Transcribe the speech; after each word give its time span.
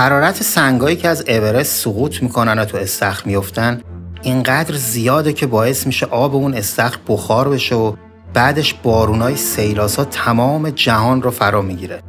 حرارت 0.00 0.42
سنگایی 0.42 0.96
که 0.96 1.08
از 1.08 1.24
اورست 1.28 1.84
سقوط 1.84 2.22
می‌کنن 2.22 2.58
و 2.58 2.64
تو 2.64 2.76
استخر 2.76 3.22
میفتن 3.26 3.80
اینقدر 4.22 4.74
زیاده 4.74 5.32
که 5.32 5.46
باعث 5.46 5.86
میشه 5.86 6.06
آب 6.06 6.34
اون 6.34 6.54
استخر 6.54 6.98
بخار 7.08 7.48
بشه 7.48 7.74
و 7.74 7.92
بعدش 8.34 8.74
بارونای 8.74 9.36
سیلاسا 9.36 10.04
تمام 10.04 10.70
جهان 10.70 11.22
رو 11.22 11.30
فرا 11.30 11.62
می‌گیره. 11.62 12.02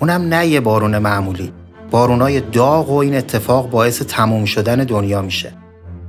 اونم 0.00 0.22
نه 0.22 0.46
یه 0.46 0.60
بارون 0.60 0.98
معمولی. 0.98 1.52
بارونای 1.90 2.40
داغ 2.40 2.90
و 2.90 2.96
این 2.96 3.16
اتفاق 3.16 3.70
باعث 3.70 4.02
تموم 4.02 4.44
شدن 4.44 4.76
دنیا 4.76 5.22
میشه. 5.22 5.52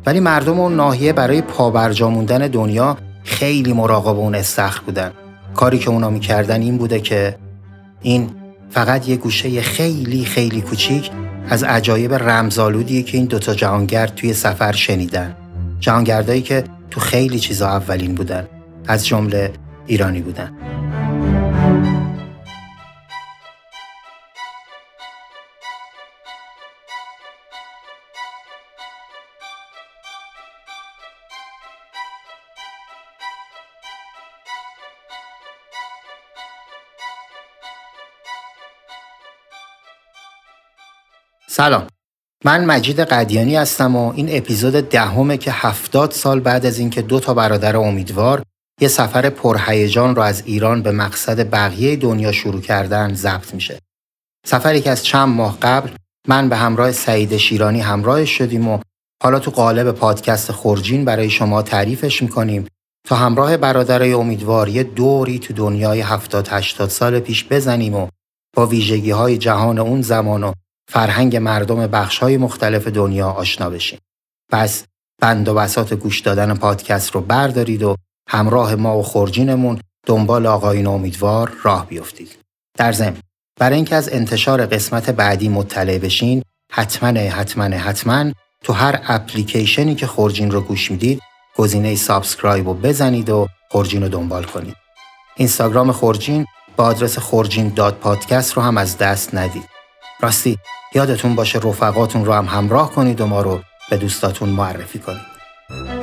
ولی 0.06 0.20
مردم 0.20 0.60
اون 0.60 0.76
ناحیه 0.76 1.14
برای 1.14 1.42
پابرجا 1.42 2.10
موندن 2.10 2.48
دنیا 2.48 2.98
خیلی 3.24 3.74
مراقب 3.74 4.20
اون 4.20 4.36
استخر 4.36 4.82
بودن. 4.86 5.12
کاری 5.56 5.80
که 5.80 5.90
اونا 5.90 6.10
می‌کردن 6.10 6.62
این 6.62 6.78
بوده 6.78 7.00
که 7.00 7.36
این 8.02 8.30
فقط 8.70 9.10
یه 9.10 9.16
گوشه 9.16 9.62
خیلی 9.62 10.26
خیلی 10.26 10.62
کوچیک 10.62 11.12
از 11.50 11.64
عجایب 11.64 12.14
رمزالودیه 12.14 13.04
که 13.04 13.18
این 13.18 13.26
دوتا 13.26 13.54
جهانگرد 13.54 14.16
توی 14.16 14.34
سفر 14.34 14.72
شنیدن. 14.72 15.36
جهانگردایی 15.80 16.42
که 16.42 16.64
تو 16.92 17.00
خیلی 17.00 17.40
چیزا 17.40 17.68
اولین 17.68 18.16
بودن. 18.16 18.48
از 18.88 19.08
جمله 19.08 19.52
ایرانی 19.88 20.22
بودن. 20.22 20.52
سلام 41.60 41.88
من 42.46 42.66
مجید 42.66 43.00
قدیانی 43.00 43.56
هستم 43.56 43.96
و 43.96 44.14
این 44.16 44.28
اپیزود 44.32 44.74
دهمه 44.74 45.38
که 45.38 45.52
هفتاد 45.52 46.12
سال 46.12 46.40
بعد 46.40 46.66
از 46.66 46.80
اینکه 46.80 47.02
دو 47.02 47.20
تا 47.20 47.34
برادر 47.34 47.78
امیدوار 47.78 48.44
یه 48.82 48.88
سفر 48.88 49.30
پرهیجان 49.30 50.16
رو 50.16 50.22
از 50.22 50.44
ایران 50.46 50.82
به 50.82 50.92
مقصد 50.92 51.50
بقیه 51.50 51.96
دنیا 51.96 52.32
شروع 52.32 52.62
کردن 52.62 53.14
ضبط 53.14 53.54
میشه. 53.54 53.80
سفری 54.46 54.82
که 54.82 54.90
از 54.90 55.06
چند 55.06 55.30
ماه 55.30 55.58
قبل 55.62 55.90
من 56.28 56.50
به 56.50 56.56
همراه 56.56 56.92
سعید 56.92 57.38
شیرانی 57.38 57.82
همراه 57.82 58.26
شدیم 58.26 58.68
و 58.68 58.80
حالا 59.24 59.40
تو 59.40 59.52
قالب 59.52 59.92
پادکست 59.92 60.52
خورجین 60.52 61.06
برای 61.06 61.30
شما 61.30 61.62
تعریفش 61.62 62.22
می‌کنیم 62.22 62.68
تا 63.08 63.16
همراه 63.16 63.58
برادرای 63.58 64.14
امیدوار 64.14 64.70
یه 64.70 64.84
دوری 64.84 65.40
تو 65.40 65.54
دنیای 65.54 66.02
70 66.02 66.48
80 66.52 66.90
سال 66.90 67.20
پیش 67.20 67.46
بزنیم 67.50 67.96
و 67.96 68.08
با 68.56 68.66
ویژگی 68.66 69.12
های 69.12 69.38
جهان 69.38 69.80
اون 69.80 70.02
زمان 70.02 70.44
و 70.44 70.54
فرهنگ 70.90 71.36
مردم 71.36 71.88
بخش 71.88 72.20
های 72.20 72.38
مختلف 72.38 72.88
دنیا 72.88 73.30
آشنا 73.30 73.70
بشیم. 73.70 74.00
پس 74.52 74.84
بند 75.22 75.48
و 75.48 75.54
بساط 75.54 75.94
گوش 75.94 76.20
دادن 76.20 76.54
پادکست 76.54 77.12
رو 77.12 77.22
بردارید 77.22 77.84
و 77.84 77.96
همراه 78.30 78.76
ما 78.76 78.98
و 78.98 79.04
خورجینمون 79.04 79.80
دنبال 80.06 80.46
آقایون 80.46 80.88
امیدوار 80.88 81.52
راه 81.64 81.86
بیفتید. 81.88 82.38
در 82.78 82.92
ضمن 82.92 83.18
برای 83.60 83.76
اینکه 83.76 83.96
از 83.96 84.10
انتشار 84.10 84.66
قسمت 84.66 85.10
بعدی 85.10 85.50
مطلع 85.50 85.98
بشین 85.98 86.44
حتما 86.72 87.20
حتما 87.20 87.64
حتما 87.64 88.32
تو 88.64 88.74
هر 88.74 89.02
اپلیکیشنی 89.08 89.96
که 89.96 90.08
خورجین 90.08 90.52
رو 90.52 90.62
گوش 90.62 90.92
می‌دید 90.92 91.22
گزینه 91.56 91.96
subscribe 91.96 92.68
رو 92.68 92.74
بزنید 92.74 93.30
و 93.30 93.48
خورجین 93.72 94.02
رو 94.02 94.10
دنبال 94.10 94.44
کنید. 94.44 94.76
اینستاگرام 95.36 95.92
خورجین 95.92 96.46
با 96.76 96.84
آدرس 96.84 97.20
خورجین 97.20 97.70
داد 97.70 97.96
پادکست 97.96 98.54
رو 98.54 98.62
هم 98.62 98.78
از 98.78 98.98
دست 98.98 99.36
ندید. 99.36 99.79
راستی 100.22 100.58
یادتون 100.96 101.36
باشه 101.36 101.60
رفقاتون 101.60 102.26
رو 102.26 102.34
هم 102.34 102.46
همراه 102.46 102.92
کنید 102.92 103.22
و 103.22 103.26
ما 103.26 103.42
رو 103.42 103.60
به 103.90 103.98
دوستاتون 103.98 104.50
معرفی 104.50 105.00
کنید. 105.00 105.99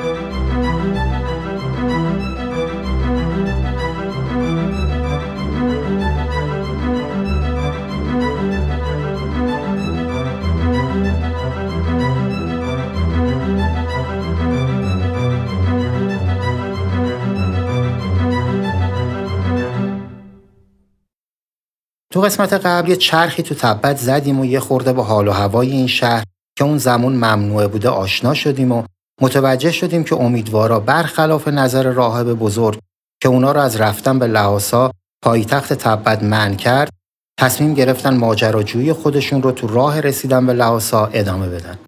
تو 22.12 22.20
قسمت 22.20 22.52
قبل 22.52 22.88
یه 22.88 22.96
چرخی 22.96 23.42
تو 23.42 23.54
تبت 23.54 23.96
زدیم 23.96 24.40
و 24.40 24.44
یه 24.44 24.60
خورده 24.60 24.92
با 24.92 25.02
حال 25.02 25.28
و 25.28 25.32
هوای 25.32 25.70
این 25.70 25.86
شهر 25.86 26.24
که 26.58 26.64
اون 26.64 26.78
زمان 26.78 27.12
ممنوعه 27.12 27.66
بوده 27.66 27.88
آشنا 27.88 28.34
شدیم 28.34 28.72
و 28.72 28.82
متوجه 29.20 29.72
شدیم 29.72 30.04
که 30.04 30.16
امیدوارا 30.16 30.80
برخلاف 30.80 31.48
نظر 31.48 31.92
راهب 31.92 32.32
بزرگ 32.32 32.78
که 33.22 33.28
اونا 33.28 33.52
رو 33.52 33.60
از 33.60 33.76
رفتن 33.76 34.18
به 34.18 34.26
لحاسا 34.26 34.90
پایتخت 35.22 35.72
تبت 35.72 36.22
من 36.22 36.56
کرد 36.56 36.90
تصمیم 37.38 37.74
گرفتن 37.74 38.16
ماجراجویی 38.16 38.92
خودشون 38.92 39.42
رو 39.42 39.52
تو 39.52 39.66
راه 39.66 40.00
رسیدن 40.00 40.46
به 40.46 40.52
لحاسا 40.52 41.06
ادامه 41.06 41.48
بدن. 41.48 41.78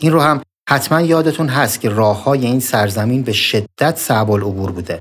این 0.00 0.12
رو 0.12 0.20
هم 0.20 0.42
حتما 0.68 1.00
یادتون 1.00 1.48
هست 1.48 1.80
که 1.80 1.88
راه 1.88 2.24
های 2.24 2.46
این 2.46 2.60
سرزمین 2.60 3.22
به 3.22 3.32
شدت 3.32 3.96
صعب 3.96 4.30
العبور 4.30 4.72
بوده. 4.72 5.00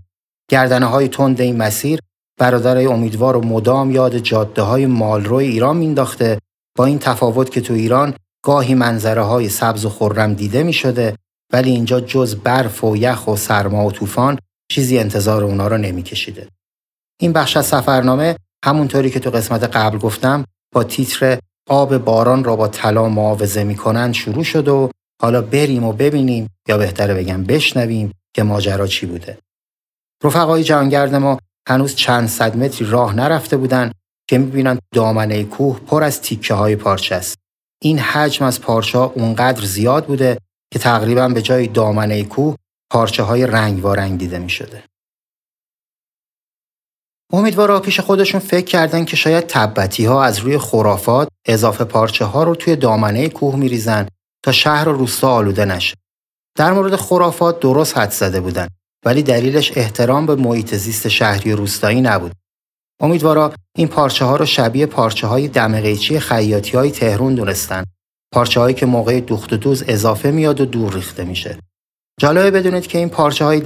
گردنه 0.49 0.85
های 0.85 1.07
تند 1.07 1.41
این 1.41 1.57
مسیر 1.57 1.99
برادرای 2.37 2.85
امیدوار 2.85 3.37
و 3.37 3.45
مدام 3.45 3.91
یاد 3.91 4.17
جاده 4.17 4.61
های 4.61 4.85
مالروی 4.85 5.45
ایران 5.45 5.77
مینداخته 5.77 6.39
با 6.77 6.85
این 6.85 6.99
تفاوت 6.99 7.49
که 7.49 7.61
تو 7.61 7.73
ایران 7.73 8.13
گاهی 8.43 8.75
منظره 8.75 9.21
های 9.21 9.49
سبز 9.49 9.85
و 9.85 9.89
خرم 9.89 10.33
دیده 10.33 10.63
می 10.63 10.73
شده 10.73 11.15
ولی 11.53 11.71
اینجا 11.71 11.99
جز 11.99 12.35
برف 12.35 12.83
و 12.83 12.97
یخ 12.97 13.27
و 13.27 13.35
سرما 13.35 13.85
و 13.85 13.91
طوفان 13.91 14.39
چیزی 14.71 14.99
انتظار 14.99 15.43
اونا 15.43 15.67
رو 15.67 15.77
نمی 15.77 16.03
کشیده. 16.03 16.47
این 17.21 17.33
بخش 17.33 17.57
از 17.57 17.65
سفرنامه 17.65 18.35
همونطوری 18.65 19.09
که 19.09 19.19
تو 19.19 19.29
قسمت 19.29 19.63
قبل 19.63 19.97
گفتم 19.97 20.45
با 20.73 20.83
تیتر 20.83 21.39
آب 21.69 21.97
باران 21.97 22.43
را 22.43 22.55
با 22.55 22.67
طلا 22.67 23.09
معاوضه 23.09 23.63
می‌کنند 23.63 24.13
شروع 24.13 24.43
شد 24.43 24.67
و 24.67 24.91
حالا 25.21 25.41
بریم 25.41 25.83
و 25.83 25.93
ببینیم 25.93 26.47
یا 26.67 26.77
بهتره 26.77 27.13
بگم 27.13 27.43
بشنویم 27.43 28.11
که 28.35 28.43
ماجرا 28.43 28.87
چی 28.87 29.05
بوده. 29.05 29.37
رفقای 30.23 30.63
جهانگرد 30.63 31.15
ما 31.15 31.39
هنوز 31.67 31.95
چند 31.95 32.27
صد 32.27 32.57
متری 32.57 32.87
راه 32.87 33.15
نرفته 33.15 33.57
بودن 33.57 33.91
که 34.29 34.37
می‌بینن 34.37 34.79
دامنه 34.93 35.43
کوه 35.43 35.79
پر 35.79 36.03
از 36.03 36.21
تیکه 36.21 36.53
های 36.53 36.75
پارچه 36.75 37.15
است. 37.15 37.37
این 37.81 37.99
حجم 37.99 38.45
از 38.45 38.61
پارچه 38.61 38.97
ها 38.97 39.05
اونقدر 39.05 39.65
زیاد 39.65 40.05
بوده 40.05 40.37
که 40.73 40.79
تقریبا 40.79 41.27
به 41.27 41.41
جای 41.41 41.67
دامنه 41.67 42.23
کوه 42.23 42.55
پارچه 42.91 43.23
های 43.23 43.47
رنگ 43.47 43.85
و 43.85 43.87
رنگ 43.87 44.19
دیده 44.19 44.39
می 44.39 44.49
شده. 44.49 44.83
امیدوارا 47.33 47.79
پیش 47.79 47.99
خودشون 47.99 48.39
فکر 48.39 48.65
کردن 48.65 49.05
که 49.05 49.15
شاید 49.15 49.47
تبتی 49.47 50.05
ها 50.05 50.23
از 50.23 50.39
روی 50.39 50.57
خرافات 50.57 51.27
اضافه 51.45 51.83
پارچه 51.83 52.25
ها 52.25 52.43
رو 52.43 52.55
توی 52.55 52.75
دامنه 52.75 53.29
کوه 53.29 53.55
میریزن 53.55 54.07
تا 54.43 54.51
شهر 54.51 54.89
و 54.89 54.93
روستا 54.93 55.31
آلوده 55.31 55.65
نشه. 55.65 55.95
در 56.57 56.73
مورد 56.73 56.95
خرافات 56.95 57.59
درست 57.59 57.97
حد 57.97 58.11
زده 58.11 58.41
بودن 58.41 58.67
ولی 59.05 59.23
دلیلش 59.23 59.71
احترام 59.75 60.25
به 60.25 60.35
محیط 60.35 60.75
زیست 60.75 61.07
شهری 61.07 61.53
و 61.53 61.55
روستایی 61.55 62.01
نبود. 62.01 62.31
امیدوارا 63.01 63.53
این 63.77 63.87
پارچه 63.87 64.25
ها 64.25 64.35
رو 64.35 64.45
شبیه 64.45 64.85
پارچه 64.85 65.27
های 65.27 65.47
دمقیچی 65.47 66.19
خیاطی 66.19 66.77
های 66.77 66.91
تهرون 66.91 67.35
دونستن. 67.35 67.83
پارچه 68.33 68.59
هایی 68.59 68.75
که 68.75 68.85
موقع 68.85 69.19
دوخت 69.19 69.53
و 69.53 69.57
دوز 69.57 69.83
اضافه 69.87 70.31
میاد 70.31 70.61
و 70.61 70.65
دور 70.65 70.93
ریخته 70.93 71.23
میشه. 71.23 71.59
جالبه 72.19 72.51
بدونید 72.51 72.87
که 72.87 72.97
این 72.97 73.09
پارچه 73.09 73.45
های 73.45 73.59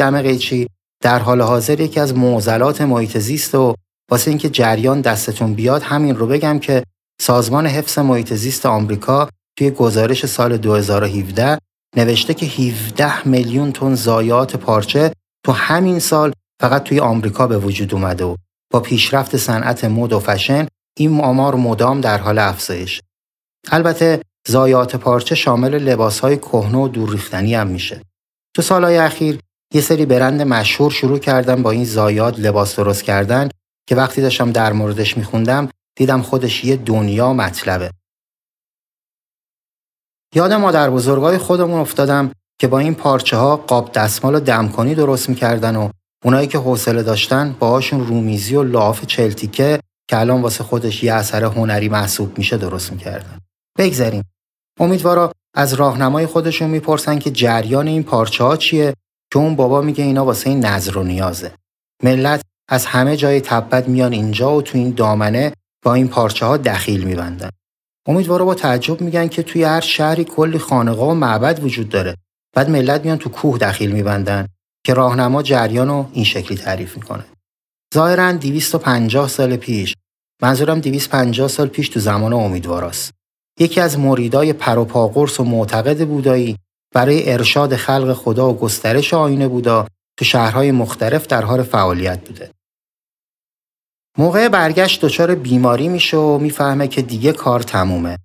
در 1.04 1.20
حال 1.20 1.42
حاضر 1.42 1.80
یکی 1.80 2.00
از 2.00 2.16
معضلات 2.16 2.82
محیط 2.82 3.18
زیست 3.18 3.56
و 3.56 3.76
واسه 4.12 4.32
اینکه 4.32 4.50
جریان 4.50 5.02
دستتون 5.02 5.54
بیاد 5.54 5.82
همین 5.82 6.16
رو 6.16 6.28
بگم 6.28 6.60
که 6.60 6.84
سازمان 7.22 7.68
حفظ 7.68 8.00
محیط 8.00 8.34
زیست 8.34 8.66
آمریکا 8.66 9.30
توی 9.58 9.72
گزارش 9.72 10.26
سال 10.26 10.58
2017 10.58 11.58
نوشته 11.98 12.34
که 12.34 12.46
17 12.46 13.28
میلیون 13.28 13.72
تن 13.72 13.96
ضایعات 13.96 14.56
پارچه 14.56 15.12
تو 15.44 15.52
همین 15.52 16.00
سال 16.00 16.34
فقط 16.62 16.84
توی 16.84 17.00
آمریکا 17.00 17.48
به 17.48 17.58
وجود 17.58 17.94
اومده 17.94 18.26
و 18.26 18.36
با 18.72 18.80
پیشرفت 18.80 19.38
صنعت 19.38 19.86
مد 19.86 20.14
و 20.14 20.20
فشن 20.20 20.68
این 20.98 21.22
آمار 21.22 21.56
مدام 21.56 22.02
در 22.02 22.18
حال 22.18 22.40
افزایش. 22.40 23.02
البته 23.72 24.22
ضایعات 24.48 24.96
پارچه 24.96 25.36
شامل 25.36 25.76
لباسهای 25.76 26.38
کهنه 26.38 26.78
و 26.78 26.88
دور 26.88 27.10
ریختنی 27.12 27.56
هم 27.56 27.68
میشه. 27.68 28.02
تو 28.56 28.62
سالهای 28.62 28.98
اخیر 28.98 29.40
یه 29.74 29.82
سری 29.82 30.06
برند 30.06 30.42
مشهور 30.42 30.92
شروع 30.92 31.20
کردن 31.20 31.64
با 31.64 31.72
این 31.72 31.86
ضایعات 31.86 32.40
لباس 32.40 32.76
درست 32.76 33.04
کردن 33.04 33.50
که 33.88 33.96
وقتی 33.96 34.22
داشتم 34.22 34.52
در 34.52 34.74
موردش 34.74 35.18
میخوندم 35.18 35.70
دیدم 35.98 36.22
خودش 36.22 36.66
یه 36.66 36.76
دنیا 36.76 37.34
مطلبه. 37.34 37.92
یاد 40.36 40.54
مادر 40.54 40.90
بزرگای 40.90 41.38
خودمون 41.38 41.80
افتادم 41.80 42.32
که 42.62 42.68
با 42.68 42.80
این 42.80 42.96
پارچه 42.96 43.38
ها 43.38 43.58
قاب 43.58 43.92
دستمال 43.92 44.36
و 44.36 44.40
دمکنی 44.40 44.96
درست 44.96 45.30
می‌کردن 45.30 45.76
و 45.76 45.90
اونایی 46.26 46.48
که 46.48 46.58
حوصله 46.58 47.04
داشتن 47.04 47.56
باهاشون 47.60 48.08
رومیزی 48.08 48.56
و 48.56 48.64
لاف 48.64 49.06
چلتیکه 49.06 49.80
که 50.10 50.20
الان 50.20 50.42
واسه 50.42 50.64
خودش 50.64 51.04
یه 51.04 51.14
اثر 51.14 51.44
هنری 51.44 51.90
محسوب 51.90 52.38
میشه 52.38 52.58
درست 52.58 52.92
می‌کردن. 52.92 53.40
بگذریم 53.78 54.24
امیدوارا 54.80 55.32
از 55.56 55.74
راهنمای 55.74 56.26
خودشون 56.26 56.70
می‌پرسن 56.70 57.20
که 57.20 57.32
جریان 57.32 57.88
این 57.88 58.04
پارچه 58.04 58.44
ها 58.44 58.58
چیه 58.58 58.94
که 59.34 59.40
اون 59.40 59.56
بابا 59.56 59.82
میگه 59.82 60.04
اینا 60.04 60.26
واسه 60.26 60.50
این 60.50 60.66
نظر 60.66 60.98
و 60.98 61.04
نیازه. 61.04 61.52
ملت 62.04 62.42
از 62.70 62.86
همه 62.86 63.18
جای 63.18 63.42
تبت 63.42 63.90
میان 63.90 64.14
اینجا 64.14 64.56
و 64.56 64.62
تو 64.62 64.78
این 64.78 64.92
دامنه 64.92 65.54
با 65.84 65.94
این 65.94 66.08
پارچه 66.08 66.46
ها 66.46 66.58
دخیل 66.58 67.04
میبندن. 67.04 67.50
امیدوارا 68.08 68.46
با 68.46 68.56
تعجب 68.56 69.02
میگن 69.02 69.28
که 69.28 69.44
توی 69.44 69.64
هر 69.64 69.82
شهری 69.82 70.24
کلی 70.24 70.60
خانقاه 70.60 71.10
و 71.10 71.14
معبد 71.14 71.64
وجود 71.64 71.90
داره. 71.90 72.16
بعد 72.56 72.70
ملت 72.70 73.06
میان 73.06 73.18
تو 73.18 73.30
کوه 73.30 73.58
دخیل 73.58 73.92
میبندن 73.92 74.48
که 74.86 74.94
راهنما 74.94 75.44
جریان 75.44 75.88
رو 75.88 76.10
این 76.14 76.26
شکلی 76.26 76.58
تعریف 76.58 76.98
می‌کنه 76.98 77.26
ظاهرا 77.94 78.32
250 78.32 79.28
سال 79.28 79.58
پیش 79.58 79.96
منظورم 80.42 80.80
250 80.80 81.48
سال 81.48 81.68
پیش 81.68 81.90
تو 81.90 82.00
زمان 82.00 82.34
امیدواراست 82.34 83.12
یکی 83.60 83.80
از 83.80 84.00
مریدای 84.00 84.54
پروپاقرس 84.54 85.40
و 85.40 85.44
معتقد 85.44 86.08
بودایی 86.08 86.58
برای 86.94 87.32
ارشاد 87.32 87.76
خلق 87.76 88.14
خدا 88.14 88.50
و 88.50 88.58
گسترش 88.58 89.14
آینه 89.14 89.48
بودا 89.48 89.88
تو 90.18 90.26
شهرهای 90.26 90.72
مختلف 90.72 91.28
در 91.28 91.46
حال 91.46 91.64
فعالیت 91.64 92.28
بوده. 92.28 92.52
موقع 94.18 94.48
برگشت 94.48 95.02
دچار 95.06 95.36
بیماری 95.36 95.88
میشه 95.88 96.18
و 96.18 96.38
می‌فهمه 96.38 96.88
که 96.88 97.02
دیگه 97.02 97.32
کار 97.32 97.60
تمومه. 97.60 98.18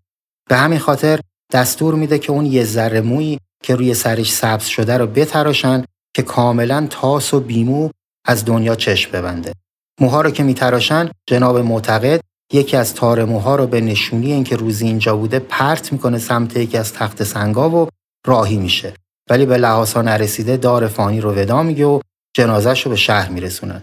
به 0.48 0.56
همین 0.56 0.78
خاطر 0.78 1.20
دستور 1.52 1.94
میده 1.94 2.18
که 2.18 2.32
اون 2.32 2.46
یه 2.46 2.64
ذره 2.64 3.00
مویی 3.00 3.38
که 3.62 3.74
روی 3.74 3.94
سرش 3.94 4.32
سبز 4.32 4.64
شده 4.64 4.98
رو 4.98 5.06
بتراشن 5.06 5.84
که 6.14 6.22
کاملا 6.22 6.86
تاس 6.90 7.34
و 7.34 7.40
بیمو 7.40 7.90
از 8.26 8.44
دنیا 8.44 8.74
چشم 8.74 9.10
ببنده. 9.12 9.52
موها 10.00 10.20
رو 10.20 10.30
که 10.30 10.42
میتراشن 10.42 11.10
جناب 11.28 11.58
معتقد 11.58 12.20
یکی 12.52 12.76
از 12.76 12.94
تار 12.94 13.24
موها 13.24 13.56
رو 13.56 13.66
به 13.66 13.80
نشونی 13.80 14.32
اینکه 14.32 14.56
روزی 14.56 14.86
اینجا 14.86 15.16
بوده 15.16 15.38
پرت 15.38 15.92
می‌کنه 15.92 16.18
سمت 16.18 16.56
یکی 16.56 16.78
از 16.78 16.92
تخت 16.92 17.24
سنگا 17.24 17.70
و 17.70 17.88
راهی 18.26 18.58
میشه. 18.58 18.94
ولی 19.30 19.46
به 19.46 19.58
لحاظا 19.58 20.02
نرسیده 20.02 20.56
دار 20.56 20.88
فانی 20.88 21.20
رو 21.20 21.32
ودا 21.32 21.62
میگه 21.62 21.86
و 21.86 22.00
جنازش 22.36 22.82
رو 22.82 22.90
به 22.90 22.96
شهر 22.96 23.30
میرسونن. 23.30 23.82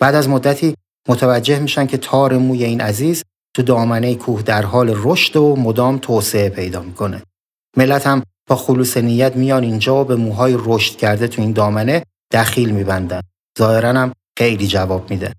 بعد 0.00 0.14
از 0.14 0.28
مدتی 0.28 0.74
متوجه 1.08 1.58
میشن 1.58 1.86
که 1.86 1.96
تار 1.96 2.36
موی 2.36 2.64
این 2.64 2.80
عزیز 2.80 3.22
تو 3.56 3.62
دامنه 3.62 4.14
کوه 4.14 4.42
در 4.42 4.62
حال 4.62 4.94
رشد 4.96 5.36
و 5.36 5.56
مدام 5.56 5.98
توسعه 5.98 6.48
پیدا 6.48 6.82
می‌کنه. 6.82 7.22
ملت 7.76 8.06
هم 8.06 8.22
با 8.48 8.56
خلوص 8.56 8.96
نیت 8.96 9.36
میان 9.36 9.62
اینجا 9.62 10.00
و 10.00 10.04
به 10.04 10.16
موهای 10.16 10.58
رشد 10.58 10.96
کرده 10.96 11.28
تو 11.28 11.42
این 11.42 11.52
دامنه 11.52 12.02
دخیل 12.32 12.70
میبندن 12.70 13.20
ظاهرا 13.58 13.88
هم 13.88 14.12
خیلی 14.38 14.66
جواب 14.66 15.10
میده 15.10 15.32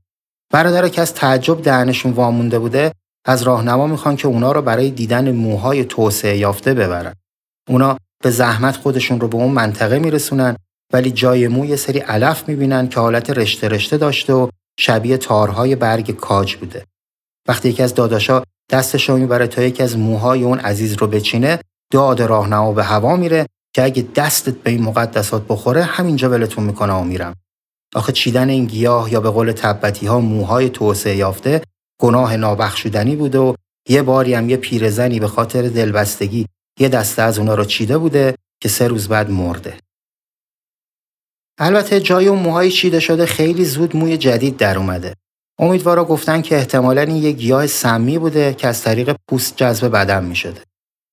برادر 0.54 0.90
که 0.90 1.02
از 1.02 1.14
تعجب 1.14 1.62
دهنشون 1.62 2.12
وامونده 2.12 2.60
بوده 2.60 2.92
از 3.26 3.44
راهنما 3.44 3.88
می‌خوان 3.88 4.16
که 4.16 4.28
اونا 4.28 4.52
رو 4.52 4.62
برای 4.62 4.92
دیدن 4.92 5.32
موهای 5.32 5.86
توسعه 5.86 6.38
یافته 6.38 6.74
ببرن. 6.74 7.14
اونا 7.70 7.98
به 8.24 8.30
زحمت 8.30 8.78
خودشون 8.78 9.20
رو 9.20 9.28
به 9.28 9.38
اون 9.38 9.52
منطقه 9.52 10.00
میرسونن 10.00 10.56
ولی 10.94 11.12
جای 11.12 11.48
مو 11.48 11.66
یه 11.66 11.76
سری 11.76 12.00
علف 12.00 12.50
می‌بینن 12.50 12.90
که 12.90 13.00
حالت 13.00 13.30
رشته 13.30 13.68
رشته 13.68 13.98
داشته 13.98 14.34
و 14.34 14.48
شبیه 14.80 15.18
تارهای 15.18 15.76
برگ 15.76 16.12
کاج 16.12 16.56
بوده. 16.56 16.86
وقتی 17.48 17.70
یکی 17.70 17.84
از 17.84 17.94
داداشا 17.94 18.44
دستش 18.70 19.10
رو 19.10 19.18
می‌بره 19.18 19.48
تا 19.48 19.62
یکی 19.62 19.84
از 19.84 19.98
موهای 19.98 20.44
اون 20.44 20.60
عزیز 20.60 20.94
رو 20.94 21.08
بچینه 21.08 21.60
داد 21.94 22.22
راهنما 22.22 22.74
به 22.74 22.84
هوا 22.84 23.16
میره 23.16 23.45
که 23.75 23.84
اگه 23.84 24.07
دستت 24.16 24.54
به 24.54 24.72
این 24.72 24.84
مقدسات 24.84 25.44
بخوره 25.50 25.84
همینجا 25.84 26.30
ولتون 26.30 26.63
می‌کنه 26.63 26.94
و 26.94 27.04
میرم. 27.04 27.36
آخه 27.95 28.12
چیدن 28.12 28.50
این 28.50 28.66
گیاه 28.66 29.12
یا 29.13 29.19
به 29.19 29.30
قول 29.30 29.51
تبتی 29.51 30.07
ها 30.07 30.19
موهای 30.19 30.69
توسعه 30.69 31.16
یافته 31.16 31.62
گناه 32.01 32.38
نابخشودنی 32.38 33.16
بوده 33.16 33.40
و 33.40 33.54
یه 33.90 34.01
باری 34.01 34.34
هم 34.34 34.50
یه 34.50 34.57
پیرزنی 34.57 35.19
به 35.19 35.28
خاطر 35.28 35.62
دلبستگی 35.62 36.48
یه 36.80 36.90
دسته 36.90 37.22
از 37.22 37.40
اونا 37.40 37.56
رو 37.56 37.66
چیده 37.66 37.98
بوده 37.98 38.36
که 38.62 38.69
سه 38.69 38.88
روز 38.88 39.07
بعد 39.07 39.30
مرده. 39.31 39.78
البته 41.60 42.00
جای 42.00 42.28
اون 42.28 42.39
موهای 42.39 42.72
چیده 42.72 43.00
شده 43.00 43.25
خیلی 43.25 43.66
زود 43.66 43.96
موی 43.96 44.18
جدید 44.18 44.57
در 44.57 44.78
اومده. 44.78 45.13
امیدوارا 45.60 46.06
گفتن 46.06 46.42
که 46.42 46.56
احتمالا 46.56 47.01
این 47.01 47.16
یه 47.16 47.31
گیاه 47.31 47.68
سمی 47.68 48.18
بوده 48.18 48.54
که 48.54 48.68
از 48.68 48.81
طریق 48.81 49.16
پوست 49.30 49.57
جذب 49.57 49.88
بدن 49.88 50.25
می 50.25 50.36
شده. 50.36 50.62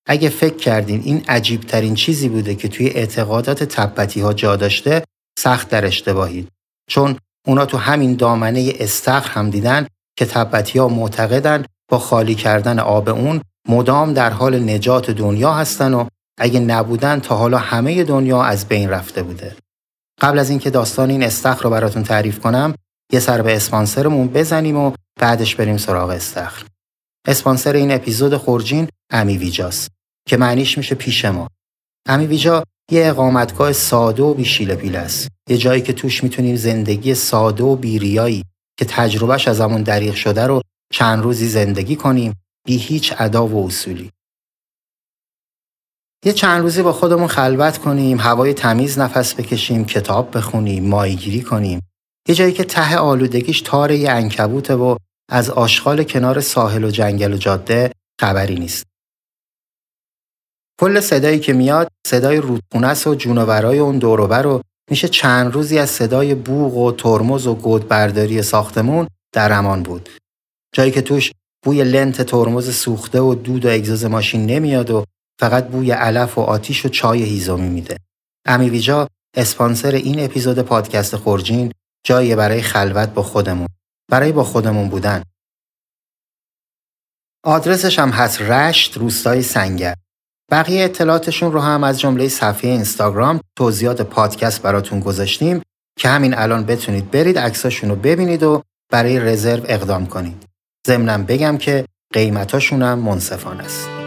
اگه 0.07 0.29
فکر 0.29 0.55
کردین 0.55 1.01
این 1.03 1.23
عجیب 1.27 1.61
ترین 1.61 1.95
چیزی 1.95 2.29
بوده 2.29 2.55
که 2.55 2.67
توی 2.67 2.87
اعتقادات 2.87 3.63
تبتی 3.63 4.21
ها 4.21 4.33
جا 4.33 4.55
داشته 4.55 5.03
سخت 5.39 5.69
در 5.69 5.85
اشتباهید. 5.85 6.47
چون 6.89 7.17
اونا 7.47 7.65
تو 7.65 7.77
همین 7.77 8.15
دامنه 8.15 8.73
استخر 8.79 9.31
هم 9.31 9.49
دیدن 9.49 9.87
که 10.17 10.25
تبتی 10.25 10.79
ها 10.79 10.87
معتقدن 10.87 11.65
با 11.89 11.99
خالی 11.99 12.35
کردن 12.35 12.79
آب 12.79 13.09
اون 13.09 13.41
مدام 13.67 14.13
در 14.13 14.29
حال 14.29 14.69
نجات 14.69 15.11
دنیا 15.11 15.53
هستن 15.53 15.93
و 15.93 16.07
اگه 16.39 16.59
نبودن 16.59 17.19
تا 17.19 17.35
حالا 17.35 17.57
همه 17.57 18.03
دنیا 18.03 18.43
از 18.43 18.67
بین 18.67 18.89
رفته 18.89 19.23
بوده. 19.23 19.55
قبل 20.21 20.39
از 20.39 20.49
اینکه 20.49 20.69
داستان 20.69 21.09
این 21.09 21.23
استخر 21.23 21.63
رو 21.63 21.69
براتون 21.69 22.03
تعریف 22.03 22.39
کنم 22.39 22.75
یه 23.13 23.19
سر 23.19 23.41
به 23.41 23.55
اسپانسرمون 23.55 24.27
بزنیم 24.27 24.77
و 24.77 24.91
بعدش 25.19 25.55
بریم 25.55 25.77
سراغ 25.77 26.09
استخر. 26.09 26.65
اسپانسر 27.27 27.73
این 27.73 27.91
اپیزود 27.91 28.37
خورجین 28.37 28.87
امی 29.11 29.37
ویجاست 29.37 29.91
که 30.27 30.37
معنیش 30.37 30.77
میشه 30.77 30.95
پیش 30.95 31.25
ما. 31.25 31.47
امی 32.07 32.25
ویجا 32.25 32.63
یه 32.91 33.07
اقامتگاه 33.07 33.73
ساده 33.73 34.23
و 34.23 34.33
بیشیل 34.33 34.75
پیل 34.75 34.95
است. 34.95 35.27
یه 35.49 35.57
جایی 35.57 35.81
که 35.81 35.93
توش 35.93 36.23
می‌تونیم 36.23 36.55
زندگی 36.55 37.15
ساده 37.15 37.63
و 37.63 37.75
بیریایی 37.75 38.43
که 38.79 38.85
تجربهش 38.85 39.47
از 39.47 39.61
همون 39.61 39.83
دریغ 39.83 40.15
شده 40.15 40.47
رو 40.47 40.61
چند 40.93 41.23
روزی 41.23 41.47
زندگی 41.47 41.95
کنیم 41.95 42.33
بی 42.65 42.77
هیچ 42.77 43.13
ادا 43.17 43.47
و 43.47 43.65
اصولی. 43.65 44.11
یه 46.25 46.33
چند 46.33 46.61
روزی 46.61 46.81
با 46.81 46.93
خودمون 46.93 47.27
خلوت 47.27 47.77
کنیم، 47.77 48.19
هوای 48.19 48.53
تمیز 48.53 48.99
نفس 48.99 49.35
بکشیم، 49.35 49.85
کتاب 49.85 50.37
بخونیم، 50.37 50.89
مایگیری 50.89 51.41
کنیم. 51.41 51.79
یه 52.27 52.35
جایی 52.35 52.53
که 52.53 52.63
ته 52.63 52.97
آلودگیش 52.97 53.61
تار 53.61 53.91
یه 53.91 54.11
انکبوته 54.11 54.75
و 54.75 54.95
از 55.31 55.49
آشغال 55.49 56.03
کنار 56.03 56.41
ساحل 56.41 56.83
و 56.83 56.91
جنگل 56.91 57.33
و 57.33 57.37
جاده 57.37 57.91
خبری 58.21 58.55
نیست. 58.55 58.85
کل 60.81 60.99
صدایی 60.99 61.39
که 61.39 61.53
میاد 61.53 61.87
صدای 62.07 62.37
رودخونه 62.37 62.93
و 63.05 63.15
جونورای 63.15 63.79
اون 63.79 63.97
دوروبر 63.97 64.41
رو 64.41 64.61
میشه 64.89 65.07
چند 65.07 65.53
روزی 65.53 65.79
از 65.79 65.89
صدای 65.89 66.35
بوغ 66.35 66.77
و 66.77 66.91
ترمز 66.91 67.47
و 67.47 67.55
گودبرداری 67.55 68.41
ساختمون 68.41 69.07
در 69.33 69.51
امان 69.51 69.83
بود. 69.83 70.09
جایی 70.75 70.91
که 70.91 71.01
توش 71.01 71.31
بوی 71.65 71.83
لنت 71.83 72.21
ترمز 72.21 72.75
سوخته 72.75 73.19
و 73.21 73.35
دود 73.35 73.65
و 73.65 73.69
اگزوز 73.69 74.05
ماشین 74.05 74.45
نمیاد 74.45 74.91
و 74.91 75.05
فقط 75.39 75.67
بوی 75.67 75.91
علف 75.91 76.37
و 76.37 76.41
آتیش 76.41 76.85
و 76.85 76.89
چای 76.89 77.23
هیزومی 77.23 77.69
میده. 77.69 77.97
امیویجا 78.45 79.07
اسپانسر 79.37 79.91
این 79.91 80.23
اپیزود 80.23 80.59
پادکست 80.59 81.15
خورجین 81.15 81.71
جایی 82.05 82.35
برای 82.35 82.61
خلوت 82.61 83.09
با 83.09 83.23
خودمون. 83.23 83.67
برای 84.11 84.31
با 84.31 84.43
خودمون 84.43 84.89
بودن. 84.89 85.23
آدرسش 87.45 87.99
هم 87.99 88.09
هست 88.09 88.41
رشت 88.41 88.97
روستای 88.97 89.41
سنگر. 89.41 89.95
بقیه 90.51 90.83
اطلاعاتشون 90.83 91.51
رو 91.51 91.59
هم 91.59 91.83
از 91.83 91.99
جمله 91.99 92.27
صفحه 92.27 92.71
اینستاگرام 92.71 93.39
توضیحات 93.57 94.01
پادکست 94.01 94.61
براتون 94.61 94.99
گذاشتیم 94.99 95.61
که 95.99 96.09
همین 96.09 96.33
الان 96.33 96.65
بتونید 96.65 97.11
برید 97.11 97.39
عکساشون 97.39 97.89
رو 97.89 97.95
ببینید 97.95 98.43
و 98.43 98.63
برای 98.91 99.19
رزرو 99.19 99.63
اقدام 99.67 100.05
کنید. 100.05 100.45
ضمنم 100.87 101.23
بگم 101.23 101.57
که 101.57 101.85
قیمتاشون 102.13 102.81
هم 102.81 102.99
منصفانه 102.99 103.63
است. 103.63 104.00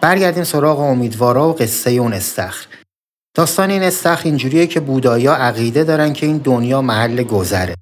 برگردیم 0.00 0.44
سراغ 0.44 0.80
امیدوارا 0.80 1.48
و 1.48 1.52
قصه 1.52 1.90
اون 1.90 2.12
استخر. 2.12 2.66
داستان 3.34 3.70
این 3.70 3.82
استخر 3.82 4.24
اینجوریه 4.24 4.66
که 4.66 4.80
بودایا 4.80 5.34
عقیده 5.34 5.84
دارن 5.84 6.12
که 6.12 6.26
این 6.26 6.38
دنیا 6.38 6.82
محل 6.82 7.22
گذره. 7.22 7.74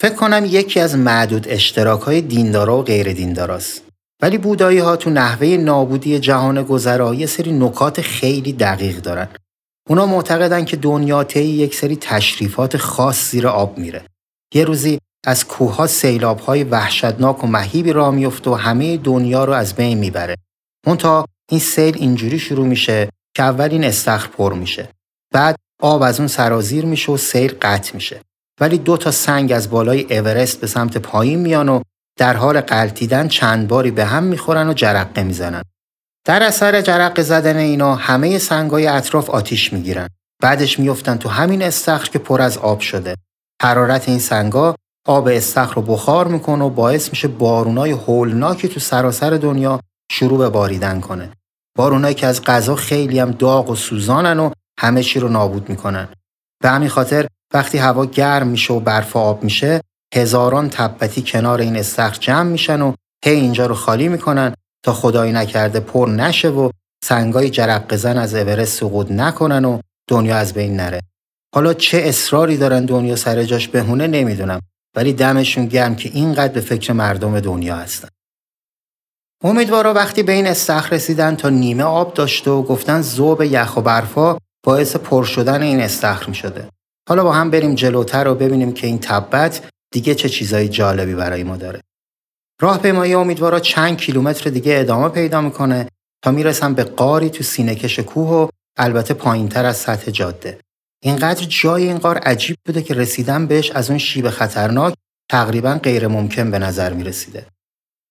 فکر 0.00 0.14
کنم 0.14 0.44
یکی 0.46 0.80
از 0.80 0.96
معدود 0.96 1.48
اشتراک 1.48 2.00
های 2.00 2.20
دیندارا 2.20 2.78
و 2.78 2.82
غیر 2.82 3.12
دینداراست. 3.12 3.82
ولی 4.22 4.38
بودایی 4.38 4.78
ها 4.78 4.96
تو 4.96 5.10
نحوه 5.10 5.46
نابودی 5.46 6.18
جهان 6.18 6.62
گذرا 6.62 7.14
یه 7.14 7.26
سری 7.26 7.52
نکات 7.52 8.00
خیلی 8.00 8.52
دقیق 8.52 8.96
دارن. 8.96 9.28
اونا 9.88 10.06
معتقدن 10.06 10.64
که 10.64 10.76
دنیا 10.76 11.24
طی 11.24 11.44
یک 11.44 11.74
سری 11.74 11.96
تشریفات 11.96 12.76
خاص 12.76 13.30
زیر 13.30 13.48
آب 13.48 13.78
میره. 13.78 14.02
یه 14.54 14.64
روزی 14.64 14.98
از 15.26 15.46
کوهها 15.46 15.86
سیلاب 15.86 16.40
های 16.40 16.64
وحشتناک 16.64 17.44
و 17.44 17.46
مهیبی 17.46 17.92
را 17.92 18.10
میفته 18.10 18.50
و 18.50 18.54
همه 18.54 18.96
دنیا 18.96 19.44
رو 19.44 19.52
از 19.52 19.74
بین 19.74 19.98
می‌بره. 19.98 20.36
تا 20.98 21.26
این 21.50 21.60
سیل 21.60 21.96
اینجوری 21.96 22.38
شروع 22.38 22.66
میشه 22.66 23.08
که 23.36 23.42
اول 23.42 23.68
این 23.70 23.84
استخر 23.84 24.28
پر 24.28 24.52
میشه. 24.52 24.88
بعد 25.34 25.56
آب 25.82 26.02
از 26.02 26.18
اون 26.18 26.28
سرازیر 26.28 26.84
میشه 26.84 27.12
و 27.12 27.16
سیل 27.16 27.54
قطع 27.62 27.94
میشه. 27.94 28.20
ولی 28.60 28.78
دو 28.78 28.96
تا 28.96 29.10
سنگ 29.10 29.52
از 29.52 29.70
بالای 29.70 30.18
اورست 30.18 30.60
به 30.60 30.66
سمت 30.66 30.98
پایین 30.98 31.38
میان 31.38 31.68
و 31.68 31.82
در 32.18 32.36
حال 32.36 32.60
قلتیدن 32.60 33.28
چند 33.28 33.68
باری 33.68 33.90
به 33.90 34.04
هم 34.04 34.22
می‌خورن 34.22 34.68
و 34.68 34.72
جرقه 34.72 35.22
می‌زنن. 35.22 35.62
در 36.26 36.42
اثر 36.42 36.80
جرقه 36.80 37.22
زدن 37.22 37.56
اینا 37.56 37.94
همه 37.94 38.38
سنگای 38.38 38.86
اطراف 38.86 39.30
آتیش 39.30 39.72
می‌گیرن. 39.72 40.08
بعدش 40.42 40.78
میفتن 40.78 41.16
تو 41.16 41.28
همین 41.28 41.62
استخر 41.62 42.08
که 42.10 42.18
پر 42.18 42.42
از 42.42 42.58
آب 42.58 42.80
شده. 42.80 43.16
حرارت 43.62 44.08
این 44.08 44.18
سنگا 44.18 44.74
آب 45.06 45.26
استخر 45.26 45.74
رو 45.74 45.82
بخار 45.82 46.28
می‌کنه 46.28 46.64
و 46.64 46.70
باعث 46.70 47.10
میشه 47.10 47.28
بارونای 47.28 47.90
هولناکی 47.90 48.68
تو 48.68 48.80
سراسر 48.80 49.30
دنیا 49.30 49.80
شروع 50.14 50.38
به 50.38 50.48
باریدن 50.48 51.00
کنه. 51.00 51.30
بارونایی 51.78 52.14
که 52.14 52.26
از 52.26 52.42
غذا 52.42 52.74
خیلی 52.74 53.18
هم 53.18 53.30
داغ 53.30 53.70
و 53.70 53.74
سوزانن 53.74 54.38
و 54.38 54.50
همه 54.78 55.02
چی 55.02 55.20
رو 55.20 55.28
نابود 55.28 55.68
می‌کنن. 55.68 56.08
به 56.62 56.68
همین 56.68 56.88
خاطر 56.88 57.26
وقتی 57.54 57.78
هوا 57.78 58.06
گرم 58.06 58.46
میشه 58.46 58.74
و 58.74 58.80
برف 58.80 59.16
آب 59.16 59.44
میشه 59.44 59.80
هزاران 60.14 60.70
تبتی 60.70 61.22
کنار 61.26 61.60
این 61.60 61.76
استخر 61.76 62.18
جمع 62.20 62.50
میشن 62.50 62.80
و 62.80 62.92
هی 63.24 63.34
اینجا 63.34 63.66
رو 63.66 63.74
خالی 63.74 64.08
می‌کنن 64.08 64.54
تا 64.84 64.92
خدایی 64.92 65.32
نکرده 65.32 65.80
پر 65.80 66.08
نشه 66.08 66.48
و 66.48 66.70
سنگای 67.04 67.50
جرق 67.50 67.96
زن 67.96 68.18
از 68.18 68.34
اورست 68.34 68.78
سقوط 68.78 69.10
نکنن 69.10 69.64
و 69.64 69.78
دنیا 70.08 70.36
از 70.36 70.52
بین 70.52 70.76
نره. 70.76 71.00
حالا 71.54 71.74
چه 71.74 71.98
اصراری 71.98 72.56
دارن 72.56 72.84
دنیا 72.84 73.16
سر 73.16 73.42
جاش 73.42 73.68
بهونه 73.68 74.06
نمی‌دونم 74.06 74.60
ولی 74.96 75.12
دمشون 75.12 75.66
گرم 75.66 75.96
که 75.96 76.08
اینقدر 76.08 76.52
به 76.52 76.60
فکر 76.60 76.92
مردم 76.92 77.40
دنیا 77.40 77.76
هستن. 77.76 78.08
امیدوارا 79.44 79.94
وقتی 79.94 80.22
به 80.22 80.32
این 80.32 80.46
استخر 80.46 80.94
رسیدن 80.94 81.36
تا 81.36 81.48
نیمه 81.48 81.82
آب 81.82 82.14
داشته 82.14 82.50
و 82.50 82.62
گفتن 82.62 83.00
زوب 83.00 83.42
یخ 83.42 83.76
و 83.76 83.80
برفا 83.80 84.38
باعث 84.64 84.96
پر 84.96 85.24
شدن 85.24 85.62
این 85.62 85.80
استخر 85.80 86.28
می 86.28 86.34
شده. 86.34 86.68
حالا 87.08 87.24
با 87.24 87.32
هم 87.32 87.50
بریم 87.50 87.74
جلوتر 87.74 88.28
و 88.28 88.34
ببینیم 88.34 88.72
که 88.72 88.86
این 88.86 88.98
تبت 88.98 89.68
دیگه 89.92 90.14
چه 90.14 90.28
چیزای 90.28 90.68
جالبی 90.68 91.14
برای 91.14 91.42
ما 91.44 91.56
داره. 91.56 91.80
راهپیمایی 92.60 93.14
امیدوارا 93.14 93.60
چند 93.60 93.96
کیلومتر 93.96 94.50
دیگه 94.50 94.80
ادامه 94.80 95.08
پیدا 95.08 95.40
می‌کنه 95.40 95.88
تا 96.24 96.30
می‌رسن 96.30 96.74
به 96.74 96.84
قاری 96.84 97.30
تو 97.30 97.44
سینهکش 97.44 97.98
کوه 97.98 98.28
و 98.28 98.48
البته 98.78 99.14
پایینتر 99.14 99.64
از 99.64 99.76
سطح 99.76 100.10
جاده. 100.10 100.58
اینقدر 101.02 101.46
جای 101.48 101.82
این 101.82 101.98
قار 101.98 102.18
عجیب 102.18 102.56
بوده 102.66 102.82
که 102.82 102.94
رسیدن 102.94 103.46
بهش 103.46 103.70
از 103.70 103.90
اون 103.90 103.98
شیب 103.98 104.30
خطرناک 104.30 104.94
تقریبا 105.30 105.80
غیر 105.82 106.08
ممکن 106.08 106.50
به 106.50 106.58
نظر 106.58 106.92
می 106.92 107.04
رسیده. 107.04 107.46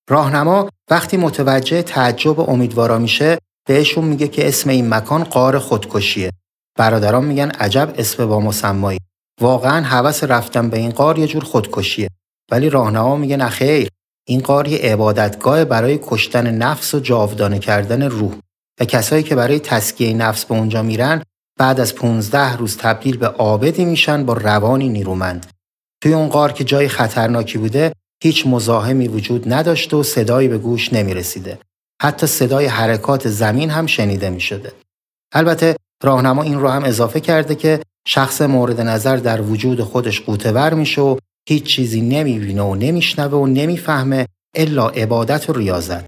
راهنما 0.10 0.70
وقتی 0.90 1.18
متوجه 1.18 1.82
تعجب 1.82 2.50
امیدوارا 2.50 2.98
میشه 2.98 3.38
بهشون 3.68 4.06
میگه 4.06 4.28
که 4.28 4.48
اسم 4.48 4.70
این 4.70 4.94
مکان 4.94 5.24
قار 5.24 5.60
خودکشیه. 5.60 6.32
برادران 6.78 7.26
میگن 7.26 7.50
عجب 7.50 7.94
اسم 7.98 8.26
با 8.26 8.40
مسمایی. 8.40 9.00
واقعا 9.42 9.86
هوس 9.86 10.24
رفتن 10.24 10.70
به 10.70 10.78
این 10.78 10.92
قار 10.92 11.20
یه 11.20 11.28
جور 11.28 11.44
خودکشیه. 11.44 12.10
ولی 12.52 12.70
راهنما 12.70 13.16
میگه 13.16 13.38
نخیر 13.38 13.90
این 14.28 14.42
قار 14.42 14.68
یه 14.68 14.78
عبادتگاه 14.78 15.66
برای 15.66 16.00
کشتن 16.04 16.52
نفس 16.52 16.94
و 16.94 17.00
جاودانه 17.00 17.60
کردن 17.60 18.02
روح 18.02 18.36
و 18.80 18.86
کسایی 18.86 19.24
که 19.24 19.36
برای 19.36 19.60
تسکیه 19.60 20.14
نفس 20.14 20.46
به 20.46 20.56
اونجا 20.56 20.82
میرن 20.82 21.24
بعد 21.60 21.80
از 21.80 21.96
15 21.96 22.58
روز 22.58 22.78
تبدیل 22.78 23.18
به 23.18 23.28
عابدی 23.28 23.86
میشن 23.86 24.26
با 24.26 24.34
روانی 24.34 24.90
نیرومند. 24.90 25.46
توی 26.04 26.14
اون 26.14 26.30
غار 26.30 26.52
که 26.52 26.64
جای 26.64 26.88
خطرناکی 26.88 27.58
بوده 27.58 27.92
هیچ 28.24 28.48
مزاحمی 28.48 29.08
وجود 29.08 29.54
نداشته 29.54 29.98
و 29.98 30.04
صدایی 30.04 30.48
به 30.48 30.58
گوش 30.58 30.94
نمی 30.94 31.14
رسیده. 31.14 31.60
حتی 32.02 32.28
صدای 32.28 32.66
حرکات 32.66 33.28
زمین 33.28 33.70
هم 33.70 33.86
شنیده 33.86 34.30
می 34.30 34.42
شده. 34.42 34.72
البته 35.34 35.76
راهنما 36.04 36.44
این 36.44 36.60
رو 36.60 36.68
هم 36.68 36.84
اضافه 36.84 37.20
کرده 37.20 37.56
که 37.56 37.80
شخص 38.08 38.42
مورد 38.42 38.82
نظر 38.82 39.18
در 39.18 39.42
وجود 39.42 39.82
خودش 39.82 40.22
قوتور 40.22 40.74
میشه 40.74 41.02
و 41.02 41.18
هیچ 41.50 41.64
چیزی 41.64 42.02
نمی‌بینه 42.02 42.62
و 42.62 42.76
نمیشنوه 42.76 43.34
و 43.34 43.48
نمی‌فهمه 43.48 44.28
الا 44.56 44.88
عبادت 44.88 45.50
و 45.50 45.54
ریاضت. 45.54 46.06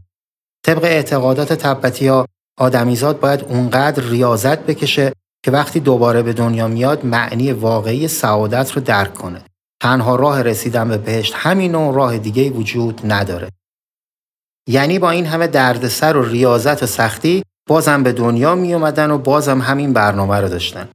طبق 0.66 0.84
اعتقادات 0.84 1.54
تبتی 1.54 2.08
ها 2.08 2.28
آدمیزاد 2.58 3.20
باید 3.20 3.42
اونقدر 3.42 4.04
ریاضت 4.04 4.60
بکشه 4.60 5.14
که 5.46 5.52
وقتی 5.52 5.80
دوباره 5.80 6.22
به 6.22 6.34
دنیا 6.34 6.68
میاد 6.68 7.06
معنی 7.06 7.52
واقعی 7.52 8.08
سعادت 8.08 8.72
رو 8.72 8.82
درک 8.82 9.14
کنه. 9.14 9.42
تنها 9.84 10.16
راه 10.16 10.42
رسیدن 10.42 10.90
به 10.90 10.98
بهشت 10.98 11.34
همین 11.36 11.76
و 11.76 11.92
راه 11.92 12.18
دیگه 12.18 12.50
وجود 12.50 13.02
نداره. 13.06 13.50
یعنی 14.68 15.00
با 15.00 15.10
این 15.10 15.26
همه 15.26 15.48
دردسر 15.48 16.18
و 16.18 16.26
ریاضت 16.26 16.84
و 16.84 16.86
سختی 16.86 17.44
بازم 17.70 18.04
به 18.04 18.12
دنیا 18.12 18.56
می 18.56 18.74
اومدن 18.74 19.12
و 19.12 19.18
بازم 19.18 19.62
همین 19.62 19.94
برنامه 19.94 20.40
رو 20.40 20.50
داشتن. 20.50 20.90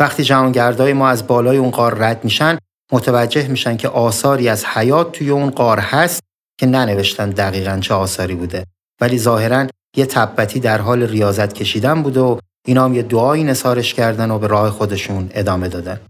وقتی 0.00 0.24
جهانگردای 0.24 0.92
ما 0.92 1.08
از 1.08 1.26
بالای 1.26 1.56
اون 1.56 1.70
قار 1.70 1.94
رد 1.94 2.24
میشن 2.24 2.58
متوجه 2.92 3.48
میشن 3.48 3.76
که 3.76 3.88
آثاری 3.88 4.48
از 4.48 4.64
حیات 4.64 5.12
توی 5.12 5.30
اون 5.30 5.50
قار 5.50 5.78
هست 5.78 6.22
که 6.60 6.66
ننوشتن 6.66 7.30
دقیقا 7.30 7.78
چه 7.80 7.94
آثاری 7.94 8.34
بوده 8.34 8.64
ولی 9.00 9.18
ظاهرا 9.18 9.66
یه 9.96 10.06
تبتی 10.06 10.60
در 10.60 10.80
حال 10.80 11.02
ریاضت 11.02 11.52
کشیدن 11.52 12.02
بوده 12.02 12.20
و 12.20 12.38
اینا 12.66 12.84
هم 12.84 12.94
یه 12.94 13.02
دعایی 13.02 13.44
نسارش 13.44 13.94
کردن 13.94 14.30
و 14.30 14.38
به 14.38 14.46
راه 14.46 14.70
خودشون 14.70 15.30
ادامه 15.34 15.68
دادن. 15.68 16.00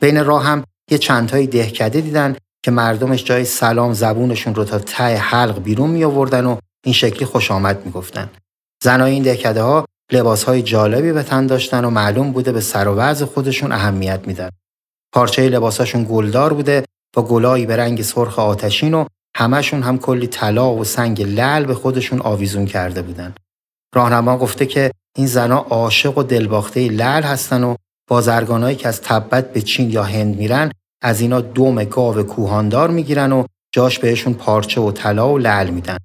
بین 0.00 0.24
راه 0.24 0.44
هم 0.44 0.64
یه 0.90 0.98
چندتایی 0.98 1.46
دهکده 1.46 2.00
دیدن 2.00 2.36
که 2.64 2.70
مردمش 2.70 3.24
جای 3.24 3.44
سلام 3.44 3.92
زبونشون 3.92 4.54
رو 4.54 4.64
تا 4.64 4.78
ته 4.78 5.16
حلق 5.16 5.62
بیرون 5.62 5.90
می 5.90 6.04
آوردن 6.04 6.46
و 6.46 6.56
این 6.84 6.94
شکلی 6.94 7.24
خوش 7.24 7.50
آمد 7.50 7.86
می 7.86 7.92
گفتن. 7.92 8.30
زنای 8.84 9.12
این 9.12 9.22
دهکده 9.22 9.62
ها 9.62 9.84
لباس 10.12 10.44
های 10.44 10.62
جالبی 10.62 11.12
به 11.12 11.22
تن 11.22 11.46
داشتن 11.46 11.84
و 11.84 11.90
معلوم 11.90 12.32
بوده 12.32 12.52
به 12.52 12.60
سر 12.60 12.88
و 12.88 12.94
وضع 12.94 13.24
خودشون 13.24 13.72
اهمیت 13.72 14.20
میدن. 14.26 14.50
پارچه 15.14 15.48
لباساشون 15.48 16.06
گلدار 16.10 16.52
بوده 16.52 16.84
با 17.14 17.22
گلایی 17.22 17.66
به 17.66 17.76
رنگ 17.76 18.02
سرخ 18.02 18.38
آتشین 18.38 18.94
و 18.94 19.06
همشون 19.36 19.82
هم 19.82 19.98
کلی 19.98 20.26
طلا 20.26 20.74
و 20.74 20.84
سنگ 20.84 21.22
لعل 21.22 21.64
به 21.64 21.74
خودشون 21.74 22.20
آویزون 22.20 22.66
کرده 22.66 23.02
بودن. 23.02 23.34
راهنما 23.94 24.38
گفته 24.38 24.66
که 24.66 24.90
این 25.16 25.26
زنا 25.26 25.58
عاشق 25.58 26.18
و 26.18 26.22
دلباخته 26.22 26.88
لعل 26.88 27.22
هستن 27.22 27.64
و 27.64 27.74
بازرگانایی 28.08 28.76
که 28.76 28.88
از 28.88 29.00
تبت 29.00 29.52
به 29.52 29.62
چین 29.62 29.90
یا 29.90 30.02
هند 30.02 30.36
میرن 30.36 30.70
از 31.02 31.20
اینا 31.20 31.40
دوم 31.40 31.84
گاو 31.84 32.22
کوهاندار 32.22 32.90
می‌گیرن 32.90 33.32
و 33.32 33.44
جاش 33.74 33.98
بهشون 33.98 34.34
پارچه 34.34 34.80
و 34.80 34.92
طلا 34.92 35.32
و 35.32 35.38
لعل 35.38 35.70
میدن. 35.70 35.98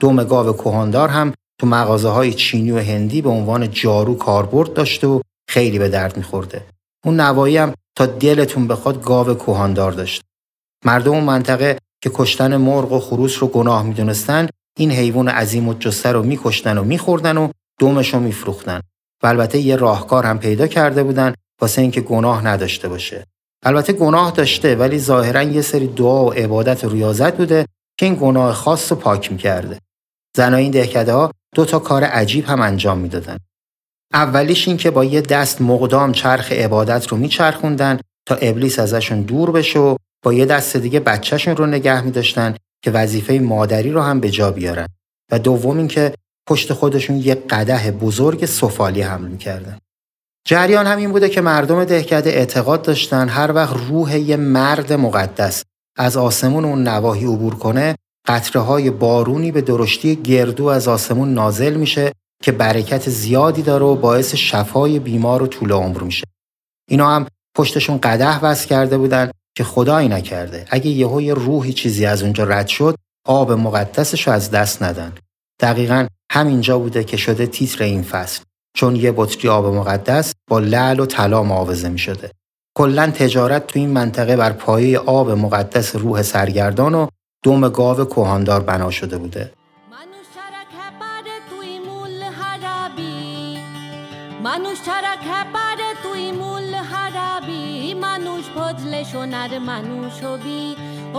دوم 0.00 0.24
گاو 0.24 0.52
کوهاندار 0.52 1.08
هم 1.08 1.32
تو 1.60 1.66
مغازه 1.66 2.08
های 2.08 2.34
چینی 2.34 2.70
و 2.70 2.78
هندی 2.78 3.22
به 3.22 3.28
عنوان 3.28 3.70
جارو 3.70 4.14
کاربرد 4.16 4.72
داشته 4.72 5.06
و 5.06 5.20
خیلی 5.48 5.78
به 5.78 5.88
درد 5.88 6.16
میخورده. 6.16 6.66
اون 7.04 7.20
نوایی 7.20 7.56
هم 7.56 7.74
تا 7.96 8.06
دلتون 8.06 8.68
بخواد 8.68 9.02
گاو 9.02 9.34
کوهاندار 9.34 9.92
داشت. 9.92 10.22
مردم 10.84 11.10
اون 11.10 11.24
منطقه 11.24 11.78
که 12.02 12.10
کشتن 12.14 12.56
مرغ 12.56 12.92
و 12.92 13.00
خروس 13.00 13.42
رو 13.42 13.48
گناه 13.48 13.82
می‌دونستن 13.82 14.48
این 14.78 14.90
حیوان 14.90 15.28
عظیم 15.28 15.68
و 15.68 15.74
جسته 15.74 16.12
رو 16.12 16.22
میکشتن 16.22 16.78
و 16.78 16.84
میخوردن 16.84 17.36
و 17.36 17.48
دومش 17.80 18.14
رو 18.14 18.20
میفروختن 18.20 18.80
و 19.22 19.26
البته 19.26 19.58
یه 19.58 19.76
راهکار 19.76 20.26
هم 20.26 20.38
پیدا 20.38 20.66
کرده 20.66 21.02
بودن 21.02 21.34
واسه 21.60 21.82
اینکه 21.82 22.00
گناه 22.00 22.46
نداشته 22.46 22.88
باشه. 22.88 23.26
البته 23.62 23.92
گناه 23.92 24.30
داشته 24.30 24.76
ولی 24.76 24.98
ظاهرا 24.98 25.42
یه 25.42 25.62
سری 25.62 25.86
دعا 25.86 26.24
و 26.24 26.32
عبادت 26.32 26.84
و 26.84 26.88
ریاضت 26.88 27.36
بوده 27.36 27.66
که 27.98 28.06
این 28.06 28.14
گناه 28.14 28.52
خاص 28.52 28.92
رو 28.92 28.98
پاک 28.98 29.32
می‌کرده. 29.32 29.78
زنای 30.36 30.62
این 30.62 30.72
دهکده 30.72 31.12
ها 31.12 31.30
دو 31.54 31.64
تا 31.64 31.78
کار 31.78 32.04
عجیب 32.04 32.44
هم 32.44 32.60
انجام 32.60 32.98
می‌دادن. 32.98 33.38
اولیش 34.12 34.68
این 34.68 34.76
که 34.76 34.90
با 34.90 35.04
یه 35.04 35.20
دست 35.20 35.62
مقدام 35.62 36.12
چرخ 36.12 36.52
عبادت 36.52 37.06
رو 37.06 37.16
میچرخوندن 37.16 37.98
تا 38.26 38.34
ابلیس 38.34 38.78
ازشون 38.78 39.22
دور 39.22 39.50
بشه 39.50 39.78
و 39.78 39.96
با 40.22 40.32
یه 40.32 40.46
دست 40.46 40.76
دیگه 40.76 41.00
بچهشون 41.00 41.56
رو 41.56 41.66
نگه 41.66 42.00
میداشتن 42.00 42.56
که 42.82 42.90
وظیفه 42.90 43.38
مادری 43.38 43.90
رو 43.90 44.00
هم 44.00 44.20
به 44.20 44.30
جا 44.30 44.50
بیارن. 44.50 44.86
و 45.32 45.38
دوم 45.38 45.78
اینکه 45.78 46.14
پشت 46.48 46.72
خودشون 46.72 47.16
یه 47.16 47.34
قده 47.34 47.90
بزرگ 47.90 48.46
سفالی 48.46 49.02
حمل 49.02 49.28
می‌کردن. 49.28 49.78
جریان 50.46 50.86
همین 50.86 51.12
بوده 51.12 51.28
که 51.28 51.40
مردم 51.40 51.84
دهکده 51.84 52.30
اعتقاد 52.30 52.82
داشتن 52.82 53.28
هر 53.28 53.52
وقت 53.52 53.76
روح 53.88 54.18
یه 54.18 54.36
مرد 54.36 54.92
مقدس 54.92 55.64
از 55.98 56.16
آسمون 56.16 56.64
اون 56.64 56.88
نواحی 56.88 57.24
عبور 57.24 57.54
کنه 57.54 57.96
قطره 58.26 58.62
های 58.62 58.90
بارونی 58.90 59.52
به 59.52 59.60
درشتی 59.60 60.16
گردو 60.16 60.66
از 60.66 60.88
آسمون 60.88 61.34
نازل 61.34 61.74
میشه 61.74 62.12
که 62.42 62.52
برکت 62.52 63.10
زیادی 63.10 63.62
داره 63.62 63.84
و 63.84 63.94
باعث 63.94 64.34
شفای 64.34 64.98
بیمار 64.98 65.42
و 65.42 65.46
طول 65.46 65.72
عمر 65.72 66.02
میشه. 66.02 66.24
اینا 66.88 67.14
هم 67.14 67.26
پشتشون 67.56 67.98
قده 67.98 68.44
وصل 68.44 68.68
کرده 68.68 68.98
بودن 68.98 69.30
که 69.56 69.64
خدایی 69.64 70.08
نکرده 70.08 70.66
اگه 70.70 70.90
یهو 70.90 71.20
یه 71.20 71.34
روحی 71.34 71.72
چیزی 71.72 72.06
از 72.06 72.22
اونجا 72.22 72.44
رد 72.44 72.68
شد 72.68 72.96
آب 73.26 73.52
مقدسش 73.52 74.26
رو 74.26 74.32
از 74.32 74.50
دست 74.50 74.82
ندن. 74.82 75.12
دقیقا 75.60 76.06
همینجا 76.32 76.78
بوده 76.78 77.04
که 77.04 77.16
شده 77.16 77.46
تیتر 77.46 77.84
این 77.84 78.02
فصل 78.02 78.42
چون 78.76 78.96
یه 78.96 79.12
بطری 79.16 79.48
آب 79.48 79.66
مقدس 79.66 80.34
با 80.50 80.58
لعل 80.58 81.00
و 81.00 81.06
طلا 81.06 81.42
معاوضه 81.42 81.88
می 81.88 81.98
شده. 81.98 82.30
کلا 82.78 83.10
تجارت 83.10 83.66
تو 83.66 83.78
این 83.78 83.90
منطقه 83.90 84.36
بر 84.36 84.52
پایه 84.52 84.98
آب 84.98 85.30
مقدس 85.30 85.96
روح 85.96 86.22
سرگردان 86.22 86.94
و 86.94 87.06
دوم 87.44 87.68
گاو 87.68 88.04
کوهاندار 88.04 88.60
بنا 88.60 88.90
شده 88.90 89.18
بوده. 89.18 89.52
منو 94.44 94.74
ভজলে 98.99 99.01
সোনার 99.11 99.53
মানুষ 99.71 100.13
হবি 100.25 100.63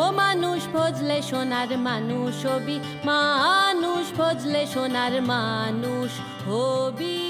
ও 0.00 0.04
মানুষ 0.22 0.60
ফজলে 0.72 1.18
সোনার 1.30 1.70
মানুষ 1.88 2.36
হবি 2.48 2.76
মানুষ 3.10 4.04
ফজলে 4.18 4.62
সোনার 4.74 5.14
মানুষ 5.32 6.10
হবি 6.46 7.22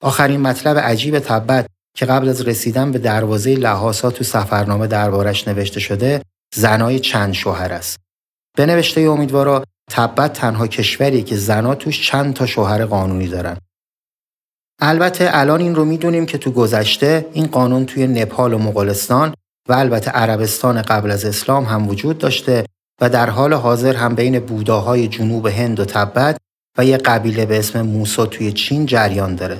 آخرین 0.00 0.40
مطلب 0.40 0.78
عجیب 0.78 1.18
تبت 1.18 1.66
که 1.96 2.06
قبل 2.06 2.28
از 2.28 2.48
رسیدن 2.48 2.92
به 2.92 2.98
دروازه 2.98 3.54
لحاسا 3.54 4.10
تو 4.10 4.24
سفرنامه 4.24 4.86
دربارش 4.86 5.48
نوشته 5.48 5.80
شده 5.80 6.22
زنای 6.54 6.98
چند 6.98 7.32
شوهر 7.32 7.72
است. 7.72 8.00
به 8.56 8.66
نوشته 8.66 9.00
امیدوارا 9.00 9.64
تبت 9.90 10.32
تنها 10.32 10.66
کشوری 10.66 11.22
که 11.22 11.36
زنا 11.36 11.74
توش 11.74 11.96
چند 12.08 12.34
تا 12.34 12.46
شوهر 12.46 12.84
قانونی 12.84 13.28
دارن. 13.28 13.56
البته 14.83 15.29
الان 15.31 15.61
این 15.61 15.75
رو 15.75 15.85
می‌دونیم 15.85 16.25
که 16.25 16.37
تو 16.37 16.51
گذشته 16.51 17.25
این 17.33 17.47
قانون 17.47 17.85
توی 17.85 18.07
نپال 18.07 18.53
و 18.53 18.57
مغولستان 18.57 19.33
و 19.69 19.73
البته 19.73 20.11
عربستان 20.11 20.81
قبل 20.81 21.11
از 21.11 21.25
اسلام 21.25 21.63
هم 21.63 21.87
وجود 21.87 22.17
داشته 22.17 22.65
و 23.01 23.09
در 23.09 23.29
حال 23.29 23.53
حاضر 23.53 23.95
هم 23.95 24.15
بین 24.15 24.39
بوداهای 24.39 25.07
جنوب 25.07 25.47
هند 25.47 25.79
و 25.79 25.85
تبت 25.85 26.37
و 26.77 26.85
یه 26.85 26.97
قبیله 26.97 27.45
به 27.45 27.59
اسم 27.59 27.81
موسا 27.81 28.25
توی 28.25 28.51
چین 28.51 28.85
جریان 28.85 29.35
داره. 29.35 29.59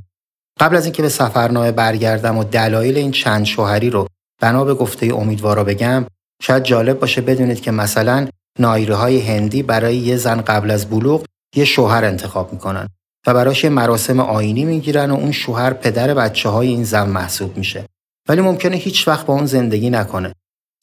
قبل 0.60 0.76
از 0.76 0.86
اینکه 0.86 1.02
به 1.02 1.10
سفرنامه 1.10 1.72
برگردم 1.72 2.38
و 2.38 2.44
دلایل 2.44 2.98
این 2.98 3.12
چند 3.12 3.46
شوهری 3.46 3.90
رو 3.90 4.08
بنا 4.42 4.66
به 4.66 4.74
گفته 4.74 5.06
امیدوارا 5.06 5.64
بگم 5.64 6.06
شاید 6.42 6.64
جالب 6.64 7.00
باشه 7.00 7.22
بدونید 7.22 7.62
که 7.62 7.72
مثلا 7.72 8.28
نایره 8.60 8.96
های 8.96 9.20
هندی 9.20 9.64
برای 9.64 9.98
یه 9.98 10.18
زن 10.18 10.42
قبل 10.42 10.72
از 10.72 10.86
بلوغ 10.86 11.26
یه 11.56 11.66
شوهر 11.66 12.06
انتخاب 12.06 12.54
می‌کنن 12.54 12.88
و 13.28 13.34
براش 13.34 13.64
یه 13.64 13.70
مراسم 13.70 14.20
آینی 14.20 14.66
می‌گیرن 14.66 15.12
و 15.12 15.16
اون 15.16 15.32
شوهر 15.32 15.74
پدر 15.74 16.14
بچه 16.14 16.50
های 16.50 16.68
این 16.68 16.84
زن 16.84 17.10
محسوب 17.10 17.58
میشه. 17.58 17.86
ولی 18.30 18.42
ممکنه 18.42 18.76
هیچ 18.76 19.08
وقت 19.08 19.26
با 19.26 19.34
اون 19.34 19.46
زندگی 19.46 19.90
نکنه. 19.90 20.34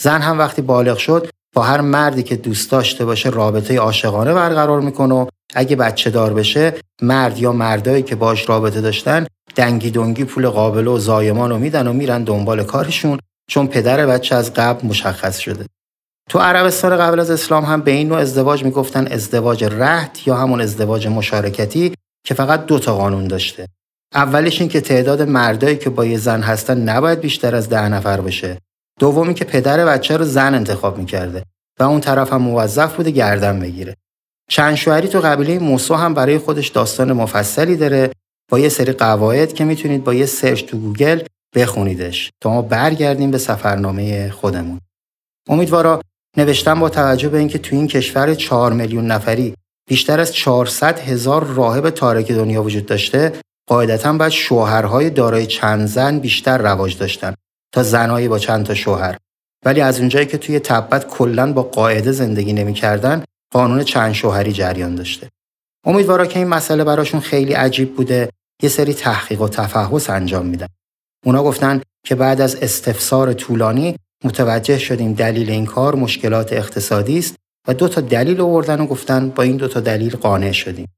زن 0.03 0.21
هم 0.21 0.39
وقتی 0.39 0.63
بالغ 0.63 0.99
شد 0.99 1.29
با 1.55 1.63
هر 1.63 1.81
مردی 1.81 2.23
که 2.23 2.37
دوست 2.37 2.71
داشته 2.71 3.05
باشه 3.05 3.29
رابطه 3.29 3.79
عاشقانه 3.79 4.35
برقرار 4.35 4.81
می‌کنه 4.81 5.15
و 5.15 5.27
اگه 5.55 5.77
بچه 5.77 6.11
دار 6.11 6.35
بشه 6.35 6.75
مرد 7.03 7.39
یا 7.39 7.53
مردایی 7.53 8.03
که 8.03 8.17
باش 8.17 8.49
رابطه 8.49 8.81
داشتن 8.81 9.27
دنگی 9.57 9.91
دنگی 9.91 10.25
پول 10.25 10.49
قابل 10.49 10.87
و 10.87 10.99
زایمان 10.99 11.51
رو 11.51 11.59
میدن 11.59 11.87
و 11.87 11.93
میرن 11.93 12.25
دنبال 12.25 12.65
کارشون 12.65 13.19
چون 13.51 13.67
پدر 13.67 14.07
بچه 14.07 14.35
از 14.35 14.55
قبل 14.55 14.87
مشخص 14.87 15.39
شده. 15.39 15.67
تو 16.31 16.39
عربستان 16.39 16.97
قبل 16.97 17.21
از 17.21 17.31
اسلام 17.31 17.65
هم 17.65 17.81
به 17.81 17.91
این 17.91 18.09
نوع 18.09 18.19
ازدواج 18.19 18.65
می‌گفتن 18.65 19.07
ازدواج 19.07 19.65
رهت 19.65 20.27
یا 20.27 20.37
همون 20.37 20.61
ازدواج 20.61 21.07
مشارکتی 21.07 21.95
که 22.29 22.35
فقط 22.35 22.67
دو 22.67 22.79
تا 22.79 22.97
قانون 22.97 23.29
داشته. 23.29 23.69
اولیش 24.15 24.61
این 24.61 24.69
که 24.69 24.81
تعداد 24.81 25.23
مردایی 25.23 25.77
که 25.77 25.91
با 25.91 26.05
یه 26.05 26.19
زن 26.19 26.43
هستن 26.43 26.81
نباید 26.81 27.21
بیشتر 27.21 27.55
از 27.55 27.69
ده 27.69 27.89
نفر 27.89 28.21
باشه. 28.21 28.59
دومی 29.01 29.35
که 29.35 29.45
پدر 29.45 29.85
بچه 29.85 30.17
رو 30.17 30.25
زن 30.25 30.55
انتخاب 30.55 30.99
می‌کرده 30.99 31.43
و 31.81 31.83
اون 31.83 32.01
طرف 32.01 32.33
هم 32.33 32.43
موظف 32.43 32.97
بوده 32.97 33.11
گردن 33.11 33.61
بگیره. 33.61 33.95
چند 34.51 34.75
شوهری 34.75 35.09
تو 35.09 35.21
قبیله 35.21 35.59
موسا 35.59 35.97
هم 35.97 36.15
برای 36.15 36.39
خودش 36.39 36.69
داستان 36.69 37.13
مفصلی 37.13 37.77
داره 37.77 38.11
با 38.51 38.59
یه 38.59 38.69
سری 38.69 38.93
قواعد 38.93 39.53
که 39.53 39.65
می‌تونید 39.65 40.05
با 40.05 40.15
یه 40.15 40.27
search 40.27 40.65
تو 40.65 40.79
گوگل 40.79 41.21
بخونیدش 41.55 42.31
تا 42.43 42.51
ما 42.51 42.63
برگردیم 42.63 43.31
به 43.31 43.39
سفرنامه 43.39 44.31
خودمون. 44.31 44.81
امیدوارا 45.49 46.01
نوشتن 46.37 46.81
با 46.81 46.89
توجه 46.89 47.29
به 47.29 47.39
اینکه 47.39 47.59
تو 47.59 47.77
این 47.77 47.87
کشور 47.87 48.35
4 48.35 48.73
میلیون 48.73 49.07
نفری 49.07 49.55
بیشتر 49.89 50.21
از 50.21 50.35
400 50.35 50.99
هزار 50.99 51.45
راهب 51.45 51.91
تارک 51.91 52.33
دنیا 52.33 52.63
وجود 52.63 52.87
داشته 52.87 53.33
قاعدتا 53.69 54.13
باید 54.13 54.33
شوهرهای 54.33 55.11
دارای 55.11 55.47
چند 55.47 55.87
زن 55.87 56.19
بیشتر 56.19 56.59
رواج 56.59 56.99
داشتن 56.99 57.35
تا 57.75 57.83
زنهایی 57.83 58.29
با 58.29 58.39
چند 58.39 58.67
تا 58.67 58.75
شوهر. 58.75 59.17
ولی 59.65 59.81
از 59.81 60.01
اونجایی 60.01 60.27
که 60.27 60.39
توی 60.39 60.59
تبت 60.59 61.07
کلا 61.07 61.53
با 61.53 61.63
قاعده 61.63 62.13
زندگی 62.13 62.53
نمی‌کردن 62.53 63.25
قانون 63.53 63.83
چند 63.83 64.13
شوهری 64.13 64.53
جریان 64.53 64.95
داشته. 64.95 65.29
امیدوارا 65.87 66.27
که 66.27 66.39
این 66.39 66.49
مسئله 66.49 66.85
براشون 66.85 67.21
خیلی 67.21 67.53
عجیب 67.53 67.97
بوده 67.97 68.31
یه 68.63 68.69
سری 68.69 68.95
تحقیق 68.95 69.41
و 69.41 69.49
تفحص 69.49 70.11
انجام 70.11 70.47
میدن. 70.47 70.67
اونا 71.25 71.43
گفتن 71.43 71.83
که 72.07 72.15
بعد 72.15 72.41
از 72.41 72.57
استفسار 72.57 73.33
طولانی 73.33 73.97
متوجه 74.25 74.79
شدیم 74.79 75.13
دلیل 75.13 75.51
این 75.51 75.67
کار 75.67 75.95
مشکلات 75.95 76.53
اقتصادی 76.53 77.19
است 77.19 77.35
و 77.69 77.75
دو 77.75 77.89
تا 77.89 78.01
دلیل 78.01 78.41
آوردن 78.41 78.81
و 78.81 78.87
گفتن 78.87 79.31
با 79.31 79.43
این 79.43 79.57
دو 79.57 79.69
تا 79.69 79.81
دلیل 79.81 80.17
قانع 80.17 80.53
شدیم. 80.53 80.89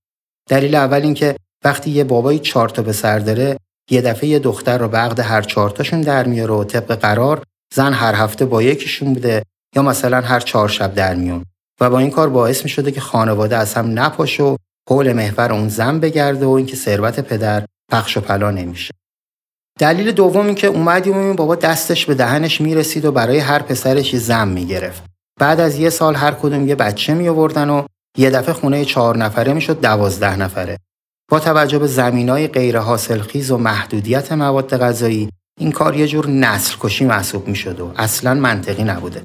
دلیل 0.49 0.75
اول 0.75 1.03
اینکه 1.03 1.37
وقتی 1.65 1.91
یه 1.91 2.05
بابایی 2.05 2.39
چهار 2.39 2.69
تا 2.69 2.83
به 2.83 2.93
سر 2.93 3.19
داره 3.19 3.57
یه 3.91 4.01
دفعه 4.01 4.29
یه 4.29 4.39
دختر 4.39 4.79
رو 4.79 4.89
به 4.89 4.99
عقد 4.99 5.21
هر 5.21 5.43
چهار 5.43 5.71
تاشون 5.71 6.01
در 6.01 6.27
میاره 6.27 6.55
و 6.55 6.65
طبق 6.65 6.95
قرار 6.95 7.43
زن 7.75 7.93
هر 7.93 8.15
هفته 8.15 8.45
با 8.45 8.63
یکیشون 8.63 9.15
بوده 9.15 9.43
یا 9.77 9.83
مثلا 9.83 10.21
هر 10.21 10.41
چهار 10.41 10.69
شب 10.69 10.95
در 10.95 11.15
میون 11.15 11.45
و 11.81 11.91
با 11.91 11.99
این 11.99 12.11
کار 12.11 12.29
باعث 12.29 12.63
می 12.63 12.69
شده 12.69 12.93
که 12.93 13.01
خانواده 13.01 13.57
از 13.57 13.75
هم 13.75 13.99
نپاشه 13.99 14.43
و 14.43 14.57
حول 14.91 15.13
محور 15.13 15.53
اون 15.53 15.69
زن 15.69 16.01
بگرده 16.01 16.47
و 16.47 16.51
اینکه 16.51 16.77
ثروت 16.77 17.21
پدر 17.21 17.65
پخش 17.93 18.17
و 18.17 18.21
پلا 18.21 18.51
نمیشه. 18.51 18.95
دلیل 19.79 20.13
دوم 20.13 20.47
این 20.47 20.55
که 20.55 20.67
اومدیم 20.67 21.17
و 21.17 21.35
بابا 21.35 21.55
دستش 21.55 22.07
به 22.07 22.15
دهنش 22.15 22.61
می‌رسید 22.61 23.05
و 23.05 23.13
برای 23.13 23.39
هر 23.39 23.63
پسرش 23.63 24.15
یه 24.15 24.21
زن 24.21 24.49
می‌گرفت. 24.49 25.10
بعد 25.41 25.61
از 25.61 25.79
یه 25.79 25.91
سال 25.91 26.15
هر 26.15 26.33
کدوم 26.33 26.69
یه 26.69 26.75
بچه 26.75 27.15
می 27.15 27.29
آوردن 27.29 27.71
و 27.71 27.83
یه 28.19 28.31
دفعه 28.31 28.55
خونه 28.55 28.85
چهار 28.85 29.17
نفره 29.17 29.53
می‌شد 29.53 29.81
دوازده 29.81 30.37
نفره. 30.37 30.79
با 31.31 31.41
توجه 31.41 31.79
به 31.79 31.87
زمینای 31.87 32.49
غیر 32.49 32.79
حاصل 32.79 33.21
خیز 33.21 33.51
و 33.51 33.59
محدودیت 33.59 34.33
مواد 34.33 34.79
غذایی 34.79 35.29
این 35.61 35.73
کار 35.73 35.97
یه 35.97 36.07
جور 36.07 36.27
نسل 36.27 36.77
کشی 36.81 37.05
محسوب 37.05 37.49
می 37.49 37.55
شد 37.55 37.81
و 37.81 37.93
اصلا 37.97 38.35
منطقی 38.35 38.85
نبوده. 38.85 39.23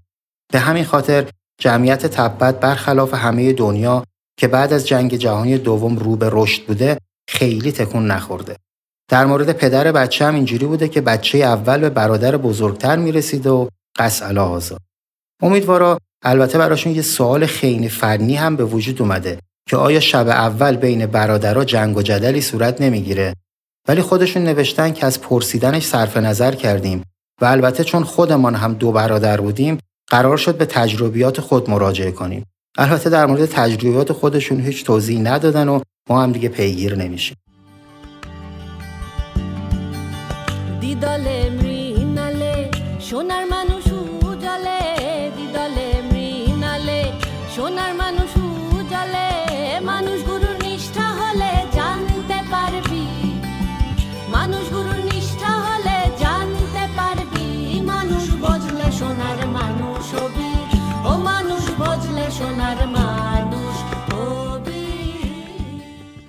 به 0.54 0.60
همین 0.60 0.84
خاطر 0.84 1.26
جمعیت 1.62 2.06
تبت 2.06 2.60
برخلاف 2.60 3.14
همه 3.14 3.54
دنیا 3.54 4.04
که 4.40 4.48
بعد 4.48 4.74
از 4.74 4.88
جنگ 4.88 5.16
جهانی 5.16 5.58
دوم 5.58 5.98
رو 5.98 6.16
به 6.16 6.30
رشد 6.32 6.66
بوده 6.66 6.98
خیلی 7.30 7.72
تکون 7.72 8.12
نخورده. 8.12 8.56
در 9.12 9.26
مورد 9.26 9.52
پدر 9.52 9.92
بچه 9.92 10.26
هم 10.26 10.36
اینجوری 10.36 10.66
بوده 10.66 10.88
که 10.88 11.02
بچه 11.02 11.38
اول 11.38 11.80
به 11.80 11.90
برادر 11.90 12.38
بزرگتر 12.38 12.96
می‌رسیده 12.96 13.50
و 13.50 13.68
قص 14.00 14.22
هزار. 14.22 14.80
امیدوارا 15.42 15.98
البته 16.24 16.58
براشون 16.58 16.96
یه 16.96 17.02
سوال 17.02 17.46
خیلی 17.46 17.90
فنی 17.90 18.36
هم 18.36 18.56
به 18.56 18.66
وجود 18.66 19.02
اومده 19.02 19.40
که 19.70 19.78
آیا 19.78 20.00
شب 20.00 20.28
اول 20.28 20.76
بین 20.76 21.06
برادرها 21.06 21.66
جنگ 21.66 21.98
و 21.98 22.02
جدلی 22.02 22.42
صورت 22.42 22.82
نمی‌گیره؟ 22.82 23.34
ولی 23.88 24.02
خودشون 24.02 24.44
نوشتن 24.44 24.94
که 24.94 25.06
از 25.06 25.22
پرسیدنش 25.22 25.86
صرف 25.86 26.18
نظر 26.18 26.56
کردیم 26.56 27.04
و 27.42 27.46
البته 27.46 27.84
چون 27.84 28.04
خودمان 28.04 28.56
هم 28.56 28.74
دو 28.74 28.92
برادر 28.92 29.42
بودیم 29.42 29.78
قرار 30.08 30.38
شد 30.38 30.58
به 30.58 30.66
تجربیات 30.66 31.42
خود 31.42 31.70
مراجعه 31.70 32.12
کنیم. 32.12 32.46
البته 32.78 33.10
در 33.10 33.26
مورد 33.26 33.46
تجربیات 33.46 34.12
خودشون 34.12 34.60
هیچ 34.60 34.86
توضیح 34.86 35.20
ندادن 35.20 35.68
و 35.68 35.80
ما 36.10 36.24
هم 36.24 36.32
دیگه 36.32 36.50
پیگیر 36.50 36.96
نمیشیم. 36.96 37.38
دیدال 40.82 41.55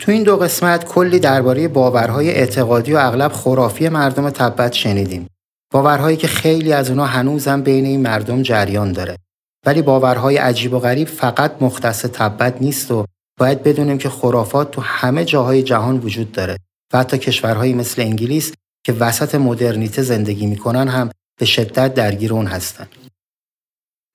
تو 0.06 0.12
این 0.12 0.22
دو 0.22 0.36
قسمت 0.36 0.84
کلی 0.84 1.18
درباره 1.18 1.68
باورهای 1.68 2.30
اعتقادی 2.30 2.92
و 2.92 2.96
اغلب 2.96 3.32
خرافی 3.32 3.88
مردم 3.88 4.30
تبت 4.30 4.72
شنیدیم. 4.72 5.26
باورهایی 5.72 6.16
که 6.16 6.26
خیلی 6.26 6.72
از 6.72 6.90
اونا 6.90 7.04
هنوزم 7.04 7.62
بین 7.62 7.84
این 7.84 8.02
مردم 8.02 8.42
جریان 8.42 8.92
داره. 8.92 9.16
ولی 9.66 9.82
باورهای 9.82 10.36
عجیب 10.36 10.74
و 10.74 10.78
غریب 10.78 11.08
فقط 11.08 11.52
مختص 11.60 12.02
تبت 12.02 12.62
نیست 12.62 12.90
و 12.90 13.04
باید 13.38 13.62
بدونیم 13.62 13.98
که 13.98 14.08
خرافات 14.08 14.70
تو 14.70 14.80
همه 14.80 15.24
جاهای 15.24 15.62
جهان 15.62 15.98
وجود 15.98 16.32
داره 16.32 16.56
و 16.92 16.98
حتی 16.98 17.18
کشورهایی 17.18 17.74
مثل 17.74 18.02
انگلیس 18.02 18.52
که 18.84 18.92
وسط 18.92 19.34
مدرنیته 19.34 20.02
زندگی 20.02 20.46
می‌کنن 20.46 20.88
هم 20.88 21.10
به 21.40 21.46
شدت 21.46 21.94
درگیر 21.94 22.32
اون 22.32 22.46
هستن. 22.46 22.86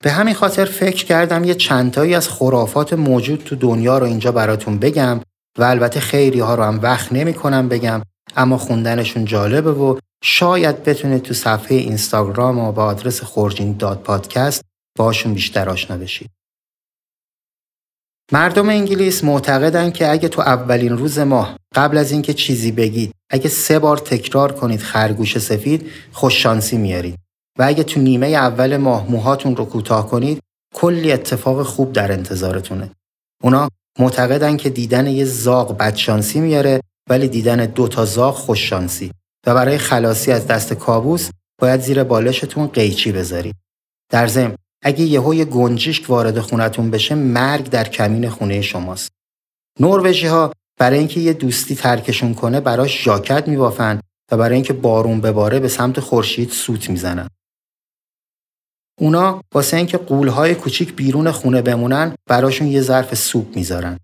به 0.04 0.10
همین 0.10 0.34
خاطر 0.34 0.64
فکر 0.64 1.04
کردم 1.04 1.44
یه 1.44 1.54
چندتایی 1.54 2.14
از 2.14 2.28
خرافات 2.28 2.92
موجود 2.92 3.42
تو 3.44 3.56
دنیا 3.56 3.98
رو 3.98 4.06
اینجا 4.06 4.32
براتون 4.32 4.78
بگم 4.78 5.20
و 5.58 5.62
البته 5.62 6.00
خیلی 6.00 6.40
ها 6.40 6.54
رو 6.54 6.62
هم 6.62 6.80
وقت 6.82 7.12
نمی 7.12 7.34
کنم 7.34 7.68
بگم 7.68 8.02
اما 8.36 8.58
خوندنشون 8.58 9.24
جالبه 9.24 9.72
و 9.72 9.98
شاید 10.24 10.84
بتونه 10.84 11.18
تو 11.18 11.34
صفحه 11.34 11.76
اینستاگرام 11.76 12.58
و 12.58 12.72
با 12.72 12.84
آدرس 12.84 13.22
خورجین 13.22 13.76
داد 13.76 14.02
پادکست 14.02 14.62
باشون 14.98 15.34
بیشتر 15.34 15.68
آشنا 15.68 15.96
بشید. 15.96 16.30
مردم 18.32 18.68
انگلیس 18.68 19.24
معتقدن 19.24 19.90
که 19.90 20.10
اگه 20.10 20.28
تو 20.28 20.42
اولین 20.42 20.98
روز 20.98 21.18
ماه 21.18 21.56
قبل 21.74 21.98
از 21.98 22.12
اینکه 22.12 22.34
چیزی 22.34 22.72
بگید 22.72 23.12
اگه 23.30 23.48
سه 23.48 23.78
بار 23.78 23.98
تکرار 23.98 24.52
کنید 24.52 24.80
خرگوش 24.80 25.38
سفید 25.38 25.90
خوششانسی 26.12 26.78
میارید 26.78 27.18
و 27.58 27.62
اگه 27.62 27.84
تو 27.84 28.00
نیمه 28.00 28.26
اول 28.26 28.76
ماه 28.76 29.10
موهاتون 29.10 29.56
رو 29.56 29.64
کوتاه 29.64 30.10
کنید 30.10 30.40
کلی 30.74 31.12
اتفاق 31.12 31.62
خوب 31.62 31.92
در 31.92 32.12
انتظارتونه. 32.12 32.90
اونا 33.42 33.68
معتقدن 33.98 34.56
که 34.56 34.70
دیدن 34.70 35.06
یه 35.06 35.24
زاغ 35.24 35.76
بدشانسی 35.78 36.40
میاره 36.40 36.80
ولی 37.10 37.28
دیدن 37.28 37.66
دو 37.66 37.88
تا 37.88 38.04
زاغ 38.04 38.34
خوششانسی 38.34 39.12
و 39.46 39.54
برای 39.54 39.78
خلاصی 39.78 40.32
از 40.32 40.46
دست 40.46 40.72
کابوس 40.72 41.30
باید 41.60 41.80
زیر 41.80 42.04
بالشتون 42.04 42.66
قیچی 42.66 43.12
بذارید. 43.12 43.54
در 44.10 44.26
ضمن 44.26 44.56
اگه 44.82 45.04
یهو 45.04 45.34
یه 45.34 45.44
گنجشک 45.44 46.10
وارد 46.10 46.40
خونتون 46.40 46.90
بشه 46.90 47.14
مرگ 47.14 47.70
در 47.70 47.88
کمین 47.88 48.28
خونه 48.28 48.60
شماست. 48.60 49.10
نروژی 49.80 50.26
ها 50.26 50.52
برای 50.78 50.98
اینکه 50.98 51.20
یه 51.20 51.32
دوستی 51.32 51.74
ترکشون 51.74 52.34
کنه 52.34 52.60
براش 52.60 53.04
ژاکت 53.04 53.48
میبافن 53.48 54.00
و 54.32 54.36
برای 54.36 54.54
اینکه 54.54 54.72
بارون 54.72 55.20
بباره 55.20 55.60
به 55.60 55.68
سمت 55.68 56.00
خورشید 56.00 56.50
سوت 56.50 56.90
می‌زنن. 56.90 57.28
اونا 59.02 59.40
واسه 59.54 59.76
اینکه 59.76 59.98
قولهای 59.98 60.54
کوچیک 60.54 60.94
بیرون 60.94 61.30
خونه 61.30 61.62
بمونن 61.62 62.14
براشون 62.28 62.66
یه 62.66 62.80
ظرف 62.80 63.14
سوپ 63.14 63.56
می‌ذارن. 63.56 63.98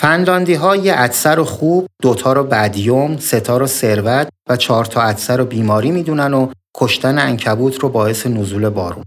فنلاندی 0.00 0.54
ها 0.54 0.76
یه 0.76 0.94
عدسر 0.94 1.34
رو 1.34 1.44
خوب، 1.44 1.86
دوتا 2.02 2.32
رو 2.32 2.44
بدیوم، 2.44 3.16
ستا 3.16 3.56
رو 3.56 3.66
ثروت 3.66 4.28
و 4.48 4.56
چهار 4.56 4.84
تا 4.84 5.02
عدسر 5.02 5.36
رو 5.36 5.44
بیماری 5.44 5.90
می‌دونن 5.90 6.34
و 6.34 6.52
کشتن 6.76 7.18
انکبوت 7.18 7.78
رو 7.78 7.88
باعث 7.88 8.26
نزول 8.26 8.68
بارون. 8.68 9.04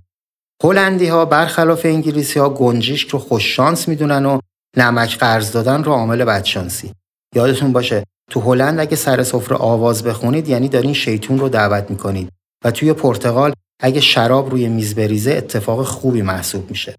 هلندی 0.63 1.07
ها 1.07 1.25
برخلاف 1.25 1.85
انگلیسی 1.85 2.39
ها 2.39 2.49
گنجیشک 2.49 3.09
رو 3.09 3.19
خوششانس 3.19 3.87
می‌دونن 3.87 4.25
و 4.25 4.39
نمک 4.77 5.17
قرض 5.17 5.51
دادن 5.51 5.83
رو 5.83 5.91
عامل 5.91 6.25
بدشانسی. 6.25 6.93
یادتون 7.35 7.73
باشه 7.73 8.03
تو 8.31 8.39
هلند 8.39 8.79
اگه 8.79 8.95
سر 8.95 9.23
سفره 9.23 9.57
آواز 9.57 10.03
بخونید 10.03 10.49
یعنی 10.49 10.67
دارین 10.67 10.93
شیطون 10.93 11.39
رو 11.39 11.49
دعوت 11.49 11.91
می‌کنید 11.91 12.29
و 12.65 12.71
توی 12.71 12.93
پرتغال 12.93 13.53
اگه 13.79 14.01
شراب 14.01 14.49
روی 14.49 14.67
میز 14.67 14.95
بریزه 14.95 15.31
اتفاق 15.31 15.83
خوبی 15.85 16.21
محسوب 16.21 16.69
میشه. 16.69 16.95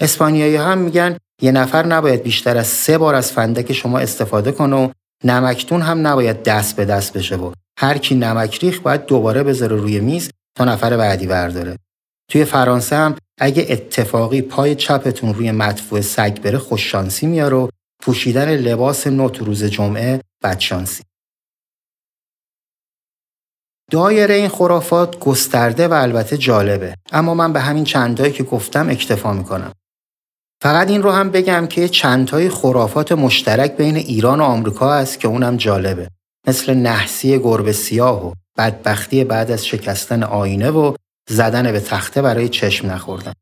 اسپانیایی 0.00 0.56
هم 0.56 0.78
میگن 0.78 1.16
یه 1.42 1.52
نفر 1.52 1.86
نباید 1.86 2.22
بیشتر 2.22 2.56
از 2.56 2.66
سه 2.66 2.98
بار 2.98 3.14
از 3.14 3.32
فندک 3.32 3.72
شما 3.72 3.98
استفاده 3.98 4.52
کنه 4.52 4.76
و 4.76 4.90
نمکتون 5.24 5.82
هم 5.82 6.06
نباید 6.06 6.42
دست 6.42 6.76
به 6.76 6.84
دست 6.84 7.12
بشه 7.12 7.36
و 7.36 7.52
هر 7.78 7.98
کی 7.98 8.14
نمک 8.14 8.58
ریخ 8.58 8.80
باید 8.80 9.06
دوباره 9.06 9.42
بذاره 9.42 9.76
روی 9.76 10.00
میز 10.00 10.30
تا 10.56 10.64
نفر 10.64 10.96
بعدی 10.96 11.26
برداره. 11.26 11.76
توی 12.30 12.44
فرانسه 12.44 12.96
هم 12.96 13.14
اگه 13.40 13.66
اتفاقی 13.68 14.42
پای 14.42 14.74
چپتون 14.74 15.34
روی 15.34 15.50
مدفوع 15.50 16.00
سگ 16.00 16.40
بره 16.40 16.58
خوششانسی 16.58 17.26
میاره 17.26 17.56
و 17.56 17.68
پوشیدن 18.02 18.56
لباس 18.56 19.06
نو 19.06 19.28
روز 19.28 19.64
جمعه 19.64 20.20
بدشانسی. 20.44 21.02
دایره 23.90 24.34
این 24.34 24.48
خرافات 24.48 25.18
گسترده 25.18 25.88
و 25.88 25.92
البته 25.92 26.36
جالبه 26.36 26.94
اما 27.12 27.34
من 27.34 27.52
به 27.52 27.60
همین 27.60 27.84
چندهایی 27.84 28.32
که 28.32 28.42
گفتم 28.42 28.88
اکتفا 28.88 29.32
می‌کنم. 29.32 29.72
فقط 30.62 30.90
این 30.90 31.02
رو 31.02 31.10
هم 31.10 31.30
بگم 31.30 31.66
که 31.66 31.88
چندتای 31.88 32.48
خرافات 32.48 33.12
مشترک 33.12 33.76
بین 33.76 33.96
ایران 33.96 34.40
و 34.40 34.44
آمریکا 34.44 34.94
هست 34.94 35.20
که 35.20 35.28
اونم 35.28 35.56
جالبه 35.56 36.08
مثل 36.46 36.74
نحسی 36.74 37.38
گربه 37.38 37.72
سیاه 37.72 38.26
و 38.26 38.32
بدبختی 38.58 39.24
بعد 39.24 39.50
از 39.50 39.66
شکستن 39.66 40.22
آینه 40.22 40.70
و 40.70 40.94
زدن 41.30 41.72
به 41.72 41.80
تخته 41.80 42.22
برای 42.22 42.48
چشم 42.48 42.90
نخوردن. 42.90 43.32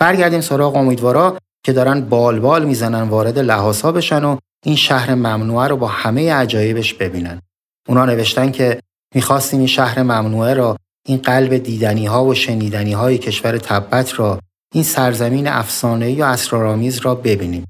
برگردیم 0.00 0.40
سراغ 0.40 0.76
امیدوارا 0.76 1.38
که 1.64 1.72
دارن 1.72 2.00
بال 2.00 2.40
بال 2.40 2.64
می‌زنن 2.64 3.02
وارد 3.02 3.38
لحاسا 3.38 3.92
بشن 3.92 4.24
و 4.24 4.36
این 4.64 4.76
شهر 4.76 5.14
ممنوعه 5.14 5.68
رو 5.68 5.76
با 5.76 5.86
همه 5.86 6.32
عجایبش 6.32 6.94
ببینن. 6.94 7.40
اونا 7.88 8.04
نوشتن 8.04 8.50
که 8.50 8.80
می‌خواستیم 9.14 9.58
این 9.58 9.68
شهر 9.68 10.02
ممنوعه 10.02 10.54
را 10.54 10.76
این 11.06 11.18
قلب 11.18 11.56
دیدنی 11.56 12.06
ها 12.06 12.24
و 12.24 12.34
شنیدنی 12.34 12.92
های 12.92 13.18
کشور 13.18 13.58
تبت 13.58 14.18
را 14.18 14.38
این 14.74 14.84
سرزمین 14.84 15.48
افسانه 15.48 16.10
یا 16.10 16.26
اسرارآمیز 16.26 16.98
را 16.98 17.14
ببینیم. 17.14 17.64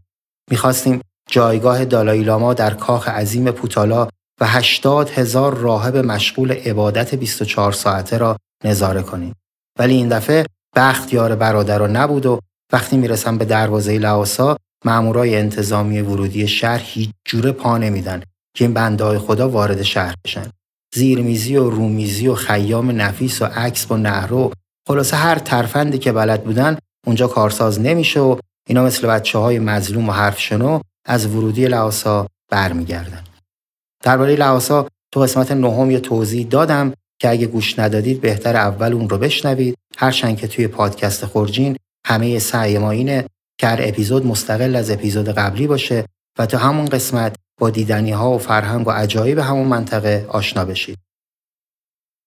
می‌خواستیم 0.51 1.01
جایگاه 1.31 1.85
دالای 1.85 2.22
لاما 2.22 2.55
در 2.55 2.75
کاخ 2.75 3.09
عظیم 3.09 3.51
پوتالا 3.51 4.09
و 4.40 4.46
هشتاد 4.46 5.11
هزار 5.11 5.55
راهب 5.55 5.96
مشغول 5.96 6.53
عبادت 6.53 7.14
24 7.14 7.72
ساعته 7.72 8.18
را 8.18 8.37
نظاره 8.64 9.03
کنیم. 9.03 9.35
ولی 9.79 9.94
این 9.94 10.09
دفعه 10.09 10.46
بخت 10.77 11.12
یار 11.12 11.37
برادر 11.37 11.79
را 11.79 11.87
نبود 11.87 12.27
و 12.27 12.40
وقتی 12.72 12.96
می‌رسم 12.96 13.38
به 13.38 13.44
دروازه 13.44 13.99
لعاسا 13.99 14.57
مامورای 14.85 15.37
انتظامی 15.37 16.01
ورودی 16.01 16.49
شهر 16.49 16.81
هیچ 16.85 17.11
جوره 17.25 17.53
پا 17.53 17.79
نمیدن 17.79 18.22
که 18.57 18.64
این 18.64 18.75
بنده 18.75 19.18
خدا 19.18 19.49
وارد 19.49 19.83
شهر 19.83 20.14
بشن. 20.25 20.51
زیرمیزی 20.96 21.56
و 21.56 21.70
رومیزی 21.70 22.28
و 22.28 22.35
خیام 22.35 23.00
نفیس 23.00 23.42
و 23.42 23.44
عکس 23.44 23.87
با 23.87 23.96
نهرو 23.96 24.52
خلاصه 24.88 25.16
هر 25.16 25.38
ترفندی 25.38 25.98
که 25.98 26.12
بلد 26.12 26.44
بودن 26.44 26.78
اونجا 27.06 27.26
کارساز 27.26 27.80
نمیشه 27.80 28.20
و 28.20 28.37
اینا 28.68 28.85
مثل 28.85 29.06
بچه 29.06 29.38
های 29.38 29.59
مظلوم 29.59 30.09
و 30.09 30.12
حرف 30.12 30.40
شنو 30.40 30.80
از 31.06 31.26
ورودی 31.26 31.66
لعاسا 31.66 32.26
برمیگردن. 32.50 33.24
درباره 34.02 34.37
لعاسا 34.37 34.88
تو 35.12 35.20
قسمت 35.20 35.52
نهم 35.52 35.90
یه 35.90 36.00
توضیح 36.00 36.46
دادم 36.46 36.92
که 37.20 37.30
اگه 37.30 37.46
گوش 37.46 37.78
ندادید 37.78 38.20
بهتر 38.20 38.56
اول 38.56 38.92
اون 38.92 39.09
رو 39.09 39.18
بشنوید 39.18 39.74
هرچند 39.98 40.37
که 40.37 40.48
توی 40.48 40.68
پادکست 40.68 41.26
خورجین 41.26 41.76
همه 42.06 42.38
سعی 42.38 42.78
ما 42.78 42.90
اینه 42.90 43.24
که 43.61 43.66
هر 43.66 43.78
اپیزود 43.82 44.26
مستقل 44.26 44.76
از 44.76 44.90
اپیزود 44.90 45.28
قبلی 45.28 45.66
باشه 45.66 46.04
و 46.38 46.46
تو 46.46 46.59
همون 46.59 46.85
قسمت 46.85 47.37
با 47.60 47.70
دیدنی 47.70 48.10
ها 48.10 48.30
و 48.30 48.38
فرهنگ 48.38 48.88
و 48.88 48.90
عجایب 48.90 49.38
همون 49.38 49.66
منطقه 49.66 50.26
آشنا 50.28 50.64
بشید. 50.64 50.98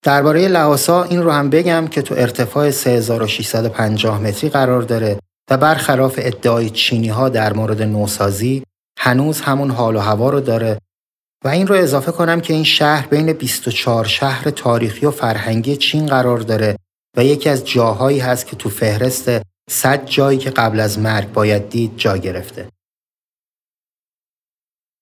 درباره 0.04 0.48
لعاسا 0.48 1.04
این 1.04 1.24
رو 1.24 1.32
هم 1.32 1.50
بگم 1.50 1.88
که 1.88 2.02
تو 2.02 2.16
ارتفاع 2.18 2.72
3650 2.72 4.22
متری 4.22 4.50
قرار 4.50 4.82
داره 4.82 5.20
و 5.52 5.58
برخلاف 5.58 6.16
ادعای 6.18 6.70
چینی 6.70 7.08
ها 7.08 7.30
در 7.30 7.54
مورد 7.54 7.82
نوسازی 7.82 8.64
هنوز 9.00 9.42
همون 9.42 9.72
حال 9.72 9.96
و 9.96 10.00
هوا 10.00 10.30
رو 10.30 10.40
داره 10.40 10.78
و 11.46 11.48
این 11.48 11.68
رو 11.68 11.76
اضافه 11.76 12.12
کنم 12.12 12.42
که 12.42 12.54
این 12.54 12.64
شهر 12.64 13.08
بین 13.08 13.34
24 13.34 14.06
شهر 14.06 14.50
تاریخی 14.50 15.06
و 15.06 15.12
فرهنگی 15.12 15.78
چین 15.78 16.06
قرار 16.06 16.40
داره 16.40 16.76
و 17.18 17.24
یکی 17.24 17.50
از 17.50 17.68
جاهایی 17.68 18.20
هست 18.20 18.48
که 18.48 18.56
تو 18.56 18.70
فهرست 18.70 19.30
100 19.70 20.06
جایی 20.06 20.38
که 20.38 20.50
قبل 20.50 20.80
از 20.80 21.00
مرگ 21.00 21.32
باید 21.32 21.70
دید 21.70 21.98
جا 21.98 22.18
گرفته. 22.18 22.70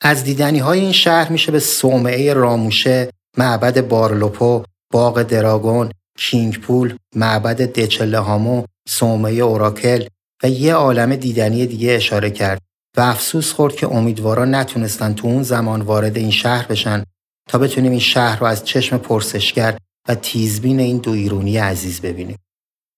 از 0.01 0.23
دیدنی 0.23 0.60
های 0.60 0.79
این 0.79 0.91
شهر 0.91 1.31
میشه 1.31 1.51
به 1.51 1.60
صومعه 1.60 2.33
راموشه، 2.33 3.10
معبد 3.38 3.88
بارلوپو، 3.88 4.63
باغ 4.93 5.23
دراگون، 5.23 5.91
کینگپول، 6.17 6.97
معبد 7.15 7.62
دچله 7.62 8.19
هامو، 8.19 8.63
صومعه 8.89 9.33
اوراکل 9.33 10.05
و 10.43 10.49
یه 10.49 10.73
عالم 10.73 11.15
دیدنی 11.15 11.65
دیگه 11.65 11.91
اشاره 11.91 12.31
کرد 12.31 12.62
و 12.97 13.01
افسوس 13.01 13.53
خورد 13.53 13.75
که 13.75 13.88
امیدوارا 13.88 14.45
نتونستن 14.45 15.13
تو 15.13 15.27
اون 15.27 15.43
زمان 15.43 15.81
وارد 15.81 16.17
این 16.17 16.31
شهر 16.31 16.67
بشن 16.67 17.03
تا 17.49 17.57
بتونیم 17.57 17.91
این 17.91 17.99
شهر 17.99 18.39
رو 18.39 18.45
از 18.45 18.65
چشم 18.65 18.97
پرسشگر 18.97 19.77
و 20.10 20.15
تیزبین 20.15 20.79
این 20.79 20.97
دو 20.97 21.12
ایرونی 21.12 21.57
عزیز 21.57 22.01
ببینیم. 22.01 22.38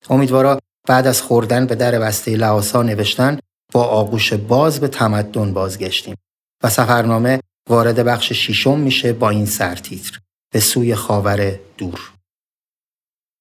امیدوارا 0.09 0.59
بعد 0.87 1.07
از 1.07 1.21
خوردن 1.21 1.65
به 1.65 1.75
در 1.75 1.99
بسته 1.99 2.35
لحاسا 2.35 2.83
نوشتن 2.83 3.39
با 3.73 3.83
آغوش 3.83 4.33
باز 4.33 4.79
به 4.79 4.87
تمدن 4.87 5.53
بازگشتیم 5.53 6.15
و 6.63 6.69
سفرنامه 6.69 7.39
وارد 7.69 7.99
بخش 7.99 8.33
شیشم 8.33 8.79
میشه 8.79 9.13
با 9.13 9.29
این 9.29 9.45
سرتیتر 9.45 10.19
به 10.53 10.59
سوی 10.59 10.95
خاور 10.95 11.59
دور. 11.77 12.11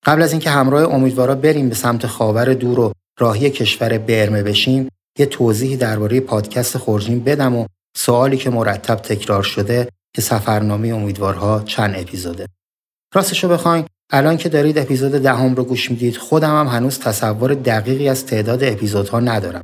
قبل 0.05 0.23
از 0.23 0.33
اینکه 0.33 0.51
همراه 0.51 0.95
امیدوارا 0.95 1.35
بریم 1.35 1.69
به 1.69 1.75
سمت 1.75 2.07
خاور 2.07 2.55
دور 2.55 2.81
و 2.81 2.93
راهی 3.19 3.51
کشور 3.51 3.99
برمه 3.99 4.43
بشیم 4.43 4.89
یه 5.19 5.27
توضیحی 5.27 5.77
درباره 5.77 6.21
پادکست 6.21 6.79
خورجین 6.79 7.25
بدم 7.25 7.57
و 7.57 7.67
سوالی 7.97 8.37
که 8.37 8.51
مرتب 8.51 8.95
تکرار 8.95 9.43
شده 9.43 9.89
که 10.15 10.23
سفرنامه 10.23 10.89
امیدوارها 10.89 11.63
چند 11.63 11.95
اپیزوده. 11.97 12.47
راستشو 13.15 13.49
بخواین 13.49 13.87
الان 14.13 14.37
که 14.37 14.49
دارید 14.49 14.79
اپیزود 14.79 15.13
دهم 15.13 15.55
رو 15.55 15.65
گوش 15.65 15.91
می‌دید 15.91 16.17
خودم 16.17 16.61
هم 16.61 16.67
هنوز 16.67 16.99
تصور 16.99 17.55
دقیقی 17.55 18.09
از 18.09 18.27
تعداد 18.27 18.65
اپیزودها 18.65 19.21
ندارم. 19.21 19.63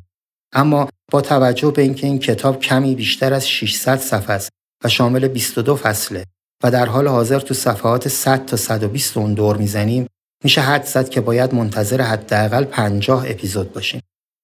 اما 0.55 0.88
با 1.12 1.21
توجه 1.21 1.71
به 1.71 1.83
اینکه 1.83 2.07
این 2.07 2.19
کتاب 2.19 2.61
کمی 2.61 2.95
بیشتر 2.95 3.35
از 3.35 3.49
600 3.49 3.99
صفحه 3.99 4.31
است 4.31 4.51
و 4.85 4.88
شامل 4.88 5.29
22 5.29 5.77
فصله 5.77 6.25
و 6.62 6.71
در 6.71 6.87
حال 6.87 7.09
حاضر 7.09 7.40
تو 7.40 7.55
صفحات 7.55 8.09
100 8.09 8.47
تا 8.47 8.57
120 8.57 9.17
اون 9.17 9.35
دور 9.35 9.57
می‌زنیم 9.57 10.07
میشه 10.45 10.61
حد 10.61 10.85
زد 10.85 11.09
که 11.09 11.21
باید 11.21 11.55
منتظر 11.55 12.01
حداقل 12.01 12.64
50 12.64 13.25
اپیزود 13.29 13.73
باشیم. 13.73 14.01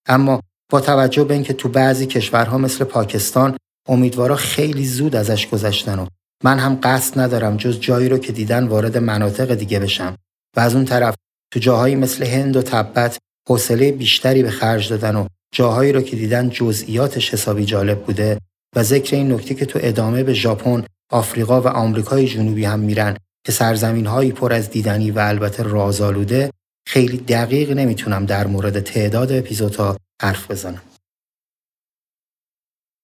اما 0.09 0.40
با 0.70 0.81
توجه 0.81 1.25
به 1.25 1.35
اینکه 1.35 1.53
تو 1.53 1.68
بعضی 1.68 2.07
کشورها 2.07 2.59
مثل 2.59 2.85
پاکستان 2.85 3.57
امیدوارا 3.88 4.37
خیلی 4.37 4.87
زود 4.87 5.16
ازش 5.16 5.49
گذشتن 5.49 5.99
و 5.99 6.07
من 6.44 6.59
هم 6.59 6.79
قصد 6.83 7.20
ندارم 7.20 7.57
جز 7.57 7.81
جایی 7.81 8.09
رو 8.09 8.18
که 8.18 8.33
دیدن 8.33 8.66
وارد 8.66 8.99
مناطق 8.99 9.55
دیگه 9.55 9.79
بشم 9.79 10.16
و 10.57 10.61
از 10.61 10.75
اون 10.75 10.85
طرف 10.85 11.14
تو 11.53 11.61
جاهایی 11.61 11.96
مثل 11.96 12.25
هند 12.27 12.57
و 12.57 12.62
تبت 12.62 13.18
حوصله 13.49 13.92
بیشتری 13.92 14.42
به 14.42 14.51
خرج 14.51 14.88
دادن 14.88 15.16
و 15.16 15.27
جاهایی 15.52 15.92
رو 15.92 16.00
که 16.00 16.16
دیدن 16.16 16.50
جزئیاتش 16.50 17.34
حسابی 17.34 17.64
جالب 17.64 18.04
بوده 18.04 18.38
و 18.76 18.82
ذکر 18.82 19.16
این 19.16 19.32
نکته 19.32 19.54
که 19.54 19.66
تو 19.66 19.78
ادامه 19.82 20.22
به 20.22 20.32
ژاپن، 20.32 20.84
آفریقا 21.12 21.60
و 21.60 21.68
آمریکای 21.68 22.26
جنوبی 22.26 22.64
هم 22.64 22.80
میرن 22.80 23.16
که 23.46 23.52
سرزمین 23.52 24.06
هایی 24.06 24.32
پر 24.32 24.52
از 24.52 24.70
دیدنی 24.70 25.10
و 25.10 25.18
البته 25.18 25.62
رازآلوده 25.62 26.50
خیلی 26.86 27.16
دقیق 27.16 27.70
نمی‌تونم 27.70 28.26
در 28.26 28.46
مورد 28.46 28.80
تعداد 28.80 29.32
اپیزودها 29.32 29.96
حرف 30.22 30.50
بزنم. 30.50 30.82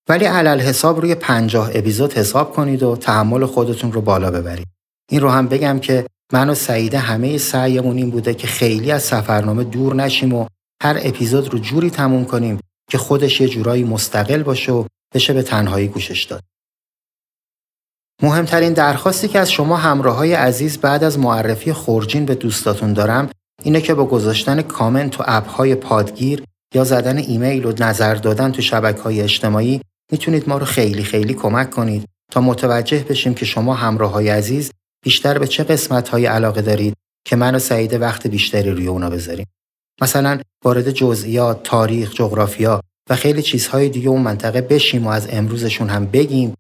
ولی 0.09 0.25
علل 0.25 0.61
حساب 0.61 1.01
روی 1.01 1.15
پنجاه 1.15 1.71
اپیزود 1.75 2.13
حساب 2.13 2.53
کنید 2.53 2.83
و 2.83 2.97
تحمل 2.97 3.47
خودتون 3.47 3.93
رو 3.93 4.01
بالا 4.01 4.31
ببرید. 4.31 4.67
این 5.11 5.21
رو 5.21 5.29
هم 5.29 5.49
بگم 5.49 5.79
که 5.79 6.07
من 6.33 6.51
و 6.51 6.55
سعیده 6.55 6.99
همه 6.99 7.39
سعیمون 7.39 7.97
این 7.97 8.11
بوده 8.11 8.35
که 8.35 8.47
خیلی 8.47 8.91
از 8.93 9.03
سفرنامه 9.03 9.65
دور 9.65 9.95
نشیم 9.95 10.35
و 10.35 10.47
هر 10.83 10.99
اپیزود 11.03 11.53
رو 11.53 11.59
جوری 11.59 11.91
تموم 11.91 12.25
کنیم 12.25 12.61
که 12.91 12.99
خودش 12.99 13.41
یه 13.41 13.49
جورایی 13.49 13.85
مستقل 13.85 14.43
باشه 14.43 14.73
و 14.73 14.85
بشه 15.15 15.33
به 15.33 15.43
تنهایی 15.43 15.89
گوشش 15.89 16.25
داد. 16.25 16.43
مهمترین 18.23 18.73
درخواستی 18.73 19.29
که 19.29 19.39
از 19.39 19.53
شما 19.53 19.77
همراه 19.77 20.17
های 20.17 20.35
عزیز 20.35 20.79
بعد 20.79 21.05
از 21.05 21.19
معرفی 21.19 21.73
خورجین 21.73 22.27
به 22.27 22.35
دوستاتون 22.35 22.93
دارم 22.93 23.31
اینه 23.63 23.81
که 23.81 23.95
با 23.95 24.05
گذاشتن 24.05 24.63
کامنت 24.63 25.21
و 25.21 25.25
اپ 25.27 25.49
های 25.49 25.75
پادگیر 25.75 26.45
یا 26.75 26.85
زدن 26.85 27.19
ایمیل 27.19 27.67
و 27.67 27.73
نظر 27.79 28.15
دادن 28.15 28.53
تو 28.53 28.63
شبکه 28.63 29.03
های 29.03 29.21
اجتماعی 29.21 29.81
می‌تونید 30.13 30.49
ما 30.49 30.59
رو 30.59 30.67
خیلی 30.67 31.05
خیلی 31.05 31.35
کمک 31.35 31.71
کنید 31.71 32.05
تا 32.33 32.41
متوجه 32.41 33.05
بشیم 33.09 33.35
که 33.35 33.45
شما 33.45 33.75
همراه 33.75 34.13
های 34.13 34.29
عزیز 34.29 34.71
بیشتر 35.05 35.39
به 35.39 35.47
چه 35.47 35.65
قسمت 35.65 36.09
های 36.09 36.27
علاقه 36.27 36.63
دارید 36.63 36.95
که 37.27 37.37
من 37.37 37.55
و 37.55 37.59
سعید 37.59 38.01
وقت 38.01 38.27
بیشتری 38.27 38.71
روی 38.71 38.87
اونا 38.87 39.11
بذاریم. 39.11 39.47
مثلا 40.01 40.41
وارد 40.65 40.91
جزئیات، 40.91 41.63
تاریخ، 41.63 42.15
جغرافیا 42.15 42.81
و 43.11 43.17
خیلی 43.17 43.43
چیزهای 43.43 43.89
دیگه 43.89 44.09
اون 44.09 44.23
منطقه 44.23 44.61
بشیم 44.61 45.07
و 45.07 45.11
از 45.11 45.29
امروزشون 45.31 45.89
هم 45.89 46.07
بگیم 46.07 46.55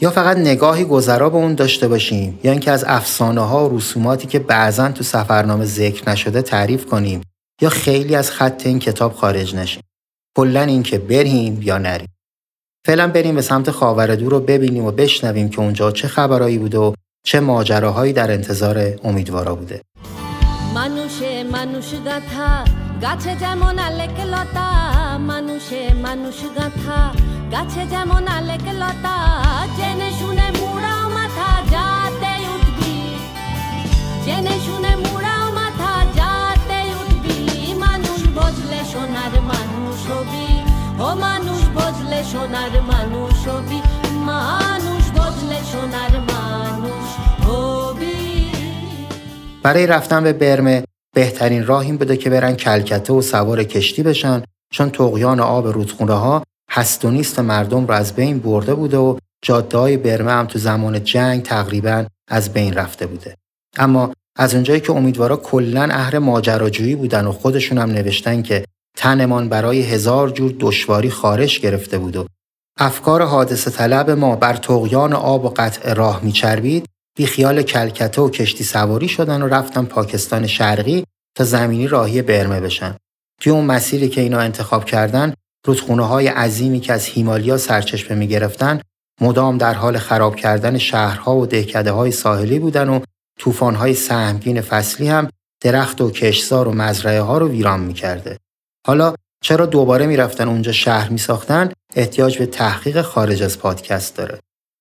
یا 0.00 0.10
فقط 0.10 0.36
نگاهی 0.36 0.84
گذرا 0.84 1.30
به 1.30 1.36
اون 1.36 1.54
داشته 1.54 1.88
باشیم. 1.88 2.40
یا 2.44 2.50
اینکه 2.50 2.70
از 2.70 2.84
افسانه 2.84 3.40
ها 3.40 3.68
و 3.68 3.76
رسوماتی 3.76 4.26
که 4.26 4.38
بعضا 4.38 4.88
تو 4.88 5.04
سفرنامه 5.04 5.64
ذکر 5.64 6.10
نشده 6.10 6.42
تعریف 6.42 6.86
کنیم. 6.86 7.20
یا 7.62 7.68
خیلی 7.68 8.14
از 8.14 8.30
خط 8.30 8.62
این 8.66 8.78
کتاب 8.78 9.12
خارج 9.12 9.54
نشیم. 9.54 9.82
کلا 10.36 10.62
اینکه 10.62 10.98
بریم 10.98 11.62
یا 11.62 11.78
نریم. 11.78 12.08
فعلا 12.86 13.08
بریم 13.08 13.34
به 13.34 13.42
سمت 13.42 13.70
خاورادو 13.70 14.28
رو 14.28 14.40
ببینیم 14.40 14.84
و 14.84 14.90
بشنویم 14.90 15.48
که 15.48 15.60
اونجا 15.60 15.90
چه 15.90 16.08
خبرایی 16.08 16.58
بوده 16.58 16.78
و 16.78 16.92
چه 17.26 17.40
ماجراهایی 17.40 18.12
در 18.12 18.30
انتظار 18.30 18.98
امیدوارا 19.04 19.54
بوده. 19.54 19.82
منو 20.74 21.07
মানুষ 21.53 21.89
গাথা 22.07 22.49
গাছে 23.03 23.33
যেমন 23.41 23.77
আলেক 23.87 24.17
লতা 24.33 24.67
মানুষে 25.29 25.81
মানুষ 26.05 26.39
গাথা 26.57 26.99
গাছে 27.53 27.83
যেমন 27.93 28.23
আলেক 28.37 28.67
লতা 28.81 29.15
জেনে 29.77 30.09
শুনে 30.19 30.47
মুড়াও 30.59 31.03
মাথা 31.17 31.49
যাতে 31.73 32.33
উঠবি 32.53 32.95
জেনে 34.25 34.55
শুনে 34.65 34.91
মুড়াও 35.03 35.45
মাথা 35.59 35.93
যাতে 36.19 36.79
উঠবি 36.99 37.37
মানুষ 37.83 38.19
বজলে 38.37 38.81
সোনার 38.91 39.33
মানুষ 39.51 39.97
হবি 40.09 40.49
ও 40.99 41.07
মানুষ 41.25 41.61
বজলে 41.77 42.19
সোনার 42.31 42.73
মানুষ 42.91 43.35
হবি 43.47 43.79
মানুষ 44.29 45.03
বজলে 45.17 45.59
সোনার 45.71 46.13
মানুষ 46.23 47.05
برای 49.63 49.87
رفتن 49.87 50.23
به 50.23 50.33
برمه 50.33 50.83
بهترین 51.18 51.66
راه 51.66 51.80
این 51.80 51.96
بوده 51.96 52.16
که 52.16 52.30
برن 52.30 52.54
کلکته 52.54 53.12
و 53.12 53.22
سوار 53.22 53.64
کشتی 53.64 54.02
بشن 54.02 54.42
چون 54.72 54.90
تقیان 54.90 55.40
آب 55.40 55.66
رودخونه 55.66 56.12
ها 56.12 56.42
هست 56.70 57.04
و 57.04 57.10
نیست 57.10 57.38
مردم 57.38 57.86
رو 57.86 57.92
از 57.92 58.14
بین 58.14 58.38
برده 58.38 58.74
بوده 58.74 58.96
و 58.96 59.18
جاده 59.42 59.78
های 59.78 59.96
برمه 59.96 60.32
هم 60.32 60.46
تو 60.46 60.58
زمان 60.58 61.04
جنگ 61.04 61.42
تقریبا 61.42 62.06
از 62.28 62.52
بین 62.52 62.74
رفته 62.74 63.06
بوده. 63.06 63.34
اما 63.78 64.12
از 64.36 64.54
اونجایی 64.54 64.80
که 64.80 64.92
امیدوارا 64.92 65.36
کلا 65.36 65.82
اهر 65.82 66.18
ماجراجویی 66.18 66.94
بودن 66.94 67.26
و 67.26 67.32
خودشون 67.32 67.78
هم 67.78 67.90
نوشتن 67.90 68.42
که 68.42 68.64
تنمان 68.96 69.48
برای 69.48 69.82
هزار 69.82 70.30
جور 70.30 70.54
دشواری 70.60 71.10
خارش 71.10 71.60
گرفته 71.60 71.98
بود 71.98 72.16
و 72.16 72.26
افکار 72.80 73.22
حادثه 73.22 73.70
طلب 73.70 74.10
ما 74.10 74.36
بر 74.36 74.56
تقیان 74.56 75.12
آب 75.12 75.44
و 75.44 75.48
قطع 75.48 75.92
راه 75.92 76.20
میچربید 76.24 76.86
بی 77.18 77.26
خیال 77.26 77.62
کلکته 77.62 78.22
و 78.22 78.30
کشتی 78.30 78.64
سواری 78.64 79.08
شدن 79.08 79.42
و 79.42 79.48
رفتن 79.48 79.84
پاکستان 79.84 80.46
شرقی 80.46 81.04
تا 81.36 81.44
زمینی 81.44 81.88
راهی 81.88 82.22
برمه 82.22 82.60
بشن. 82.60 82.96
توی 83.40 83.52
اون 83.52 83.64
مسیری 83.64 84.08
که 84.08 84.20
اینا 84.20 84.38
انتخاب 84.38 84.84
کردن 84.84 85.34
رودخونه 85.66 86.06
های 86.06 86.28
عظیمی 86.28 86.80
که 86.80 86.92
از 86.92 87.06
هیمالیا 87.06 87.58
سرچشمه 87.58 88.16
می 88.16 88.28
گرفتن 88.28 88.80
مدام 89.20 89.58
در 89.58 89.74
حال 89.74 89.98
خراب 89.98 90.36
کردن 90.36 90.78
شهرها 90.78 91.36
و 91.36 91.46
دهکده 91.46 91.90
های 91.90 92.12
ساحلی 92.12 92.58
بودن 92.58 92.88
و 92.88 93.00
طوفان 93.38 93.74
های 93.74 93.94
سهمگین 93.94 94.60
فصلی 94.60 95.08
هم 95.08 95.28
درخت 95.64 96.00
و 96.00 96.10
کشزار 96.10 96.68
و 96.68 96.72
مزرعه 96.72 97.20
ها 97.20 97.38
رو 97.38 97.48
ویران 97.48 97.80
می 97.80 97.94
کرده. 97.94 98.38
حالا 98.86 99.14
چرا 99.44 99.66
دوباره 99.66 100.06
می‌رفتن 100.06 100.48
اونجا 100.48 100.72
شهر 100.72 101.10
می 101.10 101.18
ساختن 101.18 101.72
احتیاج 101.96 102.38
به 102.38 102.46
تحقیق 102.46 103.02
خارج 103.02 103.42
از 103.42 103.58
پادکست 103.58 104.16
داره. 104.16 104.38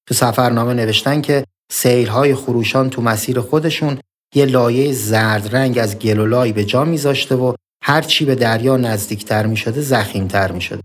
تو 0.07 0.13
سفرنامه 0.13 0.73
نوشتن 0.73 1.21
که 1.21 1.43
سیل 1.71 2.07
های 2.07 2.35
خروشان 2.35 2.89
تو 2.89 3.01
مسیر 3.01 3.39
خودشون 3.39 3.99
یه 4.35 4.45
لایه 4.45 4.93
زرد 4.93 5.55
رنگ 5.55 5.77
از 5.77 5.99
گلولای 5.99 6.53
به 6.53 6.65
جا 6.65 6.85
میذاشته 6.85 7.35
و 7.35 7.53
هر 7.83 8.01
چی 8.01 8.25
به 8.25 8.35
دریا 8.35 8.77
نزدیکتر 8.77 9.45
می 9.45 9.57
شده 9.57 9.81
زخیمتر 9.81 10.51
می 10.51 10.61
شده. 10.61 10.81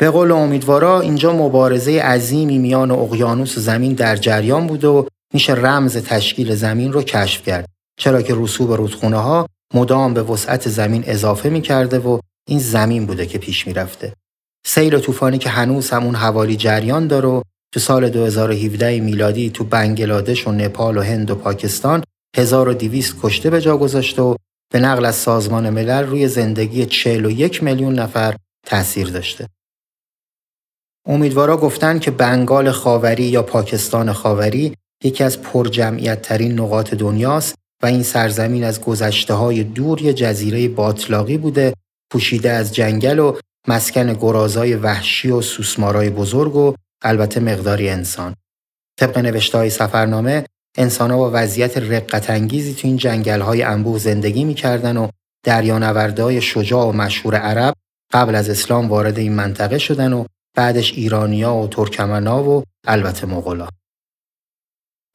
به 0.00 0.10
قول 0.10 0.32
امیدوارا 0.32 1.00
اینجا 1.00 1.32
مبارزه 1.32 2.00
عظیمی 2.00 2.58
میان 2.58 2.90
اقیانوس 2.90 3.58
و 3.58 3.60
زمین 3.60 3.92
در 3.92 4.16
جریان 4.16 4.66
بوده 4.66 4.88
و 4.88 5.04
میشه 5.34 5.52
رمز 5.52 5.96
تشکیل 5.96 6.54
زمین 6.54 6.92
رو 6.92 7.02
کشف 7.02 7.42
کرد 7.42 7.68
چرا 7.98 8.22
که 8.22 8.34
رسوب 8.36 8.72
رودخونه 8.72 9.16
ها 9.16 9.46
مدام 9.74 10.14
به 10.14 10.22
وسعت 10.22 10.68
زمین 10.68 11.04
اضافه 11.06 11.48
می‌کرده 11.48 11.98
و 11.98 12.18
این 12.48 12.58
زمین 12.58 13.06
بوده 13.06 13.26
که 13.26 13.38
پیش 13.38 13.66
می‌رفته. 13.66 14.12
سیل 14.66 14.94
و 14.94 14.98
طوفانی 14.98 15.38
که 15.38 15.50
هنوز 15.50 15.90
همون 15.90 16.14
حوالی 16.14 16.56
جریان 16.56 17.06
داره 17.06 17.28
و 17.28 17.42
تو 17.74 17.80
سال 17.80 18.10
2017 18.10 19.00
میلادی 19.00 19.50
تو 19.50 19.64
بنگلادش 19.64 20.46
و 20.46 20.52
نپال 20.52 20.96
و 20.96 21.02
هند 21.02 21.30
و 21.30 21.34
پاکستان 21.34 22.02
1200 22.36 23.16
کشته 23.22 23.50
به 23.50 23.60
جا 23.60 23.76
گذاشته 23.76 24.22
و 24.22 24.36
به 24.72 24.80
نقل 24.80 25.04
از 25.04 25.14
سازمان 25.14 25.70
ملل 25.70 26.06
روی 26.06 26.28
زندگی 26.28 26.86
41 26.86 27.62
میلیون 27.62 27.94
نفر 27.94 28.36
تاثیر 28.66 29.08
داشته. 29.08 29.48
امیدوارا 31.06 31.56
گفتن 31.56 31.98
که 31.98 32.10
بنگال 32.10 32.70
خاوری 32.70 33.24
یا 33.24 33.42
پاکستان 33.42 34.12
خاوری 34.12 34.74
یکی 35.04 35.24
از 35.24 35.42
پرجمعیت 35.42 36.22
ترین 36.22 36.60
نقاط 36.60 36.94
دنیاست 36.94 37.54
و 37.82 37.86
این 37.86 38.02
سرزمین 38.02 38.64
از 38.64 38.80
گذشته 38.80 39.34
های 39.34 39.64
دور 39.64 40.02
یه 40.02 40.12
جزیره 40.12 40.68
باطلاقی 40.68 41.38
بوده 41.38 41.74
پوشیده 42.12 42.50
از 42.50 42.74
جنگل 42.74 43.18
و 43.18 43.36
مسکن 43.68 44.12
گرازای 44.12 44.74
وحشی 44.74 45.30
و 45.30 45.40
سوسمارای 45.40 46.10
بزرگ 46.10 46.56
و 46.56 46.74
البته 47.04 47.40
مقداری 47.40 47.88
انسان. 47.88 48.34
طبق 49.00 49.18
نوشته 49.18 49.58
های 49.58 49.70
سفرنامه 49.70 50.44
انسانها 50.76 51.16
با 51.16 51.30
وضعیت 51.34 51.78
رقت 51.78 52.30
انگیزی 52.30 52.74
تو 52.74 52.88
این 52.88 52.96
جنگل 52.96 53.40
های 53.40 53.62
انبوه 53.62 53.98
زندگی 53.98 54.44
می‌کردن 54.44 54.96
و 54.96 55.08
دریانوردهای 55.44 56.40
شجاع 56.40 56.86
و 56.86 56.92
مشهور 56.92 57.34
عرب 57.34 57.74
قبل 58.12 58.34
از 58.34 58.50
اسلام 58.50 58.88
وارد 58.88 59.18
این 59.18 59.32
منطقه 59.32 59.78
شدن 59.78 60.12
و 60.12 60.24
بعدش 60.56 60.92
ایرانیا 60.92 61.54
و 61.54 61.68
ترکمنا 61.68 62.44
و 62.44 62.62
البته 62.86 63.26
مغلا. 63.26 63.68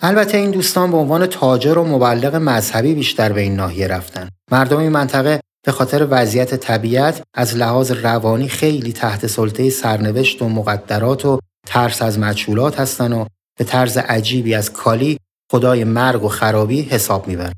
البته 0.01 0.37
این 0.37 0.51
دوستان 0.51 0.91
به 0.91 0.97
عنوان 0.97 1.25
تاجر 1.25 1.77
و 1.77 1.83
مبلغ 1.83 2.35
مذهبی 2.35 2.93
بیشتر 2.93 3.33
به 3.33 3.41
این 3.41 3.55
ناحیه 3.55 3.87
رفتن. 3.87 4.29
مردم 4.51 4.77
این 4.77 4.89
منطقه 4.89 5.39
به 5.65 5.71
خاطر 5.71 6.07
وضعیت 6.09 6.55
طبیعت 6.55 7.23
از 7.33 7.55
لحاظ 7.55 7.91
روانی 7.91 8.47
خیلی 8.47 8.93
تحت 8.93 9.27
سلطه 9.27 9.69
سرنوشت 9.69 10.41
و 10.41 10.49
مقدرات 10.49 11.25
و 11.25 11.39
ترس 11.67 12.01
از 12.01 12.19
مجهولات 12.19 12.79
هستن 12.79 13.13
و 13.13 13.25
به 13.57 13.63
طرز 13.63 13.97
عجیبی 13.97 14.53
از 14.53 14.73
کالی 14.73 15.19
خدای 15.51 15.83
مرگ 15.83 16.23
و 16.23 16.27
خرابی 16.27 16.81
حساب 16.81 17.27
می‌برن. 17.27 17.53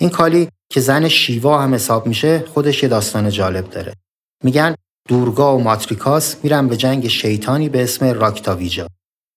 این 0.00 0.10
کالی 0.10 0.48
که 0.72 0.80
زن 0.80 1.08
شیوا 1.08 1.62
هم 1.62 1.74
حساب 1.74 2.06
میشه 2.06 2.44
خودش 2.54 2.82
یه 2.82 2.88
داستان 2.88 3.30
جالب 3.30 3.70
داره. 3.70 3.94
میگن 4.44 4.74
دورگا 5.08 5.56
و 5.56 5.62
ماتریکاس 5.62 6.36
میرن 6.42 6.68
به 6.68 6.76
جنگ 6.76 7.08
شیطانی 7.08 7.68
به 7.68 7.82
اسم 7.82 8.04
راکتاویجا. 8.04 8.86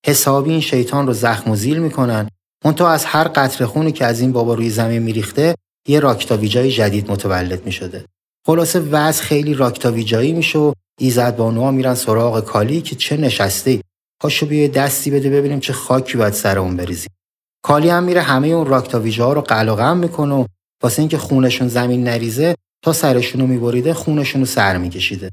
حسابی 0.05 0.51
این 0.51 0.61
شیطان 0.61 1.07
رو 1.07 1.13
زخم 1.13 1.51
و 1.51 1.55
زیل 1.55 1.79
می‌کنن 1.79 2.29
تو 2.77 2.83
از 2.83 3.05
هر 3.05 3.27
قطره 3.27 3.67
خونی 3.67 3.91
که 3.91 4.05
از 4.05 4.19
این 4.19 4.31
بابا 4.31 4.53
روی 4.53 4.69
زمین 4.69 5.01
میریخته 5.01 5.55
یه 5.87 5.99
راکتاویجای 5.99 6.71
جدید 6.71 7.11
متولد 7.11 7.65
می‌شده. 7.65 8.05
خلاصه 8.45 8.79
وضع 8.79 9.23
خیلی 9.23 9.53
راکتاویجایی 9.53 10.33
میشه 10.33 10.59
و 10.59 10.73
ایزد 10.99 11.35
بانوها 11.35 11.71
میرن 11.71 11.95
سراغ 11.95 12.45
کالی 12.45 12.81
که 12.81 12.95
چه 12.95 13.17
نشسته 13.17 13.81
پاشو 14.23 14.45
بیا 14.45 14.67
دستی 14.67 15.11
بده 15.11 15.29
ببینیم 15.29 15.59
چه 15.59 15.73
خاکی 15.73 16.17
باید 16.17 16.33
سر 16.33 16.59
اون 16.59 16.77
بریزیم 16.77 17.09
کالی 17.63 17.89
هم 17.89 18.03
میره 18.03 18.21
همه 18.21 18.47
اون 18.47 18.67
راکتاویجا 18.67 19.25
ها 19.25 19.33
رو 19.33 19.41
قلقم 19.41 19.97
می‌کنه 19.97 20.33
و 20.33 20.45
واسه 20.83 20.99
اینکه 20.99 21.17
خونشون 21.17 21.67
زمین 21.67 22.03
نریزه 22.03 22.55
تا 22.83 22.93
سرشون 22.93 23.41
رو 23.41 23.47
میبریده 23.47 23.93
خونشون 23.93 24.41
رو 24.41 24.45
سر 24.45 24.77
میکشیده 24.77 25.31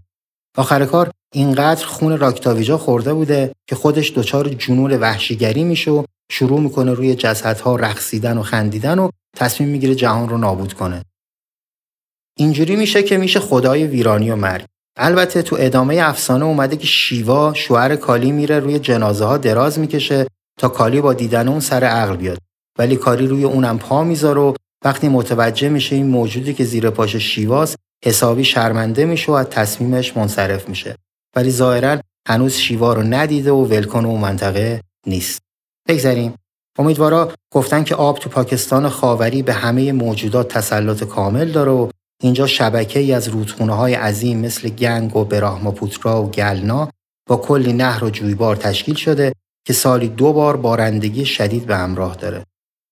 آخر 0.56 0.84
کار 0.84 1.10
اینقدر 1.34 1.86
خون 1.86 2.18
راکتاویجا 2.18 2.78
خورده 2.78 3.14
بوده 3.14 3.52
که 3.68 3.74
خودش 3.74 4.12
دچار 4.12 4.48
جنون 4.48 4.92
وحشیگری 4.92 5.64
میشه 5.64 5.90
و 5.90 6.04
شروع 6.30 6.60
می‌کنه 6.60 6.92
روی 6.92 7.14
جسدها 7.14 7.76
رقصیدن 7.76 8.38
و 8.38 8.42
خندیدن 8.42 8.98
و 8.98 9.10
تصمیم 9.36 9.68
می‌گیره 9.68 9.94
جهان 9.94 10.28
رو 10.28 10.38
نابود 10.38 10.72
کنه. 10.72 11.02
اینجوری 12.38 12.76
میشه 12.76 13.02
که 13.02 13.18
میشه 13.18 13.40
خدای 13.40 13.86
ویرانی 13.86 14.30
و 14.30 14.36
مرگ. 14.36 14.66
البته 15.02 15.42
تو 15.42 15.56
ادامه 15.58 15.98
افسانه 16.02 16.44
اومده 16.44 16.76
که 16.76 16.86
شیوا 16.86 17.54
شوهر 17.54 17.96
کالی 17.96 18.32
میره 18.32 18.58
روی 18.58 18.78
جنازه 18.78 19.24
ها 19.24 19.36
دراز 19.36 19.78
می‌کشه 19.78 20.26
تا 20.58 20.68
کالی 20.68 21.00
با 21.00 21.12
دیدن 21.12 21.48
اون 21.48 21.60
سر 21.60 21.84
عقل 21.84 22.16
بیاد. 22.16 22.38
ولی 22.78 22.96
کالی 22.96 23.26
روی 23.26 23.44
اونم 23.44 23.78
پا 23.78 24.04
می‌ذاره 24.04 24.40
و 24.40 24.54
وقتی 24.84 25.08
متوجه 25.08 25.68
میشه 25.68 25.96
این 25.96 26.06
موجودی 26.06 26.54
که 26.54 26.64
زیر 26.64 26.90
پاش 26.90 27.16
شیواست 27.16 27.76
حسابی 28.04 28.44
شرمنده 28.44 29.04
میشه 29.04 29.32
و 29.32 29.34
از 29.34 29.46
تصمیمش 29.46 30.16
منصرف 30.16 30.68
میشه. 30.68 30.96
ولی 31.36 31.50
ظاهرا 31.50 31.98
هنوز 32.28 32.52
شیوا 32.52 32.92
رو 32.92 33.02
ندیده 33.02 33.50
و 33.50 33.64
ولکن 33.64 34.04
اون 34.04 34.20
منطقه 34.20 34.80
نیست. 35.06 35.38
بگذریم 35.88 36.34
امیدوارا 36.78 37.32
گفتن 37.52 37.84
که 37.84 37.94
آب 37.94 38.18
تو 38.18 38.30
پاکستان 38.30 38.88
خاوری 38.88 39.42
به 39.42 39.52
همه 39.52 39.92
موجودات 39.92 40.48
تسلط 40.48 41.04
کامل 41.04 41.50
داره 41.50 41.70
و 41.70 41.90
اینجا 42.22 42.46
شبکه 42.46 42.98
ای 42.98 43.12
از 43.12 43.28
رودخونه 43.28 43.74
های 43.74 43.94
عظیم 43.94 44.38
مثل 44.38 44.68
گنگ 44.68 45.16
و 45.16 45.24
براهماپوترا 45.24 46.22
و 46.22 46.30
گلنا 46.30 46.90
با 47.28 47.36
کلی 47.36 47.72
نهر 47.72 48.04
و 48.04 48.10
جویبار 48.10 48.56
تشکیل 48.56 48.94
شده 48.94 49.32
که 49.66 49.72
سالی 49.72 50.08
دو 50.08 50.32
بار 50.32 50.56
بارندگی 50.56 51.24
شدید 51.24 51.66
به 51.66 51.76
همراه 51.76 52.16
داره. 52.16 52.44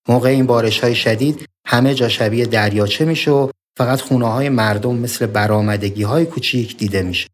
موقع 0.08 0.28
این 0.28 0.46
بارش 0.46 0.80
های 0.80 0.94
شدید 0.94 1.46
همه 1.66 1.94
جا 1.94 2.08
شبیه 2.08 2.46
دریاچه 2.46 3.04
میشه 3.04 3.30
و 3.30 3.50
فقط 3.78 4.00
خونه 4.00 4.26
های 4.26 4.48
مردم 4.48 4.94
مثل 4.94 5.26
برآمدگی 5.26 6.02
های 6.02 6.26
کوچیک 6.26 6.76
دیده 6.76 7.02
میشه. 7.02 7.28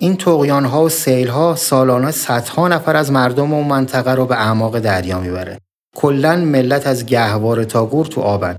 این 0.00 0.16
توقیان 0.16 0.64
ها 0.64 0.84
و 0.84 0.88
سیل 0.88 1.28
ها 1.28 1.54
سالانه 1.54 2.10
صدها 2.10 2.68
نفر 2.68 2.96
از 2.96 3.12
مردم 3.12 3.52
اون 3.52 3.66
منطقه 3.66 4.14
رو 4.14 4.26
به 4.26 4.34
اعماق 4.34 4.78
دریا 4.78 5.20
می‌بره. 5.20 5.58
کلا 5.96 6.36
ملت 6.36 6.86
از 6.86 7.06
گهوار 7.06 7.64
تا 7.64 7.86
گور 7.86 8.06
تو 8.06 8.20
آبن. 8.20 8.56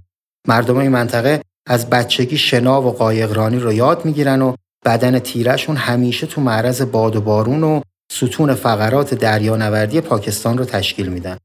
مردم 0.47 0.77
این 0.77 0.91
منطقه 0.91 1.41
از 1.69 1.89
بچگی 1.89 2.37
شنا 2.37 2.81
و 2.81 2.91
قایقرانی 2.91 3.59
رو 3.59 3.73
یاد 3.73 4.05
می‌گیرن 4.05 4.41
و 4.41 4.55
بدن 4.85 5.19
تیرشون 5.19 5.75
همیشه 5.75 6.27
تو 6.27 6.41
معرض 6.41 6.81
باد 6.81 7.15
و 7.15 7.21
بارون 7.21 7.63
و 7.63 7.81
ستون 8.11 8.53
فقرات 8.53 9.13
دریانوردی 9.13 10.01
پاکستان 10.01 10.57
رو 10.57 10.65
تشکیل 10.65 11.09
میدن. 11.09 11.37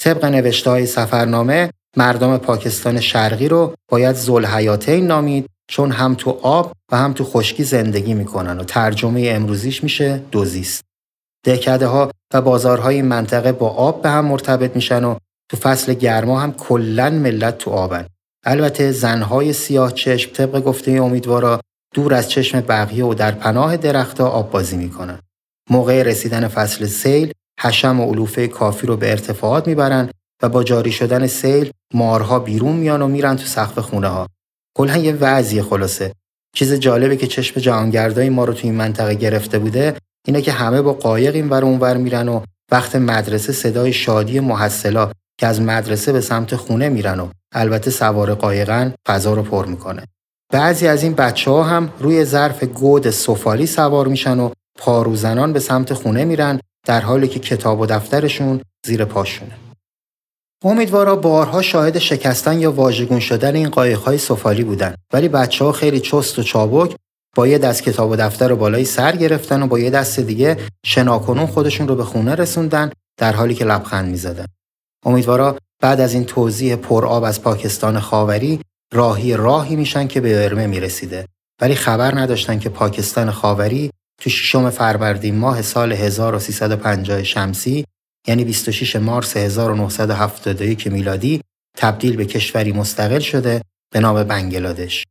طبق 0.00 0.24
نوشته 0.24 0.70
های 0.70 0.86
سفرنامه 0.86 1.70
مردم 1.96 2.36
پاکستان 2.36 3.00
شرقی 3.00 3.48
رو 3.48 3.74
باید 3.90 4.16
زلحیاتین 4.16 5.06
نامید 5.06 5.46
چون 5.70 5.92
هم 5.92 6.14
تو 6.14 6.38
آب 6.42 6.72
و 6.92 6.96
هم 6.96 7.12
تو 7.12 7.24
خشکی 7.24 7.64
زندگی 7.64 8.14
می‌کنن 8.14 8.58
و 8.58 8.64
ترجمه 8.64 9.30
امروزیش 9.34 9.82
میشه 9.82 10.22
دوزیست. 10.30 10.84
دهکده 11.46 11.86
ها 11.86 12.10
و 12.34 12.42
بازارهای 12.42 13.02
منطقه 13.02 13.52
با 13.52 13.68
آب 13.68 14.02
به 14.02 14.10
هم 14.10 14.24
مرتبط 14.24 14.76
میشن 14.76 15.04
و 15.04 15.16
تو 15.50 15.56
فصل 15.56 15.94
گرما 15.94 16.40
هم 16.40 16.52
کلا 16.52 17.10
ملت 17.10 17.58
تو 17.58 17.70
آبن. 17.70 18.06
البته 18.44 18.92
زنهای 18.92 19.52
سیاه 19.52 19.92
چشم 19.92 20.32
طبق 20.32 20.60
گفته 20.60 20.90
امیدوارا 20.90 21.60
دور 21.94 22.14
از 22.14 22.30
چشم 22.30 22.60
بقیه 22.60 23.04
و 23.04 23.14
در 23.14 23.30
پناه 23.30 23.76
درختها 23.76 24.28
آب 24.28 24.50
بازی 24.50 24.76
می‌کنن. 24.76 25.18
موقع 25.70 26.02
رسیدن 26.02 26.48
فصل 26.48 26.86
سیل 26.86 27.32
حشم 27.60 28.00
و 28.00 28.12
علوفه 28.12 28.48
کافی 28.48 28.86
رو 28.86 28.96
به 28.96 29.10
ارتفاعات 29.10 29.68
می‌برن 29.68 30.10
و 30.42 30.48
با 30.48 30.64
جاری 30.64 30.92
شدن 30.92 31.26
سیل 31.26 31.70
مارها 31.94 32.38
بیرون 32.38 32.76
میان 32.76 33.02
و 33.02 33.08
میرن 33.08 33.36
تو 33.36 33.46
سقف 33.46 33.78
خونه 33.78 34.08
ها. 34.08 34.26
کلا 34.76 34.96
یه 34.96 35.12
وضعی 35.12 35.62
خلاصه. 35.62 36.12
چیز 36.54 36.72
جالبه 36.72 37.16
که 37.16 37.26
چشم 37.26 37.60
جهانگردای 37.60 38.28
ما 38.28 38.44
رو 38.44 38.52
تو 38.52 38.60
این 38.62 38.74
منطقه 38.74 39.14
گرفته 39.14 39.58
بوده 39.58 39.96
اینه 40.26 40.42
که 40.42 40.52
همه 40.52 40.82
با 40.82 40.92
قایق 40.92 41.34
این 41.34 41.48
ور 41.48 41.64
اونور 41.64 41.96
میرن 41.96 42.28
و 42.28 42.40
وقت 42.72 42.96
مدرسه 42.96 43.52
صدای 43.52 43.92
شادی 43.92 44.40
محصلا 44.40 45.12
که 45.40 45.46
از 45.46 45.60
مدرسه 45.60 46.12
به 46.12 46.20
سمت 46.20 46.56
خونه 46.56 46.88
میرن 46.88 47.20
و 47.20 47.28
البته 47.52 47.90
سوار 47.90 48.34
قایقن 48.34 48.94
فضا 49.06 49.34
رو 49.34 49.42
پر 49.42 49.66
می‌کنه. 49.66 50.04
بعضی 50.52 50.86
از 50.86 51.02
این 51.02 51.14
بچه 51.14 51.50
ها 51.50 51.62
هم 51.62 51.92
روی 51.98 52.24
ظرف 52.24 52.64
گود 52.64 53.10
سفالی 53.10 53.66
سوار 53.66 54.08
میشن 54.08 54.40
و 54.40 54.50
پاروزنان 54.78 55.52
به 55.52 55.60
سمت 55.60 55.94
خونه 55.94 56.24
میرن 56.24 56.60
در 56.86 57.00
حالی 57.00 57.28
که 57.28 57.40
کتاب 57.40 57.80
و 57.80 57.86
دفترشون 57.86 58.60
زیر 58.86 59.04
پاشونه. 59.04 59.52
امیدوارا 60.64 61.16
بارها 61.16 61.62
شاهد 61.62 61.98
شکستن 61.98 62.60
یا 62.60 62.72
واژگون 62.72 63.20
شدن 63.20 63.56
این 63.56 63.68
قایقهای 63.68 64.18
سفالی 64.18 64.64
بودن 64.64 64.94
ولی 65.12 65.28
بچه 65.28 65.64
ها 65.64 65.72
خیلی 65.72 66.00
چست 66.00 66.38
و 66.38 66.42
چابک 66.42 66.96
با 67.36 67.46
یه 67.46 67.58
دست 67.58 67.82
کتاب 67.82 68.10
و 68.10 68.16
دفتر 68.16 68.48
رو 68.48 68.56
بالای 68.56 68.84
سر 68.84 69.16
گرفتن 69.16 69.62
و 69.62 69.66
با 69.66 69.78
یه 69.78 69.90
دست 69.90 70.20
دیگه 70.20 70.56
شناکنون 70.84 71.46
خودشون 71.46 71.88
رو 71.88 71.94
به 71.94 72.04
خونه 72.04 72.34
رسوندن 72.34 72.90
در 73.18 73.32
حالی 73.32 73.54
که 73.54 73.64
لبخند 73.64 74.10
می‌زدن. 74.10 74.46
امیدوارا 75.04 75.58
بعد 75.82 76.00
از 76.00 76.14
این 76.14 76.24
توضیح 76.24 76.76
پرآب 76.76 77.24
از 77.24 77.42
پاکستان 77.42 78.00
خاوری 78.00 78.60
راهی 78.92 79.36
راهی 79.36 79.76
میشن 79.76 80.06
که 80.06 80.20
به 80.20 80.44
ارمه 80.44 80.66
می‌رسیده 80.66 81.26
ولی 81.60 81.74
خبر 81.74 82.18
نداشتن 82.18 82.58
که 82.58 82.68
پاکستان 82.68 83.30
خاوری 83.30 83.90
تو 84.20 84.30
ششم 84.30 84.70
فروردین 84.70 85.38
ماه 85.38 85.62
سال 85.62 85.92
1350 85.92 87.22
شمسی 87.22 87.84
یعنی 88.28 88.44
26 88.44 88.96
مارس 88.96 89.36
1971 89.36 90.86
میلادی 90.86 91.40
تبدیل 91.76 92.16
به 92.16 92.24
کشوری 92.24 92.72
مستقل 92.72 93.18
شده 93.18 93.62
به 93.92 94.00
نام 94.00 94.24
بنگلادش. 94.24 95.06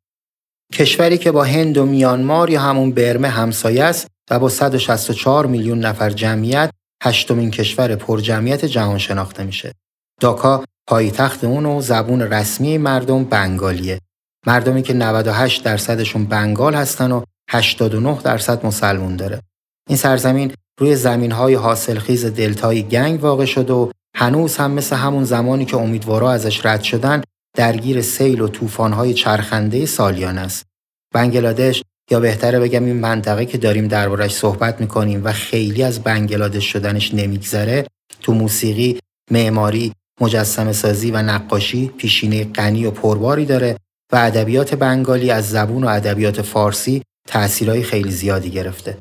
کشوری 0.74 1.18
که 1.18 1.32
با 1.32 1.44
هند 1.44 1.78
و 1.78 1.86
میانمار 1.86 2.50
یا 2.50 2.62
همون 2.62 2.92
برمه 2.92 3.28
همسایه 3.28 3.84
است 3.84 4.08
و 4.32 4.40
با 4.40 4.50
164 4.50 5.46
میلیون 5.46 5.80
نفر 5.80 6.10
جمعیت 6.10 6.72
هشتمین 7.04 7.52
کشور 7.52 7.96
پرجمعیت 7.96 8.66
جهان 8.66 8.98
شناخته 8.98 9.44
میشه. 9.44 9.74
داکا 10.22 10.64
پایتخت 10.88 11.44
اون 11.44 11.66
و 11.66 11.82
زبون 11.82 12.22
رسمی 12.22 12.78
مردم 12.78 13.24
بنگالیه. 13.24 14.00
مردمی 14.48 14.82
که 14.82 14.94
98 14.94 15.64
درصدشون 15.64 16.26
بنگال 16.26 16.76
هستن 16.76 17.12
و 17.12 17.24
89 17.50 18.18
درصد 18.24 18.66
مسلمون 18.66 19.16
داره. 19.16 19.42
این 19.90 19.98
سرزمین 19.98 20.54
روی 20.80 20.96
زمین 20.96 21.32
های 21.32 21.54
حاصلخیز 21.54 22.26
دلتای 22.26 22.84
گنگ 22.84 23.24
واقع 23.24 23.46
شده 23.46 23.74
و 23.74 23.92
هنوز 24.16 24.58
هم 24.58 24.72
مثل 24.72 24.96
همون 24.96 25.24
زمانی 25.24 25.66
که 25.66 25.78
امیدوارا 25.78 26.32
ازش 26.32 26.66
رد 26.66 26.84
شدن 26.84 27.22
درگیر 27.58 28.02
سیل 28.02 28.42
و 28.42 28.48
طوفان‌های 28.48 29.14
چرخنده 29.14 29.86
سالیان 29.86 30.38
است. 30.38 30.66
بنگلادش 31.14 31.84
یا 32.10 32.20
بهتره 32.20 32.60
بگم 32.60 32.86
این 32.86 32.96
منطقه 32.96 33.46
که 33.46 33.58
داریم 33.58 33.88
دربارش 33.88 34.34
صحبت 34.34 34.82
می‌کنیم 34.82 35.22
و 35.24 35.32
خیلی 35.32 35.84
از 35.84 36.00
بنگلادش 36.00 36.66
شدنش 36.66 37.14
نمیگذره 37.14 37.86
تو 38.22 38.34
موسیقی، 38.34 39.00
معماری، 39.32 39.94
مجسم 40.22 40.72
سازی 40.72 41.12
و 41.12 41.22
نقاشی 41.22 41.88
پیشینه 41.88 42.44
غنی 42.44 42.86
و 42.86 42.92
پرباری 42.92 43.46
داره 43.46 43.78
و 44.12 44.16
ادبیات 44.16 44.76
بنگالی 44.76 45.32
از 45.32 45.50
زبون 45.50 45.84
و 45.84 45.88
ادبیات 45.88 46.42
فارسی 46.42 47.02
تأثیرهای 47.28 47.84
خیلی 47.84 48.12
زیادی 48.12 48.50
گرفته. 48.50 48.98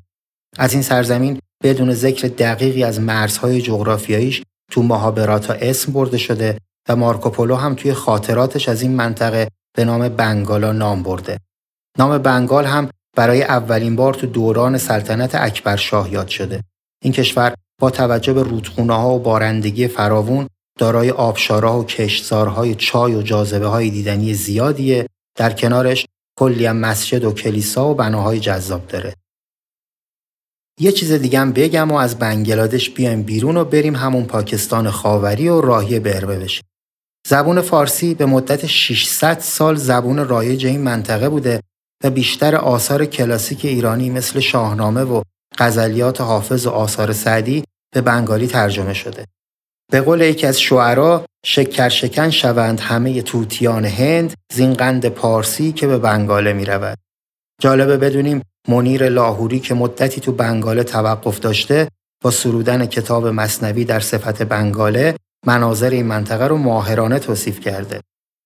از 0.58 0.72
این 0.72 0.82
سرزمین 0.82 1.38
بدون 1.62 1.94
ذکر 1.94 2.28
دقیقی 2.28 2.84
از 2.84 3.00
مرزهای 3.00 3.62
جغرافیاییش 3.62 4.42
تو 4.70 4.82
مهابراتا 4.82 5.52
اسم 5.52 5.92
برده 5.92 6.18
شده 6.18 6.58
و 6.88 6.96
مارکوپولو 6.96 7.56
هم 7.56 7.74
توی 7.74 7.92
خاطراتش 7.92 8.68
از 8.68 8.82
این 8.82 8.96
منطقه 8.96 9.48
به 9.76 9.84
نام 9.84 10.08
بنگالا 10.08 10.72
نام 10.72 11.02
برده. 11.02 11.38
نام 11.98 12.18
بنگال 12.18 12.64
هم 12.64 12.88
برای 13.18 13.42
اولین 13.42 13.96
بار 13.96 14.14
تو 14.14 14.26
دوران 14.26 14.78
سلطنت 14.78 15.34
اکبر 15.34 15.76
شاه 15.76 16.12
یاد 16.12 16.28
شده. 16.28 16.64
این 17.02 17.12
کشور 17.12 17.54
با 17.80 17.90
توجه 17.90 18.32
به 18.32 18.42
رودخونه 18.42 18.94
ها 18.94 19.14
و 19.14 19.18
بارندگی 19.18 19.88
فراوون 19.88 20.48
دارای 20.78 21.10
آبشارها 21.10 21.80
و 21.80 21.84
کشتزارهای 21.84 22.74
چای 22.74 23.14
و 23.14 23.22
جاذبه 23.22 23.66
های 23.66 23.90
دیدنی 23.90 24.34
زیادیه 24.34 25.06
در 25.36 25.52
کنارش 25.52 26.06
کلی 26.38 26.66
هم 26.66 26.76
مسجد 26.76 27.24
و 27.24 27.32
کلیسا 27.32 27.88
و 27.88 27.94
بناهای 27.94 28.40
جذاب 28.40 28.86
داره. 28.86 29.14
یه 30.80 30.92
چیز 30.92 31.12
دیگه 31.12 31.38
هم 31.38 31.52
بگم 31.52 31.90
و 31.90 31.94
از 31.94 32.18
بنگلادش 32.18 32.90
بیایم 32.90 33.22
بیرون 33.22 33.56
و 33.56 33.64
بریم 33.64 33.96
همون 33.96 34.24
پاکستان 34.24 34.90
خاوری 34.90 35.48
و 35.48 35.60
راهی 35.60 36.00
بربه 36.00 36.38
بشیم. 36.38 36.64
زبون 37.26 37.60
فارسی 37.60 38.14
به 38.14 38.26
مدت 38.26 38.66
600 38.66 39.38
سال 39.38 39.74
زبون 39.76 40.28
رایج 40.28 40.66
این 40.66 40.80
منطقه 40.80 41.28
بوده 41.28 41.60
و 42.04 42.10
بیشتر 42.10 42.56
آثار 42.56 43.04
کلاسیک 43.04 43.64
ایرانی 43.64 44.10
مثل 44.10 44.40
شاهنامه 44.40 45.02
و 45.02 45.22
غزلیات 45.58 46.20
حافظ 46.20 46.66
و 46.66 46.70
آثار 46.70 47.12
سعدی 47.12 47.64
به 47.94 48.00
بنگالی 48.00 48.46
ترجمه 48.46 48.94
شده. 48.94 49.24
به 49.92 50.00
قول 50.00 50.20
یکی 50.20 50.46
از 50.46 50.60
شعرا 50.60 51.24
شکر 51.44 51.88
شکن 51.88 52.30
شوند 52.30 52.80
همه 52.80 53.22
توتیان 53.22 53.84
هند 53.84 54.34
زینقند 54.52 55.08
پارسی 55.08 55.72
که 55.72 55.86
به 55.86 55.98
بنگاله 55.98 56.52
می 56.52 56.64
رود. 56.64 56.98
جالبه 57.60 57.96
بدونیم 57.96 58.42
منیر 58.68 59.08
لاهوری 59.08 59.60
که 59.60 59.74
مدتی 59.74 60.20
تو 60.20 60.32
بنگاله 60.32 60.82
توقف 60.82 61.40
داشته 61.40 61.88
با 62.22 62.30
سرودن 62.30 62.86
کتاب 62.86 63.26
مصنوی 63.26 63.84
در 63.84 64.00
صفت 64.00 64.42
بنگاله 64.42 65.14
مناظر 65.46 65.90
این 65.90 66.06
منطقه 66.06 66.46
رو 66.46 66.56
ماهرانه 66.56 67.18
توصیف 67.18 67.60
کرده. 67.60 68.00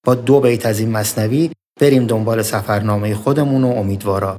با 0.07 0.15
دو 0.15 0.41
بیت 0.41 0.67
از 0.67 0.81
این 0.81 0.91
مصنوی 0.91 1.51
بریم 1.81 2.07
دنبال 2.07 2.43
سفرنامه 2.43 3.15
خودمون 3.15 3.65
و 3.65 3.69
امیدوارا. 3.69 4.39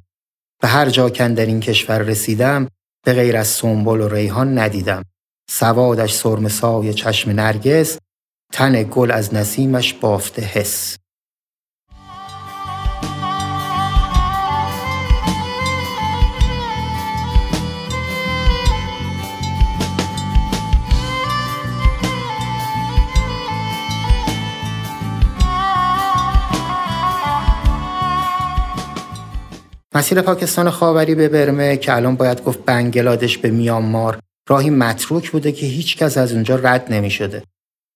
به 0.61 0.67
هر 0.67 0.89
جا 0.89 1.09
کن 1.09 1.33
در 1.33 1.45
این 1.45 1.59
کشور 1.59 1.97
رسیدم 1.97 2.67
به 3.05 3.13
غیر 3.13 3.37
از 3.37 3.47
سنبل 3.47 4.01
و 4.01 4.07
ریحان 4.07 4.59
ندیدم. 4.59 5.03
سوادش 5.49 6.13
سرمسای 6.13 6.93
چشم 6.93 7.31
نرگس 7.31 7.97
تن 8.53 8.83
گل 8.83 9.11
از 9.11 9.33
نسیمش 9.33 9.93
بافته 9.93 10.41
حس 10.41 10.97
مسیر 29.95 30.21
پاکستان 30.21 30.69
خاوری 30.69 31.15
به 31.15 31.29
برمه 31.29 31.77
که 31.77 31.95
الان 31.95 32.15
باید 32.15 32.43
گفت 32.43 32.65
بنگلادش 32.65 33.37
به 33.37 33.49
میانمار 33.49 34.19
راهی 34.49 34.69
متروک 34.69 35.31
بوده 35.31 35.51
که 35.51 35.65
هیچ 35.65 35.97
کس 35.97 36.17
از 36.17 36.33
اونجا 36.33 36.55
رد 36.55 36.93
نمی 36.93 37.11
شده. 37.11 37.43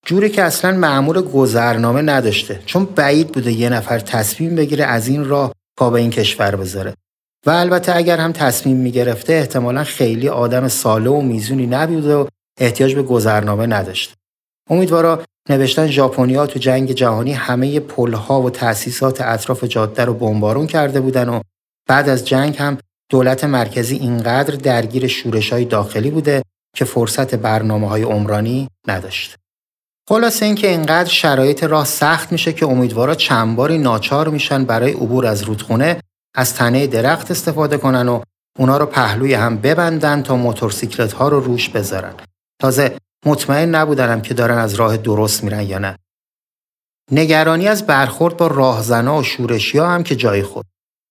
جوری 0.06 0.30
که 0.30 0.44
اصلا 0.44 0.78
معمول 0.78 1.22
گذرنامه 1.22 2.02
نداشته 2.02 2.60
چون 2.66 2.86
بعید 2.86 3.28
بوده 3.28 3.52
یه 3.52 3.70
نفر 3.70 4.00
تصمیم 4.00 4.56
بگیره 4.56 4.86
از 4.86 5.08
این 5.08 5.26
راه 5.26 5.54
پا 5.78 5.90
به 5.90 6.00
این 6.00 6.10
کشور 6.10 6.56
بذاره 6.56 6.94
و 7.46 7.50
البته 7.50 7.96
اگر 7.96 8.18
هم 8.18 8.32
تصمیم 8.32 8.78
می 8.78 8.92
گرفته 8.92 9.34
احتمالا 9.34 9.84
خیلی 9.84 10.30
آدم 10.30 10.68
ساله 10.68 11.10
و 11.10 11.22
میزونی 11.22 11.68
نبوده 11.68 12.16
و 12.16 12.26
احتیاج 12.60 12.96
به 12.96 13.04
گذرنامه 13.04 13.66
نداشته. 13.66 14.16
امیدوارا 14.70 15.24
نوشتن 15.50 15.88
ژاپنیا 15.88 16.48
تو 16.48 16.60
جنگ 16.60 16.92
جهانی 16.92 17.34
همه 17.34 17.80
پلها 17.80 18.42
و 18.42 18.50
تأسیسات 18.50 19.22
اطراف 19.22 19.64
جاده 19.64 20.06
رو 20.06 20.14
بمبارون 20.14 20.68
کرده 20.68 21.02
بودن 21.02 21.30
و 21.30 21.42
بعد 21.88 22.10
از 22.10 22.28
جنگ 22.28 22.58
هم 22.58 22.78
دولت 23.10 23.44
مرکزی 23.44 23.96
اینقدر 23.96 24.56
درگیر 24.56 25.08
شورش 25.08 25.54
های 25.54 25.66
داخلی 25.66 26.10
بوده 26.12 26.44
که 26.76 26.86
فرصت 26.86 27.36
برنامه 27.36 27.88
های 27.90 28.04
عمرانی 28.04 28.68
نداشت. 28.88 29.36
خلاصه 30.10 30.46
اینکه 30.46 30.70
اینقدر 30.70 31.10
شرایط 31.10 31.64
راه 31.64 31.86
سخت 31.86 32.32
میشه 32.32 32.54
که 32.54 32.66
امیدوارا 32.66 33.16
چند 33.16 33.56
باری 33.56 33.78
ناچار 33.78 34.30
میشن 34.30 34.66
برای 34.66 34.92
عبور 34.92 35.26
از 35.26 35.44
رودخونه 35.44 36.02
از 36.36 36.54
تنه 36.54 36.88
درخت 36.88 37.32
استفاده 37.32 37.78
کنن 37.78 38.08
و 38.08 38.22
اونا 38.60 38.78
رو 38.78 38.86
پهلوی 38.86 39.34
هم 39.34 39.58
ببندن 39.58 40.24
تا 40.24 40.36
موتورسیکلت 40.36 41.14
ها 41.14 41.28
رو 41.28 41.40
روش 41.40 41.70
بذارن. 41.70 42.14
تازه 42.62 42.98
مطمئن 43.26 43.76
نبودنم 43.76 44.22
که 44.22 44.34
دارن 44.34 44.58
از 44.58 44.74
راه 44.74 44.98
درست 44.98 45.44
میرن 45.44 45.62
یا 45.62 45.78
نه. 45.78 45.96
نگرانی 47.12 47.68
از 47.68 47.86
برخورد 47.86 48.38
با 48.38 48.48
راهزنا 48.48 49.18
و 49.18 49.24
شورشی 49.24 49.78
ها 49.78 49.88
هم 49.88 50.04
که 50.04 50.16
جای 50.16 50.44
خود. 50.44 50.66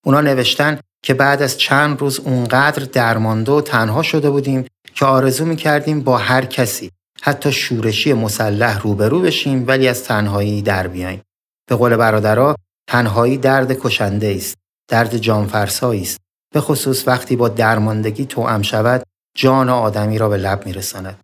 اونا 0.07 0.21
نوشتن 0.21 0.79
که 1.05 1.15
بعد 1.15 1.43
از 1.43 1.59
چند 1.59 2.01
روز 2.01 2.21
اونقدر 2.21 2.85
درمانده 2.85 3.53
و 3.53 3.61
تنها 3.61 4.03
شده 4.03 4.31
بودیم 4.31 4.67
که 4.95 5.07
آرزو 5.07 5.45
می‌کردیم 5.45 6.01
با 6.01 6.19
هر 6.19 6.45
کسی 6.45 6.91
حتی 7.23 7.53
شورشی 7.53 8.13
مسلح 8.13 8.81
روبرو 8.81 9.21
بشیم 9.21 9.65
ولی 9.67 9.89
از 9.89 10.05
تنهایی 10.05 10.63
در 10.63 10.87
بیاییم. 10.87 11.23
به 11.69 11.77
قول 11.77 11.97
برادرها 11.97 12.57
تنهایی 12.89 13.39
درد 13.39 13.79
کشنده 13.81 14.35
است. 14.37 14.57
درد 14.91 15.17
جانفرسایی 15.17 16.03
است. 16.03 16.19
به 16.55 16.61
خصوص 16.61 17.09
وقتی 17.09 17.37
با 17.37 17.49
درماندگی 17.49 18.27
توأم 18.27 18.63
شود 18.63 19.03
جان 19.37 19.69
آدمی 19.69 20.19
را 20.19 20.29
به 20.29 20.37
لب 20.37 20.67
میرساند. 20.67 21.21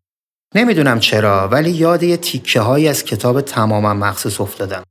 نمی‌دونم 0.54 1.00
چرا 1.00 1.48
ولی 1.48 1.70
یاد 1.70 2.02
یه 2.02 2.16
تیکه 2.16 2.60
هایی 2.60 2.88
از 2.88 3.04
کتاب 3.04 3.40
تماما 3.40 3.94
مخصوص 3.94 4.40
افتادم. 4.40 4.82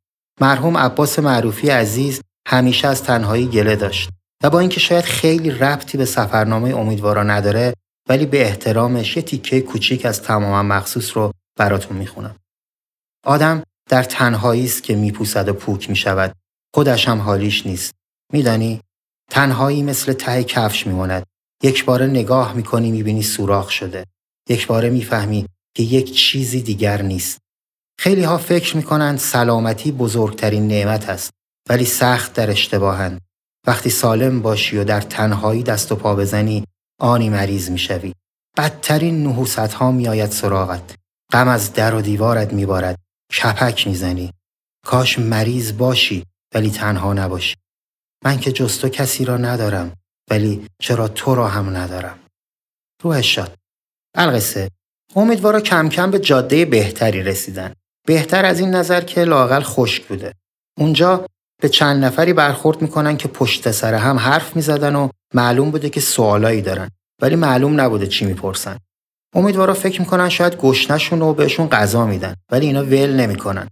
مرحوم 0.41 0.77
عباس 0.77 1.19
معروفی 1.19 1.69
عزیز 1.69 2.21
همیشه 2.47 2.87
از 2.87 3.03
تنهایی 3.03 3.47
گله 3.47 3.75
داشت 3.75 4.09
و 4.43 4.49
با 4.49 4.59
اینکه 4.59 4.79
شاید 4.79 5.05
خیلی 5.05 5.51
ربطی 5.51 5.97
به 5.97 6.05
سفرنامه 6.05 6.75
امیدوارا 6.75 7.23
نداره 7.23 7.73
ولی 8.09 8.25
به 8.25 8.41
احترامش 8.41 9.15
یه 9.15 9.21
تیکه 9.21 9.61
کوچیک 9.61 10.05
از 10.05 10.21
تماما 10.21 10.63
مخصوص 10.63 11.17
رو 11.17 11.31
براتون 11.57 11.97
می‌خونم. 11.97 12.35
آدم 13.25 13.63
در 13.89 14.03
تنهایی 14.03 14.65
است 14.65 14.83
که 14.83 14.95
میپوسد 14.95 15.49
و 15.49 15.53
پوک 15.53 15.89
می‌شود. 15.89 16.35
خودش 16.75 17.07
هم 17.07 17.19
حالیش 17.19 17.65
نیست. 17.65 17.93
میدانی؟ 18.33 18.81
تنهایی 19.31 19.83
مثل 19.83 20.13
ته 20.13 20.43
کفش 20.43 20.87
میماند. 20.87 21.23
یک 21.63 21.85
بار 21.85 22.03
نگاه 22.03 22.53
می‌کنی 22.53 22.91
می‌بینی 22.91 23.23
سوراخ 23.23 23.69
شده. 23.69 24.05
یک 24.49 24.67
باره 24.67 24.89
می‌فهمی 24.89 25.45
که 25.75 25.83
یک 25.83 26.15
چیزی 26.15 26.61
دیگر 26.61 27.01
نیست. 27.01 27.37
خیلی 27.99 28.23
ها 28.23 28.37
فکر 28.37 28.77
می‌کنند 28.77 29.19
سلامتی 29.19 29.91
بزرگترین 29.91 30.67
نعمت 30.67 31.09
است. 31.09 31.31
ولی 31.71 31.85
سخت 31.85 32.33
در 32.33 32.51
اشتباهند. 32.51 33.21
وقتی 33.67 33.89
سالم 33.89 34.41
باشی 34.41 34.77
و 34.77 34.83
در 34.83 35.01
تنهایی 35.01 35.63
دست 35.63 35.91
و 35.91 35.95
پا 35.95 36.15
بزنی 36.15 36.63
آنی 36.99 37.29
مریض 37.29 37.69
می‌شوی. 37.69 38.13
بدترین 38.57 39.27
نحوست 39.27 39.59
ها 39.59 39.91
میآید 39.91 40.31
سراغت. 40.31 40.95
غم 41.31 41.47
از 41.47 41.73
در 41.73 41.95
و 41.95 42.01
دیوارت 42.01 42.53
میبارد. 42.53 42.99
کپک 43.41 43.87
می‌زنی. 43.87 44.31
کاش 44.85 45.19
مریض 45.19 45.77
باشی 45.77 46.25
ولی 46.55 46.71
تنها 46.71 47.13
نباشی. 47.13 47.55
من 48.23 48.39
که 48.39 48.51
جز 48.51 48.79
تو 48.79 48.89
کسی 48.89 49.25
را 49.25 49.37
ندارم 49.37 49.93
ولی 50.29 50.67
چرا 50.81 51.07
تو 51.07 51.35
را 51.35 51.47
هم 51.47 51.77
ندارم. 51.77 52.19
روحش 53.03 53.35
شد. 53.35 53.55
القصه 54.15 54.69
امیدوارا 55.15 55.61
کم 55.61 55.89
کم 55.89 56.11
به 56.11 56.19
جاده 56.19 56.65
بهتری 56.65 57.23
رسیدن. 57.23 57.73
بهتر 58.07 58.45
از 58.45 58.59
این 58.59 58.69
نظر 58.69 59.01
که 59.01 59.23
لاقل 59.23 59.61
خشک 59.63 60.07
بوده. 60.07 60.33
اونجا 60.77 61.25
به 61.61 61.69
چند 61.69 62.05
نفری 62.05 62.33
برخورد 62.33 62.81
می‌کنن 62.81 63.17
که 63.17 63.27
پشت 63.27 63.71
سر 63.71 63.93
هم 63.93 64.17
حرف 64.17 64.55
می‌زدن 64.55 64.95
و 64.95 65.09
معلوم 65.33 65.71
بوده 65.71 65.89
که 65.89 65.99
سوالایی 65.99 66.61
دارن 66.61 66.89
ولی 67.21 67.35
معلوم 67.35 67.81
نبوده 67.81 68.07
چی 68.07 68.25
می‌پرسن. 68.25 68.77
امیدوارا 69.35 69.73
فکر 69.73 70.01
می‌کنن 70.01 70.29
شاید 70.29 70.57
گشنشون 70.57 71.21
و 71.21 71.33
بهشون 71.33 71.69
غذا 71.69 72.05
میدن 72.05 72.35
ولی 72.51 72.65
اینا 72.65 72.83
ول 72.83 73.13
نمی‌کنن. 73.13 73.67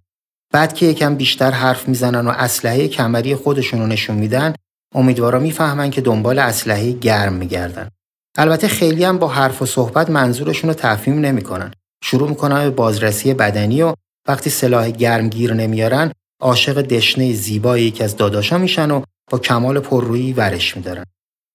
بعد 0.54 0.74
که 0.74 0.86
یکم 0.86 1.16
بیشتر 1.16 1.52
حرف 1.52 1.88
می‌زنن 1.88 2.28
و 2.28 2.30
اسلحه 2.30 2.88
کمری 2.88 3.36
خودشون 3.36 3.80
رو 3.80 3.88
نشون 3.88 4.16
میدن 4.16 4.54
امیدوارا 4.96 5.40
می‌فهمن 5.40 5.92
که 5.92 6.02
دنبال 6.02 6.40
اسلحه 6.40 6.92
گرم 6.92 7.34
میگردن. 7.34 7.90
البته 8.38 8.68
خیلی 8.68 9.04
هم 9.04 9.18
با 9.18 9.28
حرف 9.28 9.62
و 9.62 9.66
صحبت 9.66 10.10
منظورشون 10.10 10.70
رو 10.70 10.74
تفهیم 10.74 11.20
نمی‌کنن. 11.20 11.72
شروع 12.04 12.30
می‌کنن 12.30 12.64
به 12.64 12.70
بازرسی 12.70 13.34
بدنی 13.34 13.82
و 13.82 13.94
وقتی 14.28 14.50
سلاح 14.50 14.92
گرم 14.92 15.30
گیر 15.30 15.54
نمیارن 15.54 16.12
عاشق 16.42 16.82
دشنه 16.82 17.34
زیبای 17.34 17.84
یکی 17.84 18.04
از 18.04 18.18
داداشا 18.18 18.58
میشن 18.58 18.92
و 18.92 19.02
با 19.32 19.40
کمال 19.40 19.80
پررویی 19.80 20.34
ورش 20.34 20.78
میدارن. 20.78 21.06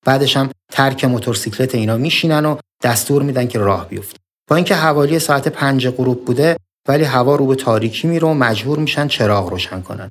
بعدش 0.07 0.37
هم 0.37 0.51
ترک 0.73 1.05
موتورسیکلت 1.05 1.75
اینا 1.75 1.97
میشینن 1.97 2.47
و 2.47 2.57
دستور 2.83 3.23
میدن 3.23 3.49
که 3.49 3.59
راه 3.59 3.89
بیفت. 3.89 4.17
با 4.49 4.57
اینکه 4.57 4.75
حوالی 4.75 5.19
ساعت 5.19 5.49
پنج 5.49 5.89
غروب 5.89 6.25
بوده 6.25 6.57
ولی 6.89 7.05
هوا 7.05 7.37
رو 7.37 7.47
به 7.47 7.55
تاریکی 7.55 8.09
میره 8.09 8.29
و 8.29 8.35
مجبور 8.35 8.79
میشن 8.79 9.09
چراغ 9.09 9.49
روشن 9.49 9.81
کنن. 9.81 10.11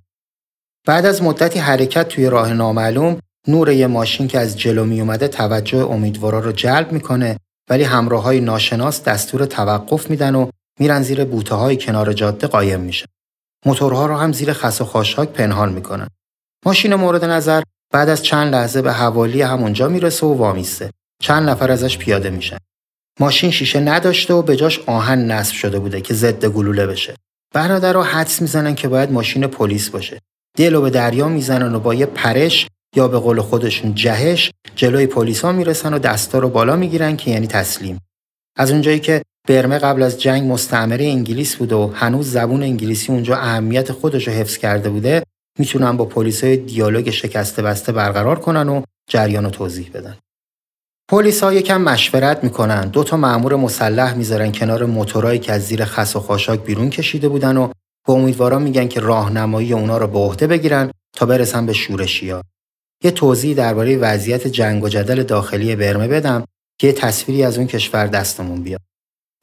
بعد 0.88 1.06
از 1.06 1.24
مدتی 1.24 1.60
حرکت 1.60 2.08
توی 2.08 2.30
راه 2.30 2.54
نامعلوم 2.54 3.20
نور 3.48 3.72
یه 3.72 3.88
ماشین 3.88 4.28
که 4.28 4.40
از 4.40 4.60
جلو 4.60 4.86
می 4.86 5.02
اومده 5.02 5.28
توجه 5.28 5.78
امیدوارا 5.78 6.40
رو 6.40 6.52
جلب 6.52 6.92
می‌کنه 6.92 7.38
ولی 7.70 7.84
همراه 7.84 8.24
های 8.24 8.42
ناشناس 8.42 9.04
دستور 9.04 9.46
توقف 9.46 10.10
میدن 10.10 10.36
و 10.36 10.50
میرن 10.80 11.02
زیر 11.02 11.26
بوته 11.26 11.56
های 11.56 11.78
کنار 11.78 12.14
جاده 12.14 12.48
قایم 12.48 12.80
میشن. 12.80 13.06
موتورها 13.66 14.06
رو 14.06 14.18
هم 14.18 14.34
زیر 14.34 14.54
خس 14.54 14.82
و 14.82 14.86
خاشاک 14.86 15.30
پنهان 15.30 15.74
می‌کنن. 15.74 16.08
ماشین 16.66 16.96
مورد 16.96 17.26
نظر 17.26 17.64
بعد 17.94 18.10
از 18.10 18.24
چند 18.24 18.54
لحظه 18.54 18.82
به 18.82 18.94
حوالی 18.94 19.42
همونجا 19.42 19.88
می‌رسه 19.88 20.26
و 20.26 20.34
وامیسته. 20.34 20.90
چند 21.22 21.50
نفر 21.50 21.72
ازش 21.72 21.98
پیاده 21.98 22.30
میشن. 22.30 22.58
ماشین 23.20 23.52
شیشه 23.52 23.80
نداشته 23.80 24.34
و 24.34 24.42
به 24.42 24.56
جاش 24.56 24.80
آهن 24.80 25.32
نصب 25.32 25.54
شده 25.54 25.80
بوده 25.80 26.02
که 26.02 26.14
ضد 26.14 26.46
گلوله 26.46 26.88
بشه. 26.88 27.16
برادرها 27.54 28.04
حدس 28.04 28.42
می‌زنن 28.42 28.76
که 28.76 28.88
باید 28.88 29.12
ماشین 29.12 29.48
پلیس 29.48 29.90
باشه. 29.90 30.20
دلو 30.58 30.82
به 30.82 30.90
دریا 30.90 31.28
می‌زنن 31.28 31.76
و 31.76 31.80
با 31.80 31.94
یه 31.94 32.06
پرش 32.06 32.68
یا 32.96 33.08
به 33.08 33.20
قول 33.20 33.42
خودشون 33.42 33.96
جهش 33.96 34.52
جلوی 34.76 35.08
پلیسا 35.08 35.52
می‌رسن 35.52 35.94
و 35.94 36.00
دستا 36.00 36.40
رو 36.40 36.50
بالا 36.50 36.76
می‌گیرن 36.76 37.18
که 37.18 37.32
یعنی 37.32 37.48
تسلیم. 37.48 38.00
از 38.58 38.72
اونجایی 38.72 39.00
که 39.00 39.22
برمه 39.48 39.78
قبل 39.78 40.04
از 40.04 40.22
جنگ 40.22 40.52
مستعمره 40.52 41.06
انگلیس 41.06 41.56
بوده 41.56 41.76
و 41.76 41.92
هنوز 41.94 42.32
زبون 42.32 42.64
انگلیسی 42.64 43.12
اونجا 43.12 43.36
اهمیت 43.36 43.92
خودش 43.92 44.28
رو 44.28 44.34
حفظ 44.34 44.58
کرده 44.58 44.90
بوده 44.90 45.24
می‌تونن 45.60 45.98
با 45.98 46.06
پلیسای 46.06 46.58
دیالوگ 46.58 47.10
شکسته 47.10 47.62
بسته 47.62 47.92
برقرار 47.92 48.40
کنن 48.40 48.70
و 48.70 48.82
جریان 49.10 49.44
رو 49.44 49.50
توضیح 49.50 49.90
بدن. 49.94 50.18
پلیس 51.10 51.44
ها 51.44 51.54
یکم 51.54 51.82
مشورت 51.82 52.44
می‌کنن 52.44 52.88
دو 52.88 53.04
تا 53.04 53.18
مأمور 53.18 53.56
مسلح 53.56 54.14
می‌ذارن 54.14 54.52
کنار 54.52 54.86
موتورایی 54.86 55.40
که 55.40 55.54
از 55.54 55.62
زیر 55.62 55.86
خس 55.86 56.16
و 56.16 56.20
خاشاک 56.20 56.64
بیرون 56.64 56.90
کشیده 56.90 57.30
بودن 57.30 57.58
و 57.58 57.68
به 58.08 58.14
امیدواران 58.14 58.64
میگن 58.64 58.88
که 58.88 59.00
راهنمایی 59.00 59.74
اونا 59.74 59.98
رو 59.98 60.08
به 60.08 60.20
عهده 60.20 60.48
بگیرن 60.48 60.92
تا 61.16 61.26
برسن 61.26 61.66
به 61.66 61.74
شورشیا. 61.74 62.44
یه 63.04 63.12
توضیح 63.12 63.56
درباره 63.56 63.98
وضعیت 63.98 64.48
جنگ 64.48 64.84
و 64.84 64.90
جدل 64.90 65.24
داخلی 65.24 65.76
برمه 65.76 66.08
بدم 66.08 66.46
که 66.80 66.94
تصویری 66.94 67.44
از 67.44 67.58
اون 67.58 67.68
کشور 67.68 68.08
دستمون 68.08 68.64
بیاد. 68.64 68.82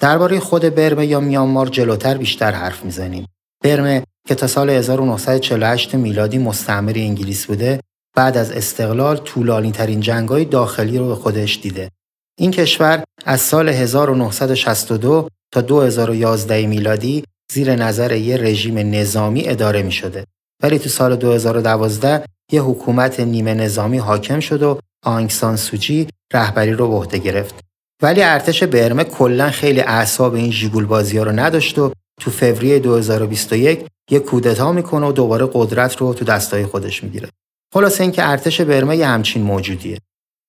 درباره 0.00 0.40
خود 0.40 0.62
برمه 0.62 1.06
یا 1.06 1.20
میانمار 1.20 1.66
جلوتر 1.66 2.16
بیشتر 2.16 2.50
حرف 2.50 2.84
می‌زنیم. 2.84 3.26
برمه 3.64 4.02
که 4.28 4.34
تا 4.34 4.46
سال 4.46 4.70
1948 4.70 5.94
میلادی 5.94 6.38
مستعمر 6.38 6.92
انگلیس 6.96 7.46
بوده، 7.46 7.80
بعد 8.16 8.36
از 8.36 8.50
استقلال 8.50 9.16
طولانی 9.16 9.72
ترین 9.72 10.00
جنگای 10.00 10.44
داخلی 10.44 10.98
رو 10.98 11.08
به 11.08 11.14
خودش 11.14 11.60
دیده. 11.62 11.90
این 12.38 12.50
کشور 12.50 13.04
از 13.24 13.40
سال 13.40 13.68
1962 13.68 15.28
تا 15.52 15.60
2011 15.60 16.66
میلادی 16.66 17.24
زیر 17.52 17.74
نظر 17.74 18.12
یه 18.12 18.36
رژیم 18.36 18.78
نظامی 18.78 19.48
اداره 19.48 19.82
می 19.82 19.92
شده. 19.92 20.24
ولی 20.62 20.78
تو 20.78 20.88
سال 20.88 21.16
2012 21.16 22.24
یه 22.52 22.62
حکومت 22.62 23.20
نیمه 23.20 23.54
نظامی 23.54 23.98
حاکم 23.98 24.40
شد 24.40 24.62
و 24.62 24.78
آنگسان 25.04 25.56
سوچی 25.56 26.08
رهبری 26.32 26.72
رو 26.72 26.88
به 26.88 26.94
عهده 26.94 27.18
گرفت. 27.18 27.69
ولی 28.02 28.22
ارتش 28.22 28.62
برمه 28.62 29.04
کلا 29.04 29.50
خیلی 29.50 29.80
اعصاب 29.80 30.34
این 30.34 30.50
ژیگول 30.50 30.86
بازی 30.86 31.18
ها 31.18 31.24
رو 31.24 31.32
نداشت 31.32 31.78
و 31.78 31.92
تو 32.20 32.30
فوریه 32.30 32.78
2021 32.78 33.86
یه 34.10 34.18
کودتا 34.18 34.72
می‌کنه 34.72 35.06
و 35.06 35.12
دوباره 35.12 35.48
قدرت 35.52 35.96
رو 35.96 36.14
تو 36.14 36.24
دستای 36.24 36.66
خودش 36.66 37.04
می‌گیره. 37.04 37.28
خلاص 37.74 38.00
اینکه 38.00 38.28
ارتش 38.28 38.60
برمه 38.60 38.96
یه 38.96 39.06
همچین 39.06 39.42
موجودیه. 39.42 39.98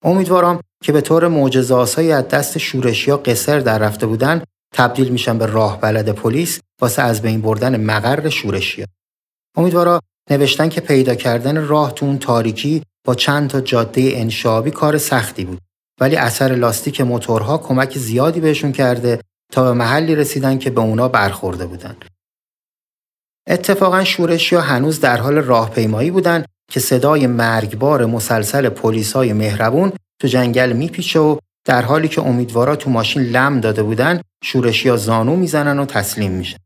امیدوارم 0.03 0.59
که 0.83 0.91
به 0.91 1.01
طور 1.01 1.27
معجزه 1.27 1.75
از 1.75 2.27
دست 2.27 2.57
شورشیا 2.57 3.17
قصر 3.17 3.59
در 3.59 3.77
رفته 3.77 4.05
بودن 4.05 4.43
تبدیل 4.73 5.09
میشن 5.09 5.37
به 5.37 5.45
راه 5.45 5.81
بلد 5.81 6.09
پلیس 6.09 6.59
واسه 6.81 7.01
از 7.01 7.21
بین 7.21 7.41
بردن 7.41 7.81
مقر 7.81 8.29
شورشیا. 8.29 8.85
امیدوارا 9.57 9.99
نوشتن 10.29 10.69
که 10.69 10.81
پیدا 10.81 11.15
کردن 11.15 11.67
راه 11.67 11.93
تو 11.93 12.05
اون 12.05 12.17
تاریکی 12.17 12.83
با 13.07 13.15
چند 13.15 13.49
تا 13.49 13.61
جاده 13.61 14.11
انشابی 14.13 14.71
کار 14.71 14.97
سختی 14.97 15.45
بود 15.45 15.59
ولی 16.01 16.15
اثر 16.15 16.55
لاستیک 16.55 17.01
موتورها 17.01 17.57
کمک 17.57 17.97
زیادی 17.97 18.39
بهشون 18.39 18.71
کرده 18.71 19.21
تا 19.51 19.63
به 19.63 19.73
محلی 19.73 20.15
رسیدن 20.15 20.57
که 20.57 20.69
به 20.69 20.81
اونا 20.81 21.07
برخورده 21.07 21.65
بودن. 21.65 21.95
اتفاقا 23.47 24.03
شورشیا 24.03 24.61
هنوز 24.61 24.99
در 24.99 25.17
حال 25.17 25.37
راهپیمایی 25.37 26.11
بودن 26.11 26.45
که 26.71 26.79
صدای 26.79 27.27
مرگبار 27.27 28.05
مسلسل 28.05 28.69
پلیسای 28.69 29.33
مهربون 29.33 29.91
تو 30.21 30.27
جنگل 30.27 30.73
میپیچه 30.73 31.19
و 31.19 31.37
در 31.65 31.81
حالی 31.81 32.07
که 32.07 32.21
امیدوارا 32.21 32.75
تو 32.75 32.89
ماشین 32.89 33.21
لم 33.21 33.59
داده 33.59 33.83
بودن 33.83 34.21
شورشیا 34.43 34.97
زانو 34.97 35.35
می‌زنن 35.35 35.79
و 35.79 35.85
تسلیم 35.85 36.31
میشن. 36.31 36.57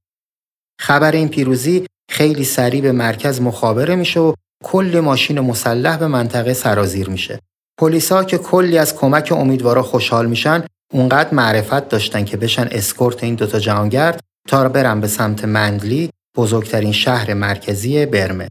خبر 0.79 1.11
این 1.11 1.29
پیروزی 1.29 1.85
خیلی 2.11 2.43
سریع 2.43 2.81
به 2.81 2.91
مرکز 2.91 3.41
مخابره 3.41 3.95
میشه 3.95 4.19
و 4.19 4.33
کل 4.63 4.99
ماشین 4.99 5.39
مسلح 5.39 5.97
به 5.97 6.07
منطقه 6.07 6.53
سرازیر 6.53 7.09
میشه. 7.09 7.39
پلیسا 7.77 8.23
که 8.23 8.37
کلی 8.37 8.77
از 8.77 8.95
کمک 8.95 9.31
امیدوارا 9.31 9.83
خوشحال 9.83 10.25
میشن 10.25 10.63
اونقدر 10.93 11.33
معرفت 11.33 11.89
داشتن 11.89 12.25
که 12.25 12.37
بشن 12.37 12.67
اسکورت 12.71 13.23
این 13.23 13.35
دوتا 13.35 13.59
جهانگرد 13.59 14.19
تا 14.47 14.69
برن 14.69 15.01
به 15.01 15.07
سمت 15.07 15.45
ماندلی 15.45 16.09
بزرگترین 16.37 16.91
شهر 16.91 17.33
مرکزی 17.33 18.05
برمه. 18.05 18.47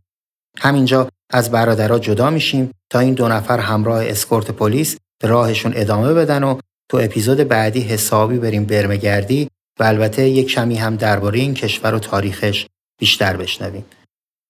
همینجا 0.59 1.09
از 1.33 1.51
برادرها 1.51 1.99
جدا 1.99 2.31
میشیم 2.31 2.70
تا 2.91 2.99
این 2.99 3.14
دو 3.14 3.29
نفر 3.29 3.59
همراه 3.59 4.05
اسکورت 4.07 4.51
پلیس 4.51 4.97
به 5.22 5.29
راهشون 5.29 5.72
ادامه 5.77 6.14
بدن 6.14 6.45
و 6.45 6.59
تو 6.91 6.97
اپیزود 7.03 7.39
بعدی 7.39 7.81
حسابی 7.81 8.39
بریم 8.39 8.64
برمه 8.64 8.97
گردی 8.97 9.49
و 9.81 9.85
البته 9.85 10.29
یک 10.29 10.49
کمی 10.49 10.77
هم 10.77 10.97
درباره 10.97 11.39
این 11.39 11.55
کشور 11.55 11.95
و 11.95 11.99
تاریخش 11.99 12.66
بیشتر 13.01 13.37
بشنویم. 13.37 13.85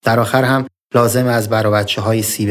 در 0.04 0.20
آخر 0.20 0.44
هم 0.44 0.66
لازم 0.94 1.26
از 1.26 1.48
برا 1.48 1.70
بچه 1.70 2.00
های 2.00 2.22
سی 2.22 2.46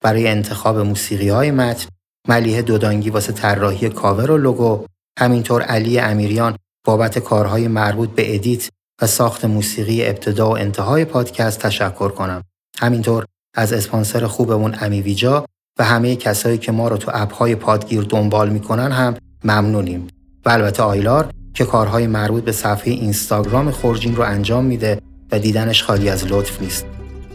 برای 0.00 0.28
انتخاب 0.28 0.78
موسیقی 0.78 1.28
های 1.28 1.50
متن 1.50 1.88
ملیه 2.28 2.62
دودانگی 2.62 3.10
واسه 3.10 3.32
طراحی 3.32 3.88
کاور 3.88 4.30
و 4.30 4.38
لوگو 4.38 4.86
همینطور 5.18 5.62
علی 5.62 5.98
امیریان 5.98 6.56
بابت 6.84 7.18
کارهای 7.18 7.68
مربوط 7.68 8.10
به 8.10 8.34
ادیت 8.34 8.68
و 9.02 9.06
ساخت 9.06 9.44
موسیقی 9.44 10.06
ابتدا 10.06 10.50
و 10.50 10.58
انتهای 10.58 11.04
پادکست 11.04 11.58
تشکر 11.58 12.08
کنم. 12.08 12.42
همینطور 12.78 13.24
از 13.54 13.72
اسپانسر 13.72 14.26
خوبمون 14.26 14.76
امیویجا 14.80 15.44
و 15.78 15.84
همه 15.84 16.16
کسایی 16.16 16.58
که 16.58 16.72
ما 16.72 16.88
رو 16.88 16.96
تو 16.96 17.10
اپهای 17.14 17.54
پادگیر 17.54 18.02
دنبال 18.02 18.50
می‌کنن 18.50 18.92
هم 18.92 19.16
ممنونیم. 19.44 20.08
و 20.44 20.50
البته 20.50 20.82
آیلار 20.82 21.30
که 21.54 21.64
کارهای 21.64 22.06
مربوط 22.06 22.44
به 22.44 22.52
صفحه 22.52 22.92
اینستاگرام 22.92 23.70
خورجین 23.70 24.16
رو 24.16 24.22
انجام 24.22 24.64
میده 24.64 25.00
و 25.32 25.38
دیدنش 25.38 25.82
خالی 25.82 26.08
از 26.08 26.26
لطف 26.26 26.60
نیست. 26.60 26.86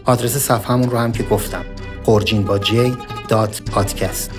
آدرس 0.06 0.38
صفحهمون 0.38 0.90
رو 0.90 0.98
هم 0.98 1.12
که 1.12 1.24
گفتم. 1.24 1.66
خورجین 2.04 2.44
با 2.44 2.60
J 2.60 2.98
دات 3.28 3.62
پادکست. 3.62 4.32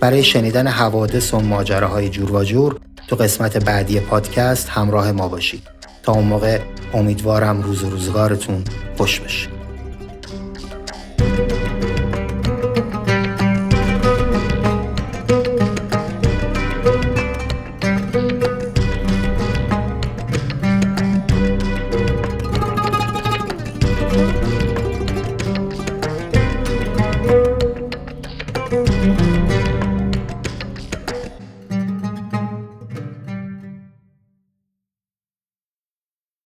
برای 0.00 0.24
شنیدن 0.24 0.66
حوادث 0.66 1.34
و 1.34 1.40
ماجراهای 1.40 2.08
جور 2.08 2.32
و 2.32 2.44
جور 2.44 2.80
تو 3.08 3.16
قسمت 3.16 3.64
بعدی 3.64 4.00
پادکست 4.00 4.68
همراه 4.68 5.12
ما 5.12 5.28
باشید 5.28 5.62
تا 6.02 6.12
اون 6.12 6.24
موقع 6.24 6.58
امیدوارم 6.94 7.62
روز 7.62 7.84
و 7.84 7.90
روزگارتون 7.90 8.64
خوش 8.96 9.20
بشه 9.20 9.61